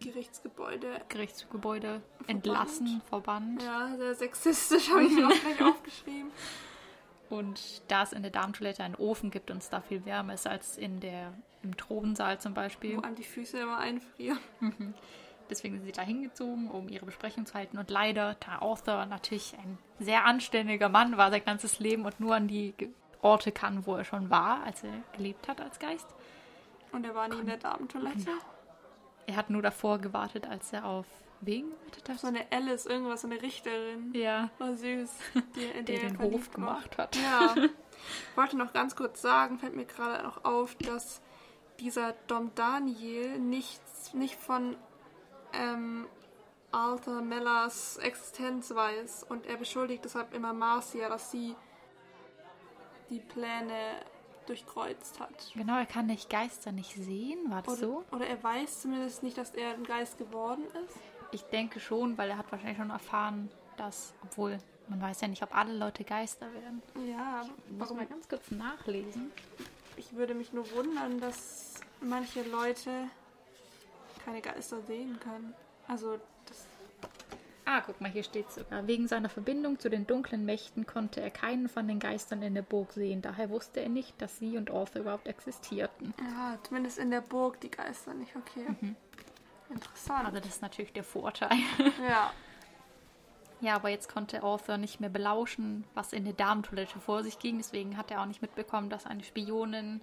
Gerichtsgebäude. 0.00 1.00
Gerichtsgebäude 1.08 2.02
entlassen, 2.26 3.00
verbannt. 3.08 3.62
Ja, 3.62 3.96
sehr 3.96 4.14
sexistisch 4.14 4.90
habe 4.90 5.04
ich 5.04 5.12
mir 5.12 5.26
auch 5.28 5.30
gleich 5.40 5.62
aufgeschrieben. 5.70 6.30
Und 7.30 7.82
da 7.88 8.02
es 8.02 8.12
in 8.12 8.22
der 8.22 8.30
Darmtoilette 8.30 8.82
einen 8.82 8.96
Ofen 8.96 9.30
gibt 9.30 9.50
und 9.50 9.58
es 9.58 9.70
da 9.70 9.80
viel 9.80 10.04
wärmer 10.04 10.34
ist 10.34 10.46
als 10.46 10.76
in 10.76 11.00
der, 11.00 11.32
im 11.64 11.76
Thronsaal 11.76 12.40
zum 12.40 12.54
Beispiel. 12.54 12.96
Wo 12.98 13.00
an 13.00 13.14
die 13.14 13.24
Füße 13.24 13.58
immer 13.58 13.78
einfrieren. 13.78 14.38
Deswegen 15.50 15.76
sind 15.76 15.86
sie 15.86 15.92
da 15.92 16.02
hingezogen, 16.02 16.70
um 16.70 16.88
ihre 16.88 17.04
Besprechung 17.06 17.46
zu 17.46 17.54
halten. 17.54 17.78
Und 17.78 17.90
leider, 17.90 18.36
da 18.40 18.62
Arthur 18.62 19.06
natürlich 19.06 19.54
ein 19.58 19.78
sehr 19.98 20.24
anständiger 20.24 20.88
Mann 20.88 21.16
war, 21.16 21.30
sein 21.30 21.44
ganzes 21.44 21.78
Leben 21.80 22.04
und 22.04 22.18
nur 22.20 22.34
an 22.34 22.48
die 22.48 22.74
Orte 23.20 23.52
kann, 23.52 23.86
wo 23.86 23.96
er 23.96 24.04
schon 24.04 24.30
war, 24.30 24.62
als 24.64 24.84
er 24.84 24.92
gelebt 25.16 25.48
hat 25.48 25.60
als 25.60 25.78
Geist. 25.78 26.06
Und 26.92 27.04
er 27.04 27.14
war 27.14 27.28
nie 27.28 27.40
in 27.40 27.46
der 27.46 27.56
Damentoilette. 27.56 28.30
Er 29.26 29.36
hat 29.36 29.50
nur 29.50 29.62
davor 29.62 29.98
gewartet, 29.98 30.46
als 30.46 30.72
er 30.72 30.84
auf 30.84 31.06
wen 31.40 31.70
gewartet 31.70 32.08
hat. 32.08 32.18
So 32.20 32.26
eine 32.26 32.46
Alice, 32.50 32.86
irgendwas, 32.86 33.22
so 33.22 33.28
eine 33.28 33.40
Richterin. 33.42 34.12
Ja, 34.14 34.50
War 34.58 34.76
süß. 34.76 35.10
Die, 35.56 35.84
die 35.84 35.98
den 35.98 36.18
Hof 36.18 36.50
gemacht 36.50 36.96
hat. 36.98 37.16
Ja. 37.16 37.54
Ich 38.30 38.36
wollte 38.36 38.58
noch 38.58 38.74
ganz 38.74 38.96
kurz 38.96 39.22
sagen, 39.22 39.58
fällt 39.58 39.76
mir 39.76 39.86
gerade 39.86 40.24
noch 40.24 40.44
auf, 40.44 40.74
dass 40.74 41.22
dieser 41.80 42.12
Dom 42.26 42.52
Daniel 42.54 43.38
nichts, 43.38 44.14
nicht 44.14 44.36
von 44.36 44.76
ähm, 45.52 46.06
Arthur 46.72 47.22
Mellers 47.22 47.96
Existenz 47.98 48.74
weiß 48.74 49.24
und 49.28 49.46
er 49.46 49.56
beschuldigt 49.56 50.04
deshalb 50.04 50.34
immer 50.34 50.52
Marcia, 50.52 51.08
dass 51.08 51.30
sie 51.30 51.54
die 53.10 53.20
Pläne 53.20 54.00
durchkreuzt 54.46 55.20
hat. 55.20 55.52
Genau, 55.54 55.78
er 55.78 55.86
kann 55.86 56.06
nicht 56.06 56.28
Geister 56.28 56.72
nicht 56.72 56.94
sehen, 56.94 57.50
war 57.50 57.62
das 57.62 57.78
Oder, 57.78 57.86
so? 57.86 58.04
oder 58.12 58.26
er 58.26 58.42
weiß 58.42 58.82
zumindest 58.82 59.22
nicht, 59.22 59.38
dass 59.38 59.50
er 59.54 59.70
ein 59.74 59.84
Geist 59.84 60.18
geworden 60.18 60.64
ist. 60.84 60.96
Ich 61.32 61.42
denke 61.44 61.80
schon, 61.80 62.16
weil 62.18 62.30
er 62.30 62.38
hat 62.38 62.50
wahrscheinlich 62.52 62.76
schon 62.78 62.90
erfahren, 62.90 63.50
dass, 63.76 64.12
obwohl 64.22 64.58
man 64.88 65.00
weiß 65.00 65.22
ja 65.22 65.28
nicht, 65.28 65.42
ob 65.42 65.56
alle 65.56 65.74
Leute 65.76 66.04
Geister 66.04 66.46
werden. 66.52 66.82
Ja, 67.08 67.42
Ich 67.66 67.72
muss 67.72 67.80
warum? 67.80 67.96
mal 67.96 68.06
ganz 68.06 68.28
kurz 68.28 68.50
nachlesen. 68.50 69.32
Ich 69.96 70.14
würde 70.14 70.34
mich 70.34 70.52
nur 70.52 70.70
wundern, 70.72 71.20
dass 71.20 71.74
manche 72.00 72.42
Leute 72.42 72.90
keine 74.24 74.40
Geister 74.40 74.80
sehen 74.82 75.18
können. 75.20 75.54
Also, 75.86 76.18
das 76.46 76.66
Ah, 77.66 77.80
guck 77.80 78.00
mal, 78.00 78.10
hier 78.10 78.22
steht 78.22 78.52
sogar. 78.52 78.86
Wegen 78.86 79.08
seiner 79.08 79.30
Verbindung 79.30 79.78
zu 79.78 79.88
den 79.88 80.06
dunklen 80.06 80.44
Mächten 80.44 80.86
konnte 80.86 81.22
er 81.22 81.30
keinen 81.30 81.68
von 81.68 81.88
den 81.88 81.98
Geistern 81.98 82.42
in 82.42 82.54
der 82.54 82.62
Burg 82.62 82.92
sehen. 82.92 83.22
Daher 83.22 83.48
wusste 83.48 83.80
er 83.80 83.88
nicht, 83.88 84.20
dass 84.20 84.38
sie 84.38 84.58
und 84.58 84.70
Arthur 84.70 85.00
überhaupt 85.00 85.26
existierten. 85.26 86.12
Ja, 86.20 86.58
zumindest 86.62 86.98
in 86.98 87.10
der 87.10 87.22
Burg 87.22 87.60
die 87.60 87.70
Geister 87.70 88.12
nicht, 88.12 88.36
okay. 88.36 88.66
Interessant. 89.70 90.26
Also 90.26 90.40
das 90.40 90.48
ist 90.48 90.62
natürlich 90.62 90.92
der 90.92 91.04
Vorteil. 91.04 91.50
ja. 92.06 92.32
Ja, 93.64 93.76
aber 93.76 93.88
jetzt 93.88 94.12
konnte 94.12 94.42
Arthur 94.42 94.76
nicht 94.76 95.00
mehr 95.00 95.08
belauschen, 95.08 95.84
was 95.94 96.12
in 96.12 96.24
der 96.24 96.34
Damentoilette 96.34 97.00
vor 97.00 97.22
sich 97.22 97.38
ging. 97.38 97.56
Deswegen 97.56 97.96
hat 97.96 98.10
er 98.10 98.20
auch 98.20 98.26
nicht 98.26 98.42
mitbekommen, 98.42 98.90
dass 98.90 99.06
eine 99.06 99.24
Spionin 99.24 100.02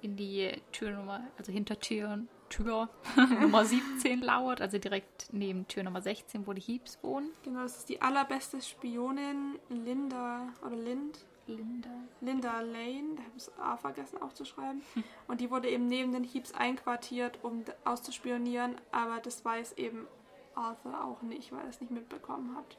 in 0.00 0.14
die 0.14 0.52
Türnummer, 0.70 1.24
also 1.36 1.50
hinter 1.50 1.80
Tür, 1.80 2.20
Tür 2.50 2.88
Nummer 3.40 3.64
17 3.64 4.22
lauert, 4.22 4.60
also 4.60 4.78
direkt 4.78 5.26
neben 5.32 5.66
Tür 5.66 5.82
Nummer 5.82 6.02
16, 6.02 6.46
wo 6.46 6.52
die 6.52 6.60
Heeps 6.60 7.00
wohnen. 7.02 7.30
Genau, 7.42 7.62
das 7.62 7.78
ist 7.78 7.88
die 7.88 8.00
allerbeste 8.00 8.62
Spionin, 8.62 9.58
Linda 9.70 10.52
oder 10.64 10.76
Lind. 10.76 11.18
Linda. 11.48 11.90
Linda 12.20 12.60
Lane, 12.60 13.16
da 13.16 13.22
habe 13.22 13.32
ich 13.36 13.44
das 13.44 13.58
A 13.58 13.76
vergessen 13.76 14.22
aufzuschreiben. 14.22 14.82
Und 15.26 15.40
die 15.40 15.50
wurde 15.50 15.68
eben 15.68 15.88
neben 15.88 16.12
den 16.12 16.22
Heeps 16.22 16.54
einquartiert, 16.54 17.40
um 17.42 17.64
auszuspionieren, 17.84 18.76
aber 18.92 19.18
das 19.20 19.44
weiß 19.44 19.72
eben 19.72 20.06
Arthur 20.54 21.04
auch 21.04 21.22
nicht, 21.22 21.50
weil 21.52 21.62
er 21.62 21.70
es 21.70 21.80
nicht 21.80 21.90
mitbekommen 21.90 22.56
hat, 22.56 22.76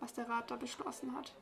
was 0.00 0.14
der 0.14 0.28
Rat 0.28 0.50
da 0.50 0.56
beschlossen 0.56 1.14
hat. 1.16 1.34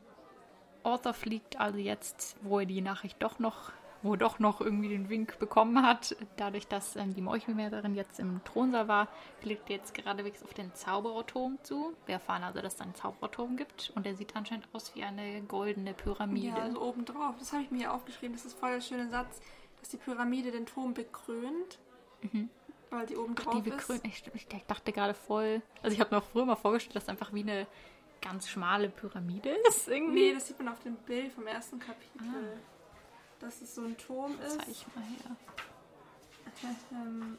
Arthur 0.83 1.15
fliegt 1.15 1.59
also 1.59 1.79
jetzt, 1.79 2.37
wo 2.43 2.59
er 2.61 2.67
die 2.67 2.81
Nachricht 2.83 3.17
doch 3.23 3.39
noch, 3.39 3.73
wo 4.03 4.13
er 4.13 4.19
doch 4.19 4.39
noch 4.39 4.61
irgendwie 4.61 4.91
den 4.91 5.09
Wink 5.09 5.39
bekommen 5.39 5.81
hat, 5.85 6.15
dadurch, 6.37 6.69
dass 6.69 6.95
ähm, 6.97 7.15
die 7.15 7.23
Meuchelmörderin 7.23 7.95
jetzt 7.95 8.21
im 8.21 8.43
Thronsaal 8.45 8.87
war, 8.87 9.09
fliegt 9.41 9.71
er 9.71 9.77
jetzt 9.77 9.95
geradewegs 9.95 10.43
auf 10.43 10.53
den 10.53 10.75
Zaubererturm 10.75 11.59
zu. 11.63 11.95
Wir 12.05 12.17
erfahren 12.17 12.45
also, 12.45 12.61
dass 12.61 12.75
es 12.75 12.81
einen 12.83 12.95
Zaubererturm 12.95 13.57
gibt 13.57 13.93
und 13.95 14.05
der 14.05 14.15
sieht 14.15 14.37
anscheinend 14.37 14.69
aus 14.75 14.95
wie 14.95 15.03
eine 15.05 15.41
goldene 15.43 15.95
Pyramide. 15.95 16.49
Ja, 16.49 16.57
also 16.65 16.83
obendrauf. 16.83 17.35
Das 17.39 17.53
habe 17.55 17.63
ich 17.63 17.71
mir 17.71 17.79
hier 17.79 17.95
aufgeschrieben. 17.95 18.37
Das 18.37 18.45
ist 18.45 18.59
voll 18.59 18.73
der 18.73 18.81
schöne 18.83 19.09
Satz, 19.09 19.41
dass 19.81 19.89
die 19.89 19.97
Pyramide 19.97 20.51
den 20.51 20.67
Turm 20.67 20.93
bekrönt. 20.93 21.79
Weil 22.91 23.07
die 23.07 23.17
oben 23.17 23.35
drauf 23.35 23.55
Mhm. 23.55 23.63
die 23.65 23.71
ist. 23.71 24.05
ich, 24.05 24.23
ich 24.35 24.47
dachte 24.67 24.93
gerade 24.93 25.15
voll, 25.15 25.63
also 25.83 25.95
ich 25.95 26.01
habe 26.01 26.15
mir 26.15 26.21
auch 26.21 26.27
früher 26.27 26.45
mal 26.45 26.57
vorgestellt, 26.57 26.97
dass 26.97 27.09
einfach 27.09 27.33
wie 27.33 27.41
eine 27.43 27.67
ganz 28.25 28.49
schmale 28.49 28.89
Pyramide 28.89 29.51
ist 29.69 29.89
irgendwie. 29.89 30.29
Nee, 30.29 30.35
das 30.35 30.49
sieht 30.49 30.59
man 30.59 30.69
auf 30.69 30.81
dem 30.81 30.97
Bild 30.97 31.33
vom 31.33 31.47
ersten 31.47 31.79
Kapitel. 31.79 32.59
Dass 33.39 33.61
es 33.61 33.75
so 33.75 33.83
ein 33.83 33.97
Turm 33.99 34.33
ist. 34.41 34.59
Zeig 34.59 34.97
mal 34.97 35.05
her. 35.05 35.37
Ähm, 36.93 37.37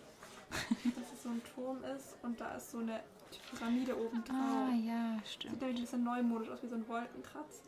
dass 0.52 1.14
es 1.14 1.24
so 1.24 1.30
ein 1.30 1.42
Turm 1.56 1.84
ist 1.86 2.18
und 2.22 2.40
da 2.40 2.56
ist 2.56 2.70
so 2.72 2.80
eine 2.80 3.02
Pyramide 3.50 3.98
oben 3.98 4.24
drauf. 4.24 4.36
Ah, 4.38 4.70
ja, 4.76 5.18
Sieht 5.24 5.28
stimmt. 5.28 5.62
nämlich 5.62 5.80
ein 5.80 5.82
bisschen 5.84 6.04
neumodisch 6.04 6.50
aus, 6.50 6.62
wie 6.62 6.68
so 6.68 6.76
ein 6.76 6.88
Wolkenkratz. 6.88 7.62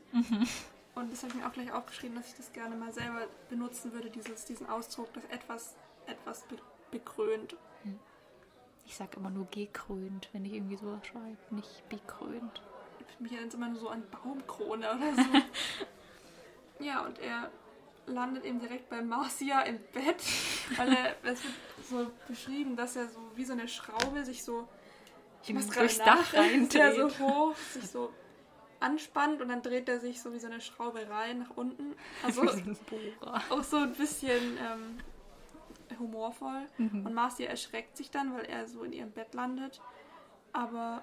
Und 0.96 1.12
das 1.12 1.24
habe 1.24 1.34
ich 1.34 1.40
mir 1.40 1.48
auch 1.48 1.54
gleich 1.54 1.72
aufgeschrieben, 1.72 2.16
dass 2.18 2.28
ich 2.28 2.36
das 2.36 2.52
gerne 2.54 2.76
mal 2.76 2.92
selber 2.92 3.28
benutzen 3.50 3.94
würde, 3.94 4.10
dieses, 4.10 4.46
diesen 4.46 4.68
Ausdruck, 4.70 5.12
dass 5.14 5.24
etwas, 5.26 5.76
etwas 6.06 6.44
be 6.44 6.58
bekrönt. 6.92 7.56
Ich 8.86 8.96
sag 8.96 9.16
immer 9.18 9.30
nur 9.30 9.46
gekrönt, 9.48 10.30
wenn 10.34 10.46
ich 10.46 10.54
irgendwie 10.54 10.78
sowas 10.78 11.06
schreibe, 11.08 11.38
nicht 11.52 11.88
bekrönt. 11.90 12.62
Mich 13.20 13.32
es 13.32 13.54
immer 13.54 13.70
nur 13.70 13.80
so 13.80 13.90
an 13.90 14.04
Baumkrone 14.12 14.90
oder 14.90 15.16
so. 15.16 15.24
ja, 16.84 17.02
und 17.02 17.20
er 17.20 17.50
landet 18.06 18.46
eben 18.46 18.60
direkt 18.60 18.90
bei 18.90 19.02
Marcia 19.02 19.62
im 19.62 19.80
Bett, 19.94 20.22
weil 20.78 20.94
er, 20.94 21.16
es 21.24 21.44
wird 21.44 21.54
so 21.90 22.12
beschrieben, 22.28 22.76
dass 22.76 22.96
er 22.96 23.08
so 23.08 23.20
wie 23.36 23.44
so 23.44 23.54
eine 23.54 23.68
Schraube 23.68 24.24
sich 24.24 24.44
so 24.44 24.68
ich 25.44 25.54
muss 25.54 25.68
gerade 25.68 25.88
durchs 25.88 25.98
Dach 25.98 26.34
nachdenken, 26.34 26.70
der 26.70 26.94
so 26.94 27.20
hoch 27.20 27.56
sich 27.56 27.90
so 27.90 28.12
anspannt 28.80 29.42
und 29.42 29.50
dann 29.50 29.62
dreht 29.62 29.88
er 29.90 30.00
sich 30.00 30.22
so 30.22 30.34
wie 30.34 30.40
so 30.40 30.48
eine 30.48 30.62
Schraube 30.62 31.10
rein 31.10 31.40
nach 31.40 31.56
unten. 31.56 31.96
Also 32.24 32.44
auch 33.50 33.64
so 33.64 33.78
ein 33.78 33.94
bisschen 33.94 34.58
ähm, 34.58 35.00
humorvoll. 36.00 36.66
Und 36.78 37.14
Marcia 37.14 37.48
erschreckt 37.48 37.98
sich 37.98 38.12
dann, 38.12 38.34
weil 38.36 38.46
er 38.46 38.68
so 38.68 38.84
in 38.84 38.94
ihrem 38.94 39.12
Bett 39.12 39.34
landet. 39.34 39.82
Aber 40.54 41.02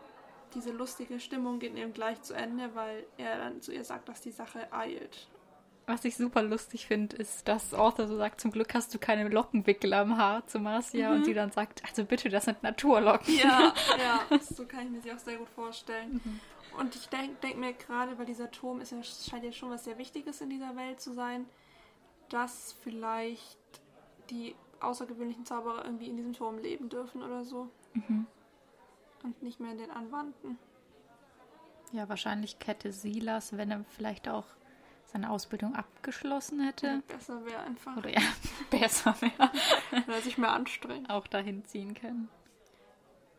diese 0.55 0.71
lustige 0.71 1.21
Stimmung 1.21 1.59
geht 1.59 1.77
eben 1.77 1.93
gleich 1.93 2.21
zu 2.23 2.35
Ende, 2.35 2.75
weil 2.75 3.05
er 3.19 3.39
dann 3.39 3.61
zu 3.61 3.73
ihr 3.73 3.85
sagt, 3.85 4.09
dass 4.09 4.21
die 4.21 4.31
Sache 4.31 4.73
eilt. 4.73 5.29
Was 5.87 6.05
ich 6.07 6.17
super 6.17 6.43
lustig 6.43 6.87
finde, 6.87 7.17
ist, 7.17 7.47
dass 7.47 7.75
Arthur 7.75 8.07
so 8.07 8.17
sagt, 8.17 8.41
zum 8.41 8.51
Glück 8.51 8.73
hast 8.73 8.95
du 8.95 8.99
keine 8.99 9.29
Lockenwickel 9.29 9.93
am 9.93 10.17
Haar 10.17 10.47
zu 10.47 10.59
Marcia 10.59 11.13
und 11.13 11.27
sie 11.27 11.35
dann 11.35 11.51
sagt, 11.51 11.83
also 11.85 12.05
bitte, 12.05 12.31
das 12.31 12.47
sind 12.47 12.63
Naturlocken. 12.63 13.37
Ja, 13.37 13.75
ja, 13.99 14.39
so 14.39 14.65
kann 14.65 14.87
ich 14.87 14.91
mir 14.91 15.03
sie 15.03 15.13
auch 15.13 15.19
sehr 15.19 15.37
gut 15.37 15.51
vorstellen. 15.51 16.41
Und 16.79 16.97
ich 16.97 17.09
denke 17.09 17.37
denk 17.43 17.59
mir 17.59 17.75
gerade, 17.75 18.19
weil 18.19 18.25
dieser 18.25 18.51
Turm 18.51 18.81
ist 18.81 18.93
ja, 18.93 19.03
scheint 19.03 19.45
ja 19.45 19.53
schon 19.53 19.71
was 19.71 19.85
sehr 19.85 19.99
Wichtiges 19.99 20.41
in 20.41 20.49
dieser 20.49 20.75
Welt 20.75 21.01
zu 21.01 21.13
sein, 21.13 21.45
dass 22.31 22.75
vielleicht 22.83 23.59
die 24.31 24.55
außergewöhnlichen 24.81 25.45
Zauberer 25.45 25.85
irgendwie 25.85 26.09
in 26.09 26.17
diesem 26.17 26.33
Turm 26.33 26.59
leben 26.59 26.89
dürfen 26.89 27.23
oder 27.23 27.45
so. 27.45 27.69
Und 29.25 29.43
nicht 29.43 29.59
mehr 29.59 29.73
in 29.73 29.79
den 29.79 29.91
Anwandten. 29.91 30.59
Ja, 31.93 32.09
wahrscheinlich 32.09 32.57
hätte 32.65 32.93
Silas, 32.93 33.57
wenn 33.57 33.71
er 33.71 33.85
vielleicht 33.89 34.29
auch 34.29 34.47
seine 35.07 35.31
Ausbildung 35.31 35.75
abgeschlossen 35.75 36.61
hätte. 36.61 37.03
Besser 37.09 37.45
wäre 37.45 37.61
einfach, 37.61 37.97
Oder 37.97 38.11
ja, 38.11 38.21
besser 38.71 39.15
wäre, 39.21 39.51
wenn 39.91 40.09
er 40.15 40.21
sich 40.21 40.39
mehr 40.39 40.53
anstrengt. 40.53 41.09
auch 41.11 41.27
dahin 41.27 41.65
ziehen 41.65 41.95
können. 41.95 42.29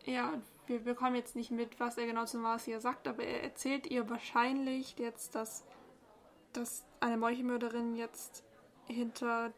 Ja, 0.05 0.33
wir 0.67 0.79
bekommen 0.79 1.15
jetzt 1.15 1.35
nicht 1.35 1.51
mit, 1.51 1.79
was 1.79 1.97
er 1.97 2.05
genau 2.05 2.25
zu 2.25 2.37
Marcia 2.37 2.79
sagt, 2.79 3.07
aber 3.07 3.23
er 3.23 3.43
erzählt 3.43 3.87
ihr 3.87 4.09
wahrscheinlich 4.09 4.97
jetzt, 4.97 5.35
dass, 5.35 5.63
dass 6.53 6.85
eine 6.99 7.17
Meuchelmörderin 7.17 7.95
jetzt 7.95 8.43
hinter 8.87 9.51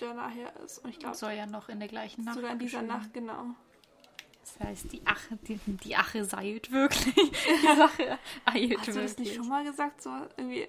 der 0.00 0.14
nachher 0.14 0.54
ist. 0.64 0.78
Und 0.78 0.90
ich 0.90 0.98
glaube, 1.00 1.16
Soll 1.16 1.32
ja 1.32 1.46
noch 1.46 1.68
in 1.68 1.80
der 1.80 1.88
gleichen 1.88 2.24
Nacht. 2.24 2.36
sogar 2.36 2.52
in 2.52 2.58
dieser. 2.60 2.82
Nacht, 2.82 3.12
genau. 3.12 3.54
Das 4.58 4.68
heißt, 4.68 4.92
die 4.92 5.06
Ache, 5.06 5.36
die, 5.42 5.58
die 5.66 5.96
Ache 5.96 6.24
seilt 6.24 6.70
wirklich. 6.72 7.14
Die 7.14 7.76
Sache 7.76 8.18
eilt 8.44 8.78
Hast 8.78 8.88
du 8.88 8.92
das 8.92 9.18
nicht 9.18 9.18
wirklich. 9.18 9.34
schon 9.34 9.48
mal 9.48 9.64
gesagt? 9.64 10.02
So 10.02 10.10
irgendwie, 10.36 10.68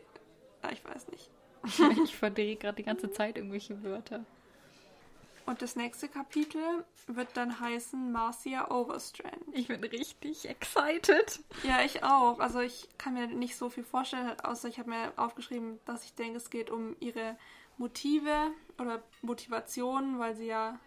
ja, 0.64 0.72
ich 0.72 0.84
weiß 0.84 1.08
nicht. 1.10 1.30
Ich 2.04 2.16
verdrehe 2.16 2.56
gerade 2.56 2.78
die 2.78 2.84
ganze 2.84 3.12
Zeit 3.12 3.38
irgendwelche 3.38 3.84
Wörter. 3.84 4.26
Und 5.46 5.62
das 5.62 5.76
nächste 5.76 6.08
Kapitel 6.08 6.62
wird 7.08 7.30
dann 7.34 7.60
heißen 7.60 8.12
Marcia 8.12 8.70
Overstrand. 8.70 9.36
Ich 9.52 9.68
bin 9.68 9.84
richtig 9.84 10.48
excited. 10.48 11.40
Ja, 11.64 11.82
ich 11.82 12.04
auch. 12.04 12.40
Also 12.40 12.60
ich 12.60 12.88
kann 13.00 13.16
mir 13.16 13.28
nicht 13.28 13.58
so 13.58 13.70
viel 13.70 13.84
vorstellen, 13.84 14.40
außer 14.42 14.70
ich 14.70 14.78
habe 14.78 14.92
mir 14.92 15.12
aufgeschrieben, 15.16 15.80
dass 15.86 16.06
ich 16.06 16.14
denke, 16.14 16.38
es 16.38 16.50
geht 16.52 16.70
um 16.70 16.96
ihre 17.00 17.36
Motive 17.78 18.52
oder 18.78 19.02
Motivation, 19.24 20.20
weil 20.20 20.36
sie 20.36 20.46
ja 20.46 20.80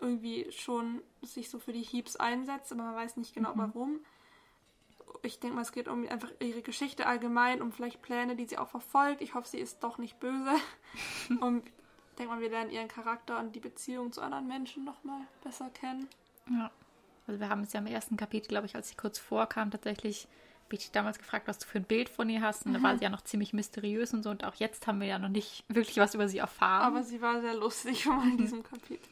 irgendwie 0.00 0.50
schon 0.50 1.02
sich 1.22 1.50
so 1.50 1.58
für 1.58 1.72
die 1.72 1.82
Heeps 1.82 2.16
einsetzt, 2.16 2.72
aber 2.72 2.84
man 2.84 2.94
weiß 2.94 3.16
nicht 3.16 3.34
genau 3.34 3.52
warum. 3.54 4.00
ich 5.22 5.40
denke 5.40 5.56
mal, 5.56 5.62
es 5.62 5.72
geht 5.72 5.88
um 5.88 6.06
einfach 6.08 6.30
ihre 6.40 6.62
Geschichte 6.62 7.06
allgemein, 7.06 7.62
um 7.62 7.72
vielleicht 7.72 8.02
Pläne, 8.02 8.36
die 8.36 8.46
sie 8.46 8.58
auch 8.58 8.68
verfolgt. 8.68 9.22
Ich 9.22 9.34
hoffe, 9.34 9.48
sie 9.48 9.58
ist 9.58 9.82
doch 9.82 9.98
nicht 9.98 10.20
böse. 10.20 10.54
und 11.40 11.66
ich 11.66 12.16
denke 12.18 12.32
mal, 12.32 12.40
wir 12.40 12.50
lernen 12.50 12.70
ihren 12.70 12.88
Charakter 12.88 13.38
und 13.38 13.54
die 13.54 13.60
Beziehung 13.60 14.12
zu 14.12 14.20
anderen 14.20 14.46
Menschen 14.46 14.84
nochmal 14.84 15.22
besser 15.42 15.70
kennen. 15.70 16.08
Ja. 16.50 16.70
Also 17.26 17.40
wir 17.40 17.48
haben 17.48 17.62
es 17.62 17.72
ja 17.72 17.80
im 17.80 17.86
ersten 17.86 18.16
Kapitel, 18.16 18.48
glaube 18.48 18.66
ich, 18.66 18.76
als 18.76 18.88
sie 18.88 18.94
kurz 18.94 19.18
vorkam, 19.18 19.70
tatsächlich 19.70 20.28
habe 20.66 20.74
ich 20.74 20.80
dich 20.80 20.90
damals 20.90 21.18
gefragt, 21.18 21.46
was 21.46 21.58
du 21.58 21.66
für 21.66 21.78
ein 21.78 21.84
Bild 21.84 22.08
von 22.08 22.28
ihr 22.28 22.42
hast. 22.42 22.66
Und 22.66 22.72
mhm. 22.72 22.76
da 22.76 22.82
war 22.82 22.96
sie 22.96 23.04
ja 23.04 23.08
noch 23.08 23.22
ziemlich 23.22 23.52
mysteriös 23.52 24.12
und 24.12 24.24
so. 24.24 24.30
Und 24.30 24.44
auch 24.44 24.56
jetzt 24.56 24.86
haben 24.86 25.00
wir 25.00 25.06
ja 25.06 25.18
noch 25.18 25.28
nicht 25.28 25.64
wirklich 25.68 25.96
was 25.98 26.14
über 26.14 26.28
sie 26.28 26.38
erfahren. 26.38 26.82
Aber 26.82 27.04
sie 27.04 27.20
war 27.22 27.40
sehr 27.40 27.54
lustig 27.54 28.00
schon 28.02 28.16
mal 28.16 28.28
in 28.28 28.36
diesem 28.36 28.62
Kapitel. 28.62 29.08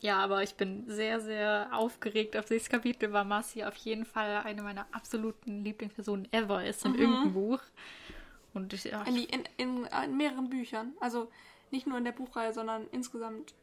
Ja, 0.00 0.18
aber 0.18 0.42
ich 0.44 0.54
bin 0.54 0.84
sehr, 0.86 1.20
sehr 1.20 1.70
aufgeregt 1.72 2.36
auf 2.36 2.46
dieses 2.46 2.68
Kapitel, 2.68 3.12
weil 3.12 3.24
Marcy 3.24 3.64
auf 3.64 3.74
jeden 3.76 4.04
Fall 4.04 4.42
eine 4.44 4.62
meiner 4.62 4.86
absoluten 4.92 5.64
Lieblingspersonen 5.64 6.32
ever 6.32 6.64
ist 6.64 6.84
in 6.84 6.92
mhm. 6.92 6.98
irgendeinem 6.98 7.32
Buch. 7.32 7.60
Und 8.54 8.72
ich, 8.72 8.84
ja, 8.84 9.02
in, 9.02 9.16
in, 9.16 9.44
in, 9.56 9.84
in, 9.86 10.16
mehreren 10.16 10.48
Büchern. 10.48 10.92
Also 11.00 11.30
nicht 11.70 11.86
nur 11.86 11.98
in 11.98 12.04
der 12.04 12.12
Buchreihe, 12.12 12.52
sondern 12.52 12.86
insgesamt. 12.92 13.54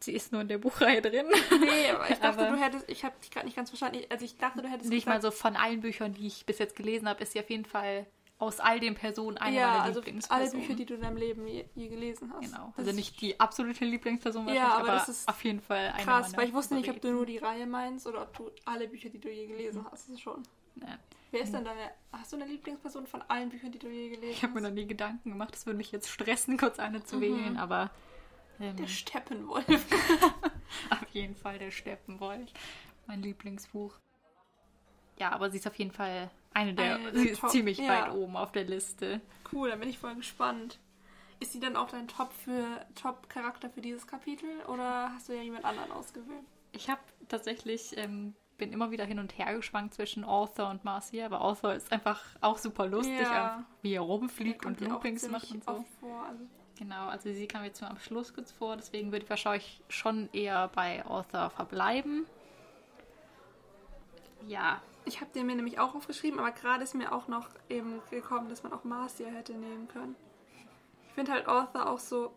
Sie 0.00 0.12
ist 0.12 0.32
nur 0.32 0.42
in 0.42 0.48
der 0.48 0.58
Buchreihe 0.58 1.00
drin. 1.00 1.26
Nee, 1.50 1.90
aber 1.90 2.10
ich 2.10 2.18
dachte, 2.20 2.42
aber 2.46 2.54
du 2.54 2.62
hättest, 2.62 2.90
ich 2.90 3.02
habe 3.02 3.14
dich 3.20 3.30
gerade 3.30 3.46
nicht 3.46 3.56
ganz 3.56 3.70
verstanden. 3.70 4.00
Also 4.10 4.26
ich 4.26 4.36
dachte, 4.36 4.60
du 4.60 4.68
hättest. 4.68 4.90
Nicht 4.90 5.06
gesagt, 5.06 5.22
mal 5.22 5.30
so 5.30 5.34
von 5.34 5.56
allen 5.56 5.80
Büchern, 5.80 6.12
die 6.12 6.26
ich 6.26 6.44
bis 6.44 6.58
jetzt 6.58 6.76
gelesen 6.76 7.08
habe, 7.08 7.22
ist 7.22 7.32
sie 7.32 7.40
auf 7.40 7.48
jeden 7.48 7.64
Fall 7.64 8.06
aus 8.44 8.60
all 8.60 8.80
den 8.80 8.94
Personen 8.94 9.36
eine 9.38 9.56
ja, 9.56 9.68
meiner 9.68 9.82
also 9.82 10.00
Lieblingspersonen. 10.00 10.50
alle 10.50 10.60
Bücher, 10.60 10.74
die 10.74 10.86
du 10.86 10.94
in 10.94 11.00
deinem 11.00 11.16
Leben 11.16 11.46
je, 11.46 11.64
je 11.74 11.88
gelesen 11.88 12.32
hast. 12.32 12.44
Genau. 12.44 12.72
Also 12.76 12.92
nicht 12.92 13.20
die 13.20 13.38
absolute 13.40 13.84
Lieblingsperson 13.84 14.48
ja, 14.48 14.68
aber, 14.68 14.88
aber 14.88 14.92
das 14.92 15.08
ist 15.08 15.28
auf 15.28 15.42
jeden 15.44 15.60
Fall 15.60 15.92
eine 15.94 16.04
Krass, 16.04 16.36
weil 16.36 16.48
ich 16.48 16.54
wusste 16.54 16.74
nicht, 16.74 16.88
ob 16.88 17.00
du 17.00 17.10
nur 17.10 17.26
die 17.26 17.38
Reihe 17.38 17.66
meinst 17.66 18.06
oder 18.06 18.22
ob 18.22 18.36
du 18.36 18.50
alle 18.64 18.88
Bücher, 18.88 19.08
die 19.08 19.20
du 19.20 19.30
je 19.30 19.46
gelesen 19.46 19.82
mhm. 19.82 19.86
hast. 19.90 20.08
Das 20.08 20.14
ist 20.14 20.20
schon. 20.20 20.42
Ja. 20.76 20.98
Wer 21.30 21.42
ist 21.42 21.52
denn 21.52 21.64
deine. 21.64 21.90
Hast 22.12 22.32
du 22.32 22.36
eine 22.36 22.46
Lieblingsperson 22.46 23.06
von 23.06 23.22
allen 23.22 23.48
Büchern, 23.48 23.72
die 23.72 23.78
du 23.78 23.88
je 23.88 24.10
gelesen 24.10 24.28
hast? 24.28 24.36
Ich 24.36 24.42
habe 24.44 24.54
mir 24.54 24.60
noch 24.60 24.74
nie 24.74 24.86
Gedanken 24.86 25.30
gemacht. 25.30 25.52
Das 25.52 25.66
würde 25.66 25.76
mich 25.76 25.90
jetzt 25.90 26.08
stressen, 26.08 26.56
kurz 26.56 26.78
eine 26.78 27.02
zu 27.02 27.16
mhm. 27.16 27.20
wählen, 27.20 27.56
aber. 27.56 27.90
Ähm, 28.60 28.76
der 28.76 28.86
Steppenwolf. 28.86 29.66
auf 30.90 31.08
jeden 31.12 31.34
Fall 31.34 31.58
der 31.58 31.72
Steppenwolf. 31.72 32.50
Mein 33.06 33.20
Lieblingsbuch. 33.20 33.94
Ja, 35.18 35.32
aber 35.32 35.50
sie 35.50 35.58
ist 35.58 35.66
auf 35.66 35.74
jeden 35.76 35.90
Fall 35.90 36.30
eine 36.54 36.74
der, 36.74 36.96
eine 36.96 37.18
sie 37.18 37.28
ist 37.28 37.40
Top, 37.40 37.50
ziemlich 37.50 37.78
ja. 37.78 37.88
weit 37.88 38.12
oben 38.12 38.36
auf 38.36 38.52
der 38.52 38.64
Liste. 38.64 39.20
Cool, 39.52 39.70
da 39.70 39.76
bin 39.76 39.88
ich 39.88 39.98
voll 39.98 40.14
gespannt. 40.14 40.78
Ist 41.40 41.52
sie 41.52 41.60
dann 41.60 41.76
auch 41.76 41.90
dein 41.90 42.08
Top 42.08 42.32
für 42.32 42.64
Top-Charakter 42.94 43.68
für 43.68 43.80
dieses 43.80 44.06
Kapitel 44.06 44.48
oder 44.68 45.10
hast 45.12 45.28
du 45.28 45.34
ja 45.34 45.42
jemand 45.42 45.64
anderen 45.64 45.92
ausgewählt? 45.92 46.44
Ich 46.72 46.88
habe 46.88 47.00
tatsächlich 47.28 47.96
ähm, 47.96 48.34
bin 48.56 48.72
immer 48.72 48.90
wieder 48.90 49.04
hin 49.04 49.18
und 49.18 49.36
her 49.36 49.54
geschwankt 49.54 49.94
zwischen 49.94 50.24
Arthur 50.24 50.68
und 50.70 50.84
Marcia, 50.84 51.26
aber 51.26 51.40
Arthur 51.40 51.74
ist 51.74 51.92
einfach 51.92 52.22
auch 52.40 52.58
super 52.58 52.86
lustig, 52.86 53.20
ja. 53.20 53.64
wie 53.82 53.94
er 53.94 54.02
rumfliegt 54.02 54.64
und 54.64 54.80
Loopings 54.80 55.28
macht 55.28 55.50
und 55.50 55.64
so. 55.64 55.84
Vor, 56.00 56.24
also. 56.24 56.44
Genau, 56.78 57.06
also 57.06 57.32
sie 57.32 57.46
kam 57.46 57.64
jetzt 57.64 57.80
nur 57.80 57.90
am 57.90 57.98
Schluss 57.98 58.34
kurz 58.34 58.50
vor, 58.50 58.76
deswegen 58.76 59.12
würde 59.12 59.24
ich 59.24 59.30
wahrscheinlich 59.30 59.80
schon 59.88 60.28
eher 60.32 60.68
bei 60.68 61.04
Arthur 61.04 61.50
verbleiben. 61.50 62.26
Ja, 64.46 64.82
ich 65.04 65.20
habe 65.20 65.30
den 65.32 65.46
mir 65.46 65.54
nämlich 65.54 65.78
auch 65.78 65.94
aufgeschrieben, 65.94 66.38
aber 66.38 66.52
gerade 66.52 66.82
ist 66.82 66.94
mir 66.94 67.12
auch 67.12 67.28
noch 67.28 67.48
eben 67.68 68.00
gekommen, 68.10 68.48
dass 68.48 68.62
man 68.62 68.72
auch 68.72 68.84
Marcia 68.84 69.28
hätte 69.28 69.52
nehmen 69.52 69.88
können. 69.88 70.16
Ich 71.08 71.14
finde 71.14 71.32
halt 71.32 71.46
Arthur 71.46 71.88
auch 71.88 71.98
so, 71.98 72.32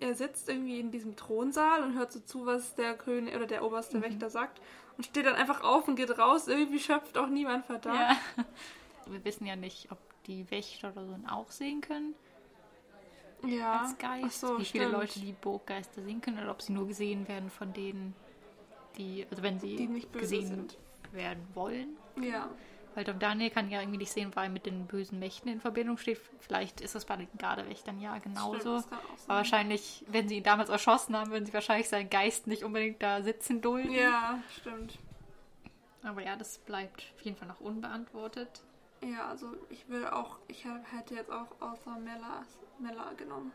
er 0.00 0.14
sitzt 0.14 0.48
irgendwie 0.48 0.80
in 0.80 0.90
diesem 0.90 1.16
Thronsaal 1.16 1.82
und 1.82 1.94
hört 1.94 2.12
so 2.12 2.20
zu, 2.20 2.46
was 2.46 2.74
der 2.74 2.96
König 2.96 3.34
oder 3.34 3.46
der 3.46 3.64
oberste 3.64 3.98
mhm. 3.98 4.02
Wächter 4.02 4.30
sagt 4.30 4.60
und 4.96 5.04
steht 5.04 5.26
dann 5.26 5.34
einfach 5.34 5.62
auf 5.62 5.88
und 5.88 5.96
geht 5.96 6.18
raus. 6.18 6.48
Irgendwie 6.48 6.80
schöpft 6.80 7.16
auch 7.16 7.28
niemand 7.28 7.66
Verdacht. 7.66 8.16
Ja. 8.36 8.44
Wir 9.06 9.24
wissen 9.24 9.46
ja 9.46 9.56
nicht, 9.56 9.90
ob 9.90 9.98
die 10.26 10.50
Wächter 10.50 10.92
oder 10.92 11.06
so 11.06 11.12
ihn 11.12 11.26
auch 11.26 11.50
sehen 11.50 11.80
können. 11.80 12.14
Ja. 13.46 13.80
Als 13.80 13.98
Geist. 13.98 14.40
So, 14.40 14.58
Wie 14.58 14.64
viele 14.64 14.84
stimmt. 14.84 15.00
Leute 15.00 15.20
die 15.20 15.32
Burggeister 15.32 16.02
sehen 16.02 16.20
können 16.20 16.38
oder 16.38 16.50
ob 16.50 16.62
sie 16.62 16.72
nur 16.72 16.86
gesehen 16.86 17.26
werden 17.26 17.50
von 17.50 17.72
denen, 17.72 18.14
die, 18.96 19.26
also 19.30 19.42
wenn 19.42 19.58
sie 19.58 20.04
gesehen 20.12 20.46
sind 20.46 20.78
werden 21.12 21.46
wollen. 21.54 21.96
Ja. 22.16 22.48
Weil 22.94 23.04
Dom 23.04 23.20
Daniel 23.20 23.50
kann 23.50 23.70
ja 23.70 23.80
irgendwie 23.80 23.98
nicht 23.98 24.10
sehen, 24.10 24.34
weil 24.34 24.44
er 24.46 24.50
mit 24.50 24.66
den 24.66 24.86
bösen 24.86 25.20
Mächten 25.20 25.50
in 25.50 25.60
Verbindung 25.60 25.96
steht. 25.96 26.20
Vielleicht 26.40 26.80
ist 26.80 26.96
das 26.96 27.04
bei 27.04 27.16
den 27.16 27.28
Gardewächtern 27.38 28.00
ja 28.00 28.18
genauso. 28.18 28.80
Stimmt, 28.80 29.02
Aber 29.26 29.36
wahrscheinlich, 29.36 30.04
wenn 30.08 30.28
sie 30.28 30.38
ihn 30.38 30.42
damals 30.42 30.70
erschossen 30.70 31.16
haben, 31.16 31.30
würden 31.30 31.46
sie 31.46 31.54
wahrscheinlich 31.54 31.88
seinen 31.88 32.10
Geist 32.10 32.48
nicht 32.48 32.64
unbedingt 32.64 33.00
da 33.00 33.22
sitzen 33.22 33.60
dulden. 33.60 33.92
Ja, 33.92 34.42
stimmt. 34.58 34.98
Aber 36.02 36.22
ja, 36.22 36.34
das 36.34 36.58
bleibt 36.58 37.04
auf 37.16 37.22
jeden 37.22 37.36
Fall 37.36 37.46
noch 37.48 37.60
unbeantwortet. 37.60 38.62
Ja, 39.02 39.28
also 39.28 39.54
ich 39.70 39.88
will 39.88 40.06
auch, 40.06 40.36
ich 40.48 40.64
hätte 40.64 41.14
jetzt 41.14 41.30
auch 41.30 41.48
Arthur 41.60 41.96
Mella, 41.96 42.44
Mella 42.78 43.12
genommen. 43.16 43.52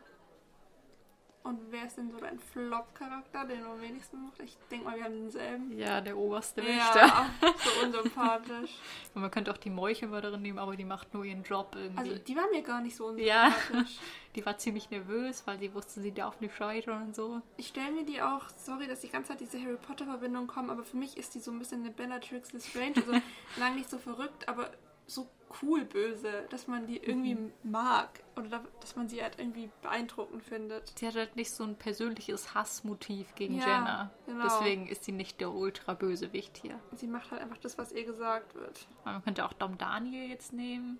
Und 1.46 1.60
wer 1.70 1.86
ist 1.86 1.96
denn 1.96 2.10
so 2.10 2.18
dein 2.18 2.40
Flop-Charakter, 2.40 3.44
den 3.44 3.60
du 3.60 3.70
am 3.70 3.80
wenigsten 3.80 4.20
mochtest? 4.20 4.48
Ich 4.48 4.58
denke 4.68 4.86
mal, 4.86 4.96
wir 4.96 5.04
haben 5.04 5.14
denselben. 5.14 5.78
Ja, 5.78 6.00
der 6.00 6.18
oberste 6.18 6.60
Wächter. 6.60 7.06
Ja, 7.06 7.30
so 7.40 7.86
unsympathisch. 7.86 8.72
Und 9.14 9.22
man 9.22 9.30
könnte 9.30 9.52
auch 9.52 9.56
die 9.56 9.70
Meuchelmörderin 9.70 10.42
nehmen, 10.42 10.58
aber 10.58 10.74
die 10.74 10.84
macht 10.84 11.14
nur 11.14 11.24
ihren 11.24 11.44
Job 11.44 11.76
irgendwie. 11.76 11.98
Also, 11.98 12.18
die 12.18 12.36
war 12.36 12.50
mir 12.50 12.62
gar 12.62 12.80
nicht 12.80 12.96
so 12.96 13.06
unsympathisch. 13.06 13.70
Ja, 13.72 13.84
die 14.34 14.44
war 14.44 14.58
ziemlich 14.58 14.90
nervös, 14.90 15.46
weil 15.46 15.60
sie 15.60 15.72
wusste, 15.72 16.00
sie 16.00 16.12
darf 16.12 16.40
nicht 16.40 16.56
scheitern 16.56 17.02
und 17.02 17.14
so. 17.14 17.40
Ich 17.58 17.68
stelle 17.68 17.92
mir 17.92 18.04
die 18.04 18.20
auch, 18.20 18.42
sorry, 18.56 18.88
dass 18.88 19.02
die 19.02 19.08
ganze 19.08 19.28
Zeit 19.28 19.40
diese 19.40 19.62
Harry 19.62 19.76
Potter-Verbindung 19.76 20.48
kommen, 20.48 20.70
aber 20.70 20.82
für 20.82 20.96
mich 20.96 21.16
ist 21.16 21.36
die 21.36 21.40
so 21.40 21.52
ein 21.52 21.60
bisschen 21.60 21.82
eine 21.82 21.92
Bellatrix 21.92 22.52
Lestrange. 22.54 22.94
Also, 22.96 23.12
lang 23.56 23.76
nicht 23.76 23.88
so 23.88 23.98
verrückt, 23.98 24.48
aber 24.48 24.72
so 25.06 25.28
cool 25.62 25.84
böse, 25.84 26.46
dass 26.50 26.66
man 26.66 26.86
die 26.86 26.96
irgendwie 26.96 27.34
mhm. 27.34 27.52
mag 27.62 28.22
oder 28.36 28.62
dass 28.80 28.96
man 28.96 29.08
sie 29.08 29.22
halt 29.22 29.38
irgendwie 29.38 29.70
beeindruckend 29.82 30.42
findet. 30.42 30.92
Sie 30.98 31.06
hat 31.06 31.14
halt 31.14 31.36
nicht 31.36 31.50
so 31.50 31.64
ein 31.64 31.76
persönliches 31.76 32.54
Hassmotiv 32.54 33.34
gegen 33.34 33.58
ja, 33.58 33.66
Jenna. 33.66 34.10
Genau. 34.26 34.44
Deswegen 34.44 34.88
ist 34.88 35.04
sie 35.04 35.12
nicht 35.12 35.40
der 35.40 35.52
ultra 35.52 35.94
Bösewicht 35.94 36.58
hier. 36.58 36.78
Sie 36.92 37.06
macht 37.06 37.30
halt 37.30 37.42
einfach 37.42 37.58
das, 37.58 37.78
was 37.78 37.92
ihr 37.92 38.04
gesagt 38.04 38.54
wird. 38.54 38.86
Man 39.04 39.22
könnte 39.22 39.44
auch 39.44 39.52
Dom 39.52 39.78
Daniel 39.78 40.28
jetzt 40.28 40.52
nehmen, 40.52 40.98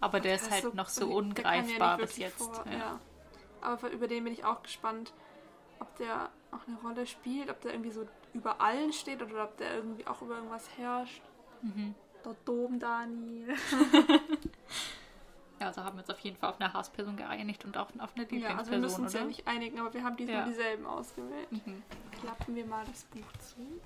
aber 0.00 0.20
der 0.20 0.36
ist 0.36 0.50
halt 0.50 0.62
so, 0.62 0.70
noch 0.70 0.88
so 0.88 1.06
ungreifbar 1.08 1.98
ja 1.98 2.04
bis 2.04 2.16
jetzt. 2.16 2.38
Vor, 2.38 2.64
ja. 2.66 2.78
ja. 2.78 3.00
Aber 3.60 3.90
über 3.90 4.08
den 4.08 4.24
bin 4.24 4.32
ich 4.32 4.44
auch 4.44 4.62
gespannt, 4.62 5.12
ob 5.78 5.94
der 5.96 6.30
auch 6.50 6.66
eine 6.66 6.76
Rolle 6.78 7.06
spielt, 7.06 7.50
ob 7.50 7.60
der 7.60 7.72
irgendwie 7.72 7.90
so 7.90 8.06
über 8.34 8.60
allen 8.60 8.92
steht 8.92 9.22
oder 9.22 9.44
ob 9.44 9.56
der 9.56 9.74
irgendwie 9.74 10.06
auch 10.06 10.22
über 10.22 10.36
irgendwas 10.36 10.68
herrscht. 10.76 11.22
Mhm. 11.62 11.94
Der 12.24 12.34
Dom 12.44 12.78
Daniel. 12.78 13.48
ja, 15.60 15.66
also 15.66 15.84
haben 15.84 15.96
wir 15.96 16.02
uns 16.02 16.10
auf 16.10 16.18
jeden 16.20 16.36
Fall 16.36 16.50
auf 16.50 16.60
eine 16.60 16.72
Hassperson 16.72 17.16
geeinigt 17.16 17.64
und 17.64 17.76
auch 17.76 17.88
auf 17.98 18.14
eine 18.14 18.24
Lieblingsperson, 18.24 18.42
Ja, 18.42 18.58
also 18.58 18.70
wir 18.70 18.78
müssen 18.78 19.02
uns 19.02 19.12
ja 19.12 19.24
nicht 19.24 19.46
einigen, 19.46 19.80
aber 19.80 19.92
wir 19.94 20.02
haben 20.02 20.16
diesmal 20.16 20.38
ja. 20.38 20.46
dieselben 20.46 20.86
ausgewählt. 20.86 21.52
Mhm. 21.52 21.82
Klappen 22.20 22.54
wir 22.54 22.66
mal 22.66 22.84
das 22.86 23.04
Buch 23.04 23.32
zu. 23.40 23.56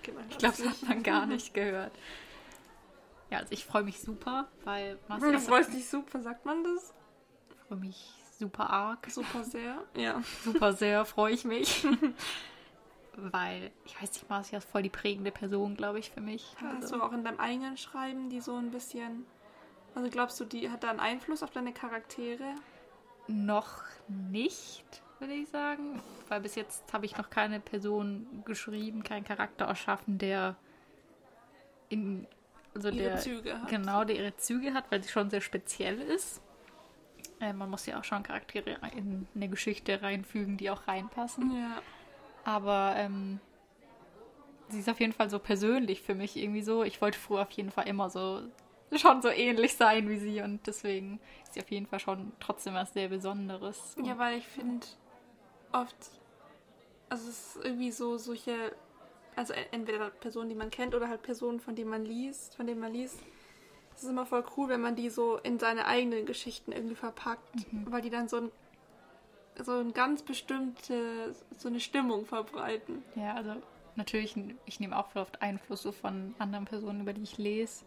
Okay, 0.00 0.12
ich 0.28 0.38
glaube, 0.38 0.56
das 0.58 0.68
hat 0.68 0.82
man 0.86 1.02
gar 1.02 1.24
nicht 1.24 1.54
gehört. 1.54 1.92
Ja, 3.30 3.38
also 3.38 3.52
ich 3.52 3.64
freue 3.64 3.84
mich 3.84 4.00
super, 4.00 4.48
weil... 4.64 4.98
Du 5.08 5.38
freust 5.38 5.72
dich 5.72 5.88
super, 5.88 6.20
sagt 6.20 6.44
man 6.44 6.62
das? 6.62 6.92
Ich 7.48 7.56
freue 7.68 7.78
mich 7.78 8.12
super 8.38 8.68
arg. 8.68 9.06
Super 9.08 9.44
sehr, 9.44 9.78
ja. 9.96 10.20
Super 10.44 10.74
sehr 10.74 11.06
freue 11.06 11.32
ich 11.32 11.44
mich. 11.44 11.86
Weil 13.16 13.70
ich 13.84 14.00
weiß 14.00 14.12
nicht, 14.12 14.28
Marcia 14.28 14.58
ist 14.58 14.68
voll 14.68 14.82
die 14.82 14.88
prägende 14.88 15.30
Person, 15.30 15.76
glaube 15.76 15.98
ich, 15.98 16.10
für 16.10 16.20
mich. 16.20 16.54
Hast 16.60 16.84
also. 16.84 16.96
du 16.96 17.02
auch 17.02 17.12
in 17.12 17.24
deinem 17.24 17.38
eigenen 17.38 17.76
Schreiben 17.76 18.30
die 18.30 18.40
so 18.40 18.56
ein 18.56 18.70
bisschen, 18.70 19.26
also 19.94 20.08
glaubst 20.10 20.40
du, 20.40 20.44
die 20.44 20.70
hat 20.70 20.82
da 20.82 20.90
einen 20.90 21.00
Einfluss 21.00 21.42
auf 21.42 21.50
deine 21.50 21.72
Charaktere? 21.72 22.54
Noch 23.28 23.82
nicht, 24.08 25.02
würde 25.18 25.34
ich 25.34 25.48
sagen, 25.48 26.02
weil 26.28 26.40
bis 26.40 26.54
jetzt 26.54 26.92
habe 26.92 27.06
ich 27.06 27.16
noch 27.16 27.30
keine 27.30 27.60
Person 27.60 28.42
geschrieben, 28.44 29.02
keinen 29.02 29.24
Charakter 29.24 29.66
erschaffen, 29.66 30.18
der 30.18 30.56
in 31.88 32.26
also 32.74 32.88
ihre 32.88 33.10
der 33.10 33.18
Züge 33.18 33.60
hat. 33.60 33.68
genau, 33.68 34.04
der 34.04 34.16
ihre 34.16 34.36
Züge 34.36 34.74
hat, 34.74 34.90
weil 34.90 35.02
sie 35.02 35.10
schon 35.10 35.30
sehr 35.30 35.42
speziell 35.42 36.00
ist. 36.00 36.40
Äh, 37.38 37.52
man 37.52 37.68
muss 37.68 37.86
ja 37.86 37.98
auch 37.98 38.04
schon 38.04 38.22
Charaktere 38.22 38.78
in 38.96 39.26
eine 39.34 39.48
Geschichte 39.48 40.00
reinfügen, 40.00 40.56
die 40.56 40.70
auch 40.70 40.88
reinpassen. 40.88 41.54
Ja. 41.54 41.82
Aber 42.44 42.94
ähm, 42.96 43.40
sie 44.68 44.80
ist 44.80 44.88
auf 44.88 45.00
jeden 45.00 45.12
Fall 45.12 45.30
so 45.30 45.38
persönlich 45.38 46.02
für 46.02 46.14
mich 46.14 46.36
irgendwie 46.36 46.62
so. 46.62 46.82
Ich 46.82 47.00
wollte 47.00 47.18
früher 47.18 47.42
auf 47.42 47.50
jeden 47.52 47.70
Fall 47.70 47.88
immer 47.88 48.10
so 48.10 48.42
schon 48.98 49.22
so 49.22 49.28
ähnlich 49.28 49.74
sein 49.74 50.08
wie 50.08 50.18
sie 50.18 50.40
und 50.42 50.66
deswegen 50.66 51.20
ist 51.44 51.54
sie 51.54 51.60
auf 51.60 51.70
jeden 51.70 51.86
Fall 51.86 52.00
schon 52.00 52.32
trotzdem 52.40 52.74
was 52.74 52.92
sehr 52.92 53.08
Besonderes. 53.08 53.96
Ja, 54.02 54.18
weil 54.18 54.38
ich 54.38 54.46
finde 54.46 54.86
oft, 55.72 55.96
also 57.08 57.28
es 57.28 57.56
ist 57.56 57.64
irgendwie 57.64 57.90
so 57.90 58.18
solche, 58.18 58.74
also 59.36 59.54
entweder 59.70 60.10
Personen, 60.10 60.48
die 60.50 60.54
man 60.54 60.70
kennt 60.70 60.94
oder 60.94 61.08
halt 61.08 61.22
Personen, 61.22 61.60
von 61.60 61.74
denen 61.74 61.90
man 61.90 62.04
liest, 62.04 62.54
von 62.56 62.66
denen 62.66 62.80
man 62.80 62.92
liest. 62.92 63.18
Es 63.94 64.02
ist 64.02 64.10
immer 64.10 64.26
voll 64.26 64.44
cool, 64.56 64.68
wenn 64.68 64.80
man 64.80 64.96
die 64.96 65.10
so 65.10 65.38
in 65.38 65.58
seine 65.58 65.86
eigenen 65.86 66.26
Geschichten 66.26 66.72
irgendwie 66.72 66.94
verpackt, 66.94 67.72
mhm. 67.72 67.90
weil 67.90 68.02
die 68.02 68.10
dann 68.10 68.28
so 68.28 68.36
ein 68.38 68.50
so 69.64 69.72
eine 69.72 69.92
ganz 69.92 70.22
bestimmte, 70.22 71.34
so 71.56 71.68
eine 71.68 71.80
Stimmung 71.80 72.26
verbreiten. 72.26 73.02
Ja, 73.14 73.34
also 73.34 73.54
natürlich, 73.96 74.36
ich 74.66 74.80
nehme 74.80 74.98
auch 74.98 75.14
oft 75.14 75.42
Einfluss 75.42 75.82
so 75.82 75.92
von 75.92 76.34
anderen 76.38 76.64
Personen, 76.64 77.02
über 77.02 77.12
die 77.12 77.22
ich 77.22 77.38
lese. 77.38 77.84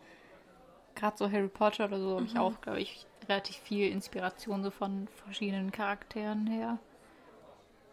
Gerade 0.96 1.18
so 1.18 1.30
Harry 1.32 1.50
Potter 1.50 1.86
oder 1.86 2.00
so 2.00 2.10
mhm. 2.12 2.16
habe 2.16 2.26
ich 2.26 2.38
auch, 2.38 2.62
glaube 2.62 2.80
ich, 2.80 3.06
relativ 3.28 3.58
viel 3.58 3.92
Inspiration 3.92 4.64
so 4.64 4.72
von 4.72 5.08
verschiedenen 5.26 5.72
Charakteren 5.72 6.48
her. 6.48 6.80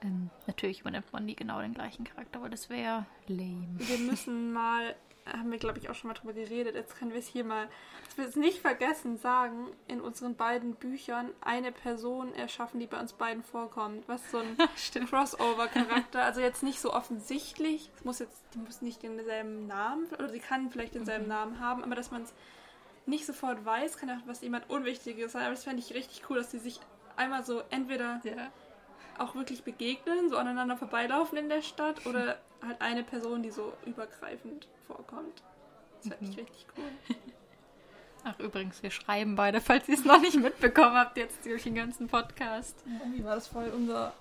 Ähm, 0.03 0.31
natürlich 0.47 0.81
übernimmt 0.81 1.13
man 1.13 1.25
nie 1.25 1.35
genau 1.35 1.61
den 1.61 1.75
gleichen 1.75 2.05
Charakter, 2.05 2.39
aber 2.39 2.49
das 2.49 2.71
wäre 2.71 3.07
lame. 3.29 3.75
Wir 3.77 3.99
müssen 3.99 4.53
mal, 4.53 4.95
haben 5.27 5.51
wir 5.51 5.59
glaube 5.59 5.79
ich 5.79 5.89
auch 5.89 5.95
schon 5.95 6.09
mal 6.09 6.15
drüber 6.15 6.33
geredet, 6.33 6.75
jetzt 6.75 6.97
können 6.97 7.13
wir 7.13 7.19
es 7.19 7.27
hier 7.27 7.45
mal, 7.45 7.69
dass 8.07 8.17
wir 8.17 8.27
es 8.27 8.37
nicht 8.37 8.61
vergessen, 8.61 9.19
sagen, 9.19 9.69
in 9.89 10.01
unseren 10.01 10.35
beiden 10.35 10.75
Büchern 10.75 11.31
eine 11.41 11.73
Person 11.73 12.35
erschaffen, 12.35 12.81
die 12.81 12.87
bei 12.87 12.99
uns 12.99 13.13
beiden 13.13 13.43
vorkommt. 13.43 14.09
Was 14.09 14.31
so 14.31 14.39
ein 14.39 14.57
Crossover-Charakter, 15.09 16.23
also 16.25 16.41
jetzt 16.41 16.63
nicht 16.63 16.81
so 16.81 16.93
offensichtlich, 16.93 17.91
es 17.97 18.05
muss 18.05 18.19
jetzt, 18.19 18.43
die 18.55 18.59
muss 18.59 18.83
nicht 18.83 19.03
denselben 19.03 19.67
Namen, 19.67 20.07
oder 20.19 20.29
sie 20.29 20.41
kann 20.41 20.71
vielleicht 20.71 20.95
denselben 20.95 21.25
mhm. 21.25 21.31
Namen 21.31 21.61
haben, 21.61 21.85
aber 21.85 21.95
dass 21.95 22.11
man 22.11 22.23
es 22.23 22.35
nicht 23.07 23.27
sofort 23.27 23.65
weiß, 23.65 23.99
kann 23.99 24.11
auch 24.11 24.27
was 24.27 24.43
jemand 24.43 24.71
Unwichtiges 24.71 25.33
sein, 25.33 25.43
aber 25.43 25.55
das 25.55 25.65
fände 25.65 25.83
ich 25.83 25.95
richtig 25.95 26.23
cool, 26.31 26.37
dass 26.37 26.51
sie 26.51 26.59
sich 26.59 26.81
einmal 27.17 27.45
so 27.45 27.63
entweder 27.71 28.21
ja. 28.25 28.51
auch 29.19 29.35
wirklich 29.35 29.65
begegnen, 29.65 30.29
so 30.29 30.37
aneinander 30.37 30.77
vorbeilaufen 30.77 31.39
in 31.39 31.49
der 31.49 31.63
Stadt 31.63 32.07
oder 32.07 32.39
halt 32.63 32.81
eine 32.81 33.03
Person, 33.03 33.43
die 33.43 33.51
so 33.51 33.73
übergreifend 33.87 34.69
vorkommt. 34.87 35.43
Das 36.05 36.21
ich 36.21 36.31
mhm. 36.31 36.35
richtig 36.35 36.67
cool. 36.77 37.17
Ach, 38.25 38.39
übrigens, 38.39 38.83
wir 38.83 38.91
schreiben 38.91 39.35
beide, 39.35 39.61
falls 39.61 39.89
ihr 39.89 39.95
es 39.95 40.05
noch 40.05 40.21
nicht 40.21 40.37
mitbekommen 40.37 40.95
habt, 40.95 41.17
jetzt 41.17 41.45
durch 41.45 41.65
den 41.65 41.75
ganzen 41.75 42.07
Podcast. 42.07 42.77
Irgendwie 42.87 43.25
war 43.25 43.35
das 43.35 43.49
voll 43.49 43.69
unser, 43.75 44.13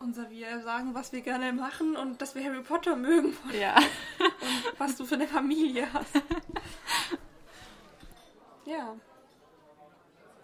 unser, 0.00 0.30
wir 0.30 0.60
sagen, 0.60 0.94
was 0.94 1.12
wir 1.12 1.22
gerne 1.22 1.52
machen 1.54 1.96
und 1.96 2.20
dass 2.20 2.34
wir 2.34 2.44
Harry 2.44 2.62
Potter 2.62 2.94
mögen. 2.94 3.34
Ja. 3.58 3.76
Und 4.18 4.78
was 4.78 4.96
du 4.96 5.04
für 5.04 5.14
eine 5.14 5.28
Familie 5.28 5.92
hast. 5.92 6.12
Ja. 8.66 8.96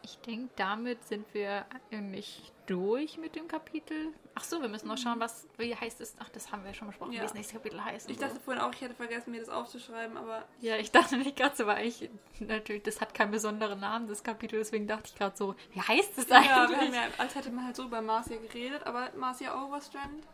Ich 0.04 0.16
denke, 0.18 0.52
damit 0.54 1.04
sind 1.08 1.26
wir 1.34 1.66
eigentlich 1.90 2.52
durch 2.72 3.18
mit 3.18 3.36
dem 3.36 3.48
Kapitel. 3.48 4.12
Ach 4.34 4.44
so, 4.44 4.62
wir 4.62 4.68
müssen 4.68 4.88
noch 4.88 4.96
schauen, 4.96 5.20
was, 5.20 5.46
wie 5.58 5.74
heißt 5.76 6.00
es? 6.00 6.16
Ach, 6.18 6.28
das 6.30 6.50
haben 6.50 6.64
wir 6.64 6.72
schon 6.72 6.88
besprochen, 6.88 7.12
ja. 7.12 7.20
wie 7.20 7.22
das 7.22 7.34
nächste 7.34 7.54
Kapitel 7.54 7.84
heißt. 7.84 8.08
Ich 8.08 8.16
dachte 8.16 8.34
so. 8.34 8.40
vorhin 8.40 8.62
auch, 8.62 8.72
ich 8.72 8.80
hätte 8.80 8.94
vergessen, 8.94 9.30
mir 9.30 9.40
das 9.40 9.50
aufzuschreiben, 9.50 10.16
aber. 10.16 10.44
Ja, 10.60 10.76
ich 10.76 10.90
dachte 10.90 11.18
nicht 11.18 11.36
gerade 11.36 11.54
so, 11.54 11.66
weil 11.66 11.86
ich 11.86 12.08
natürlich, 12.40 12.82
das 12.82 13.00
hat 13.00 13.12
keinen 13.12 13.30
besonderen 13.30 13.80
Namen, 13.80 14.08
das 14.08 14.22
Kapitel, 14.22 14.58
deswegen 14.58 14.86
dachte 14.86 15.04
ich 15.08 15.14
gerade 15.14 15.36
so, 15.36 15.54
wie 15.72 15.80
heißt 15.80 16.16
es 16.16 16.30
eigentlich? 16.30 16.50
Ja, 16.50 16.68
wir 16.68 16.76
haben 16.78 16.94
ja, 16.94 17.02
als 17.18 17.34
hätte 17.34 17.50
man 17.50 17.66
halt 17.66 17.76
so 17.76 17.84
über 17.84 18.00
Marcia 18.00 18.38
geredet, 18.38 18.86
aber 18.86 19.10
Marcia 19.16 19.54
Overstrand 19.62 20.26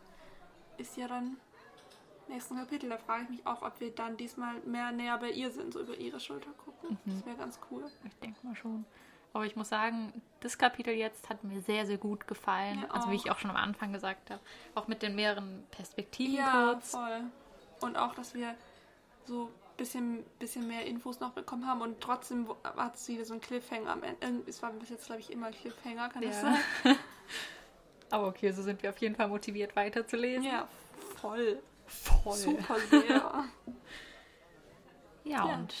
ist 0.77 0.95
ja 0.95 1.07
dann 1.07 1.37
nächsten 2.29 2.55
Kapitel. 2.55 2.89
Da 2.89 2.97
frage 2.97 3.23
ich 3.23 3.29
mich 3.29 3.45
auch, 3.45 3.61
ob 3.63 3.79
wir 3.79 3.91
dann 3.91 4.15
diesmal 4.15 4.59
mehr 4.61 4.91
näher 4.91 5.17
bei 5.17 5.31
ihr 5.31 5.51
sind, 5.51 5.73
so 5.73 5.81
über 5.81 5.97
ihre 5.97 6.19
Schulter 6.19 6.51
gucken. 6.51 6.97
Mhm. 7.03 7.11
Das 7.11 7.25
wäre 7.25 7.35
ganz 7.35 7.59
cool. 7.69 7.83
Ich 8.05 8.15
denke 8.19 8.45
mal 8.45 8.55
schon. 8.55 8.85
Aber 9.33 9.45
ich 9.45 9.55
muss 9.55 9.69
sagen, 9.69 10.21
das 10.39 10.57
Kapitel 10.57 10.93
jetzt 10.93 11.29
hat 11.29 11.43
mir 11.43 11.61
sehr, 11.61 11.85
sehr 11.85 11.97
gut 11.97 12.27
gefallen. 12.27 12.79
Ja, 12.81 12.93
also 12.93 13.11
wie 13.11 13.15
ich 13.15 13.29
auch 13.29 13.37
schon 13.37 13.51
am 13.51 13.57
Anfang 13.57 13.93
gesagt 13.93 14.31
habe. 14.31 14.41
Auch 14.75 14.87
mit 14.87 15.01
den 15.01 15.15
mehreren 15.15 15.63
Perspektiven 15.71 16.35
ja, 16.35 16.73
kurz. 16.73 16.91
voll. 16.91 17.21
Und 17.81 17.97
auch, 17.97 18.15
dass 18.15 18.33
wir 18.33 18.55
so 19.25 19.45
ein 19.45 19.77
bisschen, 19.77 20.23
bisschen 20.39 20.67
mehr 20.67 20.85
Infos 20.85 21.19
noch 21.19 21.31
bekommen 21.31 21.67
haben 21.67 21.81
und 21.81 22.01
trotzdem 22.01 22.47
hat 22.63 22.95
es 22.95 23.07
wieder 23.07 23.23
so 23.23 23.35
ein 23.35 23.41
Cliffhanger 23.41 23.91
am 23.91 24.03
Ende. 24.03 24.43
Es 24.47 24.61
war 24.61 24.71
bis 24.71 24.89
jetzt, 24.89 25.05
glaube 25.05 25.21
ich, 25.21 25.31
immer 25.31 25.51
Cliffhanger, 25.51 26.09
kann 26.09 26.23
ja. 26.23 26.29
das 26.29 26.41
sein? 26.41 26.57
Aber 28.09 28.27
okay, 28.27 28.51
so 28.51 28.63
sind 28.63 28.81
wir 28.81 28.89
auf 28.89 28.97
jeden 28.97 29.15
Fall 29.15 29.27
motiviert 29.27 29.75
weiterzulesen. 29.75 30.43
Ja, 30.43 30.67
voll. 31.21 31.61
Voll. 31.85 32.35
Super 32.35 32.79
sehr. 32.79 33.05
ja, 33.07 33.45
ja, 35.23 35.43
und 35.43 35.73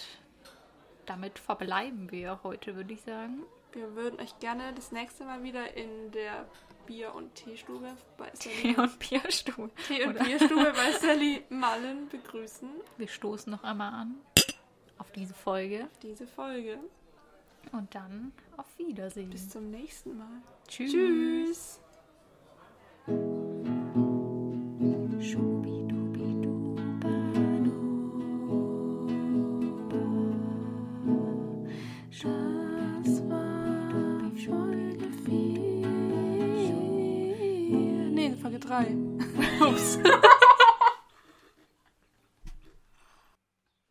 damit 1.09 1.39
verbleiben 1.39 2.11
wir 2.11 2.39
heute, 2.43 2.75
würde 2.75 2.93
ich 2.93 3.01
sagen. 3.01 3.43
Wir 3.71 3.95
würden 3.95 4.19
euch 4.19 4.37
gerne 4.39 4.73
das 4.73 4.91
nächste 4.91 5.25
Mal 5.25 5.43
wieder 5.43 5.75
in 5.75 6.11
der 6.11 6.47
Bier- 6.85 7.13
und 7.13 7.33
Teestube 7.35 7.95
bei 8.17 8.29
Sally. 8.33 8.55
Tee- 8.55 8.75
und 8.75 8.99
Bierstube. 8.99 9.69
Tee- 9.87 10.05
und 10.05 10.19
Bierstube 10.23 10.73
bei 10.75 10.91
Sally 10.93 11.43
Mallen 11.49 12.09
begrüßen. 12.09 12.69
Wir 12.97 13.07
stoßen 13.07 13.51
noch 13.51 13.63
einmal 13.63 13.93
an 13.93 14.15
auf 14.97 15.11
diese 15.11 15.33
Folge. 15.33 15.85
Auf 15.85 15.99
diese 15.99 16.27
Folge. 16.27 16.79
Und 17.71 17.93
dann 17.93 18.31
auf 18.57 18.65
Wiedersehen. 18.77 19.29
Bis 19.29 19.49
zum 19.49 19.69
nächsten 19.69 20.17
Mal. 20.17 20.41
Tschüss. 20.67 20.91
Tschüss. 20.91 21.81
Drei. 38.69 38.95
Ups. 39.65 39.97